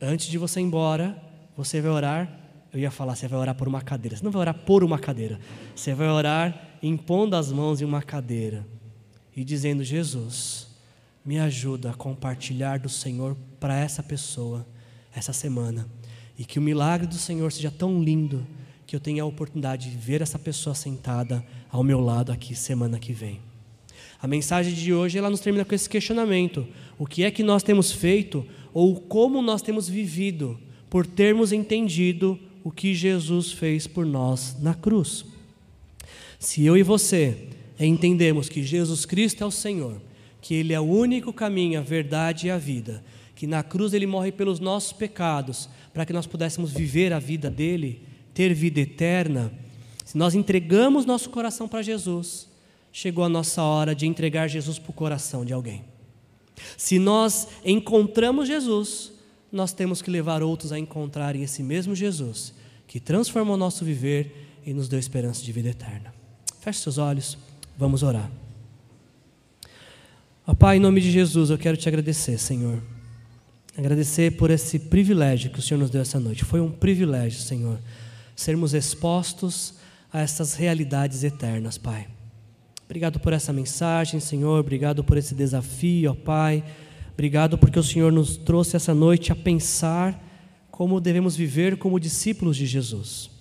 antes 0.00 0.28
de 0.28 0.38
você 0.38 0.60
ir 0.60 0.62
embora, 0.62 1.22
você 1.54 1.82
vai 1.82 1.90
orar. 1.90 2.40
Eu 2.72 2.80
ia 2.80 2.90
falar, 2.90 3.14
você 3.14 3.28
vai 3.28 3.38
orar 3.38 3.54
por 3.54 3.68
uma 3.68 3.82
cadeira. 3.82 4.16
Você 4.16 4.24
não 4.24 4.32
vai 4.32 4.40
orar 4.40 4.54
por 4.54 4.82
uma 4.82 4.98
cadeira. 4.98 5.38
Você 5.74 5.92
vai 5.92 6.08
orar 6.08 6.78
impondo 6.82 7.36
as 7.36 7.52
mãos 7.52 7.82
em 7.82 7.84
uma 7.84 8.00
cadeira 8.00 8.66
e 9.36 9.44
dizendo: 9.44 9.84
Jesus, 9.84 10.65
me 11.26 11.40
ajuda 11.40 11.90
a 11.90 11.94
compartilhar 11.94 12.78
do 12.78 12.88
Senhor 12.88 13.36
para 13.58 13.76
essa 13.76 14.02
pessoa 14.02 14.64
essa 15.14 15.32
semana. 15.32 15.88
E 16.38 16.44
que 16.44 16.58
o 16.58 16.62
milagre 16.62 17.06
do 17.06 17.16
Senhor 17.16 17.50
seja 17.50 17.70
tão 17.70 18.00
lindo 18.02 18.46
que 18.86 18.94
eu 18.94 19.00
tenha 19.00 19.24
a 19.24 19.26
oportunidade 19.26 19.90
de 19.90 19.96
ver 19.96 20.22
essa 20.22 20.38
pessoa 20.38 20.74
sentada 20.74 21.44
ao 21.68 21.82
meu 21.82 22.00
lado 22.00 22.30
aqui 22.30 22.54
semana 22.54 22.98
que 23.00 23.12
vem. 23.12 23.40
A 24.22 24.28
mensagem 24.28 24.72
de 24.72 24.94
hoje 24.94 25.18
ela 25.18 25.28
nos 25.28 25.40
termina 25.40 25.64
com 25.64 25.74
esse 25.74 25.88
questionamento: 25.88 26.66
o 26.96 27.06
que 27.06 27.24
é 27.24 27.30
que 27.30 27.42
nós 27.42 27.62
temos 27.62 27.90
feito 27.90 28.46
ou 28.72 29.00
como 29.00 29.42
nós 29.42 29.62
temos 29.62 29.88
vivido 29.88 30.58
por 30.88 31.04
termos 31.06 31.50
entendido 31.50 32.38
o 32.62 32.70
que 32.70 32.94
Jesus 32.94 33.50
fez 33.50 33.86
por 33.86 34.06
nós 34.06 34.56
na 34.60 34.74
cruz? 34.74 35.24
Se 36.38 36.64
eu 36.64 36.76
e 36.76 36.82
você 36.82 37.48
entendemos 37.80 38.48
que 38.48 38.62
Jesus 38.62 39.04
Cristo 39.04 39.42
é 39.42 39.46
o 39.46 39.50
Senhor, 39.50 40.00
que 40.46 40.54
Ele 40.54 40.72
é 40.72 40.78
o 40.78 40.84
único 40.84 41.32
caminho, 41.32 41.80
a 41.80 41.82
verdade 41.82 42.46
e 42.46 42.50
a 42.52 42.56
vida, 42.56 43.02
que 43.34 43.48
na 43.48 43.64
cruz 43.64 43.92
Ele 43.92 44.06
morre 44.06 44.30
pelos 44.30 44.60
nossos 44.60 44.92
pecados, 44.92 45.68
para 45.92 46.06
que 46.06 46.12
nós 46.12 46.24
pudéssemos 46.24 46.72
viver 46.72 47.12
a 47.12 47.18
vida 47.18 47.50
dele, 47.50 48.02
ter 48.32 48.54
vida 48.54 48.78
eterna, 48.78 49.52
se 50.04 50.16
nós 50.16 50.36
entregamos 50.36 51.04
nosso 51.04 51.30
coração 51.30 51.66
para 51.66 51.82
Jesus, 51.82 52.48
chegou 52.92 53.24
a 53.24 53.28
nossa 53.28 53.60
hora 53.60 53.92
de 53.92 54.06
entregar 54.06 54.46
Jesus 54.46 54.78
para 54.78 54.90
o 54.92 54.94
coração 54.94 55.44
de 55.44 55.52
alguém. 55.52 55.84
Se 56.76 56.96
nós 56.96 57.48
encontramos 57.64 58.46
Jesus, 58.46 59.12
nós 59.50 59.72
temos 59.72 60.00
que 60.00 60.08
levar 60.08 60.44
outros 60.44 60.70
a 60.70 60.78
encontrarem 60.78 61.42
esse 61.42 61.60
mesmo 61.60 61.92
Jesus, 61.92 62.54
que 62.86 63.00
transformou 63.00 63.56
o 63.56 63.58
nosso 63.58 63.84
viver 63.84 64.60
e 64.64 64.72
nos 64.72 64.88
deu 64.88 65.00
esperança 65.00 65.42
de 65.42 65.50
vida 65.50 65.70
eterna. 65.70 66.14
Feche 66.60 66.78
seus 66.78 66.98
olhos, 66.98 67.36
vamos 67.76 68.04
orar. 68.04 68.30
Pai, 70.54 70.76
em 70.76 70.80
nome 70.80 71.00
de 71.00 71.10
Jesus, 71.10 71.50
eu 71.50 71.58
quero 71.58 71.76
te 71.76 71.88
agradecer, 71.88 72.38
Senhor. 72.38 72.80
Agradecer 73.76 74.36
por 74.36 74.48
esse 74.48 74.78
privilégio 74.78 75.50
que 75.50 75.58
o 75.58 75.62
Senhor 75.62 75.80
nos 75.80 75.90
deu 75.90 76.00
essa 76.00 76.20
noite. 76.20 76.44
Foi 76.44 76.60
um 76.60 76.70
privilégio, 76.70 77.40
Senhor, 77.40 77.78
sermos 78.36 78.72
expostos 78.72 79.74
a 80.12 80.20
essas 80.20 80.54
realidades 80.54 81.24
eternas, 81.24 81.76
Pai. 81.76 82.06
Obrigado 82.84 83.18
por 83.18 83.32
essa 83.32 83.52
mensagem, 83.52 84.20
Senhor. 84.20 84.60
Obrigado 84.60 85.02
por 85.02 85.16
esse 85.16 85.34
desafio, 85.34 86.12
ó 86.12 86.14
Pai. 86.14 86.64
Obrigado 87.12 87.58
porque 87.58 87.78
o 87.78 87.82
Senhor 87.82 88.12
nos 88.12 88.36
trouxe 88.36 88.76
essa 88.76 88.94
noite 88.94 89.32
a 89.32 89.36
pensar 89.36 90.22
como 90.70 91.00
devemos 91.00 91.34
viver 91.34 91.76
como 91.76 91.98
discípulos 91.98 92.56
de 92.56 92.66
Jesus. 92.66 93.35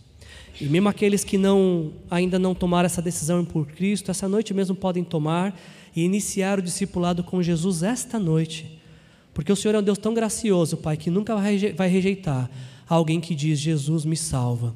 E 0.60 0.66
mesmo 0.66 0.88
aqueles 0.88 1.24
que 1.24 1.38
não 1.38 1.92
ainda 2.10 2.40
não 2.40 2.56
tomaram 2.56 2.86
essa 2.86 3.02
decisão 3.02 3.44
por 3.44 3.68
Cristo, 3.68 4.10
essa 4.10 4.28
noite 4.28 4.54
mesmo 4.54 4.76
podem 4.76 5.04
tomar 5.04 5.60
e 5.96 6.04
iniciar 6.04 6.60
o 6.60 6.62
discipulado 6.62 7.24
com 7.24 7.42
Jesus 7.44 7.84
esta 7.84 8.18
noite. 8.18 8.80
Porque 9.34 9.52
o 9.52 9.56
Senhor 9.56 9.76
é 9.76 9.80
um 9.80 9.84
Deus 9.84 9.98
tão 9.98 10.14
gracioso, 10.14 10.78
Pai, 10.78 10.96
que 10.96 11.10
nunca 11.10 11.36
vai 11.36 11.90
rejeitar 11.90 12.50
alguém 12.88 13.20
que 13.20 13.36
diz: 13.36 13.60
Jesus 13.60 14.06
me 14.06 14.16
salva. 14.16 14.74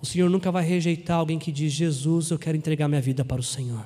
O 0.00 0.06
Senhor 0.06 0.30
nunca 0.30 0.50
vai 0.50 0.64
rejeitar 0.64 1.18
alguém 1.18 1.38
que 1.38 1.52
diz: 1.52 1.72
Jesus, 1.72 2.30
eu 2.30 2.38
quero 2.38 2.56
entregar 2.56 2.88
minha 2.88 3.00
vida 3.00 3.24
para 3.24 3.40
o 3.40 3.44
Senhor. 3.44 3.84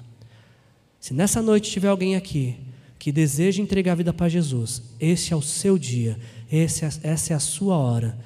Se 1.01 1.13
nessa 1.13 1.43
noite 1.43 1.71
tiver 1.71 1.89
alguém 1.89 2.15
aqui 2.15 2.57
que 2.99 3.11
deseja 3.11 3.61
entregar 3.61 3.93
a 3.93 3.97
vida 3.97 4.13
para 4.13 4.29
Jesus, 4.29 4.81
esse 5.01 5.33
é 5.33 5.37
o 5.37 5.43
seu 5.43 5.77
dia, 5.77 6.17
esse 6.51 6.85
é, 6.85 6.89
essa 7.03 7.33
é 7.33 7.37
a 7.37 7.41
sua 7.41 7.77
hora 7.77 8.17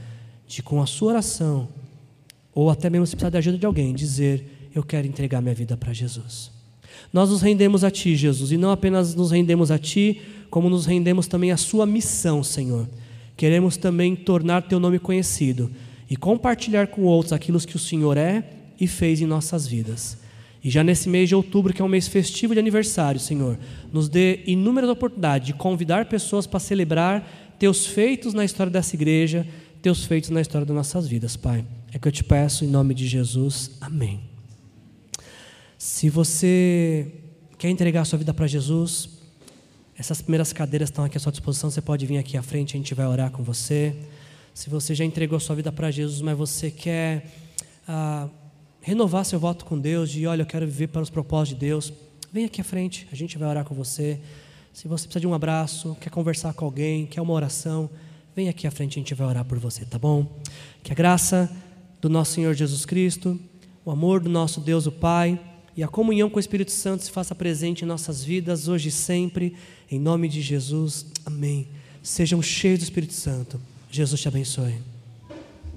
de, 0.46 0.62
com 0.62 0.82
a 0.82 0.86
sua 0.86 1.12
oração, 1.12 1.68
ou 2.56 2.70
até 2.70 2.88
mesmo 2.88 3.06
se 3.06 3.14
precisar 3.14 3.28
da 3.28 3.38
ajuda 3.38 3.58
de 3.58 3.66
alguém, 3.66 3.94
dizer: 3.94 4.70
Eu 4.74 4.82
quero 4.82 5.06
entregar 5.06 5.42
minha 5.42 5.54
vida 5.54 5.76
para 5.76 5.92
Jesus. 5.92 6.50
Nós 7.12 7.28
nos 7.28 7.42
rendemos 7.42 7.84
a 7.84 7.90
Ti, 7.90 8.16
Jesus, 8.16 8.50
e 8.50 8.56
não 8.56 8.70
apenas 8.70 9.14
nos 9.14 9.30
rendemos 9.30 9.70
a 9.70 9.78
Ti, 9.78 10.22
como 10.48 10.70
nos 10.70 10.86
rendemos 10.86 11.26
também 11.26 11.52
à 11.52 11.58
Sua 11.58 11.84
missão, 11.84 12.42
Senhor. 12.42 12.88
Queremos 13.36 13.76
também 13.76 14.16
tornar 14.16 14.62
Teu 14.62 14.80
nome 14.80 14.98
conhecido 14.98 15.70
e 16.08 16.16
compartilhar 16.16 16.86
com 16.86 17.02
outros 17.02 17.34
aquilo 17.34 17.60
que 17.60 17.76
o 17.76 17.78
Senhor 17.78 18.16
é 18.16 18.42
e 18.80 18.86
fez 18.86 19.20
em 19.20 19.26
nossas 19.26 19.66
vidas. 19.66 20.16
E 20.64 20.70
já 20.70 20.82
nesse 20.82 21.10
mês 21.10 21.28
de 21.28 21.34
outubro, 21.34 21.74
que 21.74 21.82
é 21.82 21.84
um 21.84 21.88
mês 21.88 22.08
festivo 22.08 22.54
de 22.54 22.58
aniversário, 22.58 23.20
Senhor, 23.20 23.58
nos 23.92 24.08
dê 24.08 24.40
inúmeras 24.46 24.88
oportunidades 24.88 25.48
de 25.48 25.52
convidar 25.52 26.06
pessoas 26.06 26.46
para 26.46 26.58
celebrar 26.58 27.54
teus 27.58 27.86
feitos 27.86 28.32
na 28.32 28.46
história 28.46 28.72
dessa 28.72 28.96
igreja, 28.96 29.46
teus 29.82 30.06
feitos 30.06 30.30
na 30.30 30.40
história 30.40 30.66
das 30.66 30.74
nossas 30.74 31.06
vidas, 31.06 31.36
Pai. 31.36 31.62
É 31.92 31.98
que 31.98 32.08
eu 32.08 32.12
te 32.12 32.24
peço 32.24 32.64
em 32.64 32.68
nome 32.68 32.94
de 32.94 33.06
Jesus. 33.06 33.72
Amém. 33.80 34.20
Se 35.78 36.10
você 36.10 37.12
quer 37.58 37.70
entregar 37.70 38.02
a 38.02 38.04
sua 38.04 38.18
vida 38.18 38.34
para 38.34 38.46
Jesus, 38.46 39.08
essas 39.96 40.20
primeiras 40.20 40.52
cadeiras 40.52 40.90
estão 40.90 41.04
aqui 41.04 41.16
à 41.16 41.20
sua 41.20 41.32
disposição, 41.32 41.70
você 41.70 41.80
pode 41.80 42.04
vir 42.06 42.18
aqui 42.18 42.36
à 42.36 42.42
frente, 42.42 42.76
a 42.76 42.78
gente 42.78 42.94
vai 42.94 43.06
orar 43.06 43.30
com 43.30 43.42
você. 43.42 43.94
Se 44.52 44.68
você 44.68 44.94
já 44.94 45.04
entregou 45.04 45.36
a 45.36 45.40
sua 45.40 45.56
vida 45.56 45.70
para 45.70 45.90
Jesus, 45.90 46.20
mas 46.20 46.36
você 46.36 46.70
quer. 46.70 47.30
Ah, 47.86 48.28
renovar 48.86 49.24
seu 49.24 49.40
voto 49.40 49.64
com 49.64 49.76
Deus, 49.76 50.08
de 50.08 50.28
olha, 50.28 50.42
eu 50.42 50.46
quero 50.46 50.64
viver 50.64 50.86
para 50.86 51.02
os 51.02 51.10
propósitos 51.10 51.58
de 51.58 51.66
Deus, 51.66 51.92
vem 52.32 52.44
aqui 52.44 52.60
à 52.60 52.64
frente, 52.64 53.08
a 53.10 53.16
gente 53.16 53.36
vai 53.36 53.48
orar 53.48 53.64
com 53.64 53.74
você. 53.74 54.20
Se 54.72 54.86
você 54.86 55.06
precisa 55.08 55.18
de 55.18 55.26
um 55.26 55.34
abraço, 55.34 55.96
quer 56.00 56.08
conversar 56.08 56.54
com 56.54 56.64
alguém, 56.64 57.04
quer 57.04 57.20
uma 57.20 57.32
oração, 57.32 57.90
vem 58.36 58.48
aqui 58.48 58.64
à 58.64 58.70
frente, 58.70 58.96
a 58.96 59.00
gente 59.00 59.12
vai 59.12 59.26
orar 59.26 59.44
por 59.44 59.58
você, 59.58 59.84
tá 59.84 59.98
bom? 59.98 60.40
Que 60.84 60.92
a 60.92 60.94
graça 60.94 61.50
do 62.06 62.12
nosso 62.12 62.34
Senhor 62.34 62.54
Jesus 62.54 62.86
Cristo, 62.86 63.38
o 63.84 63.90
amor 63.90 64.20
do 64.20 64.28
nosso 64.28 64.60
Deus, 64.60 64.86
o 64.86 64.92
Pai, 64.92 65.40
e 65.76 65.82
a 65.82 65.88
comunhão 65.88 66.30
com 66.30 66.36
o 66.36 66.40
Espírito 66.40 66.70
Santo 66.70 67.02
se 67.02 67.10
faça 67.10 67.34
presente 67.34 67.82
em 67.82 67.88
nossas 67.88 68.22
vidas, 68.22 68.68
hoje 68.68 68.88
e 68.88 68.92
sempre, 68.92 69.56
em 69.90 69.98
nome 69.98 70.28
de 70.28 70.40
Jesus. 70.40 71.06
Amém. 71.24 71.66
Sejam 72.02 72.40
cheios 72.40 72.78
do 72.78 72.84
Espírito 72.84 73.12
Santo. 73.12 73.60
Jesus 73.90 74.20
te 74.20 74.28
abençoe. 74.28 74.95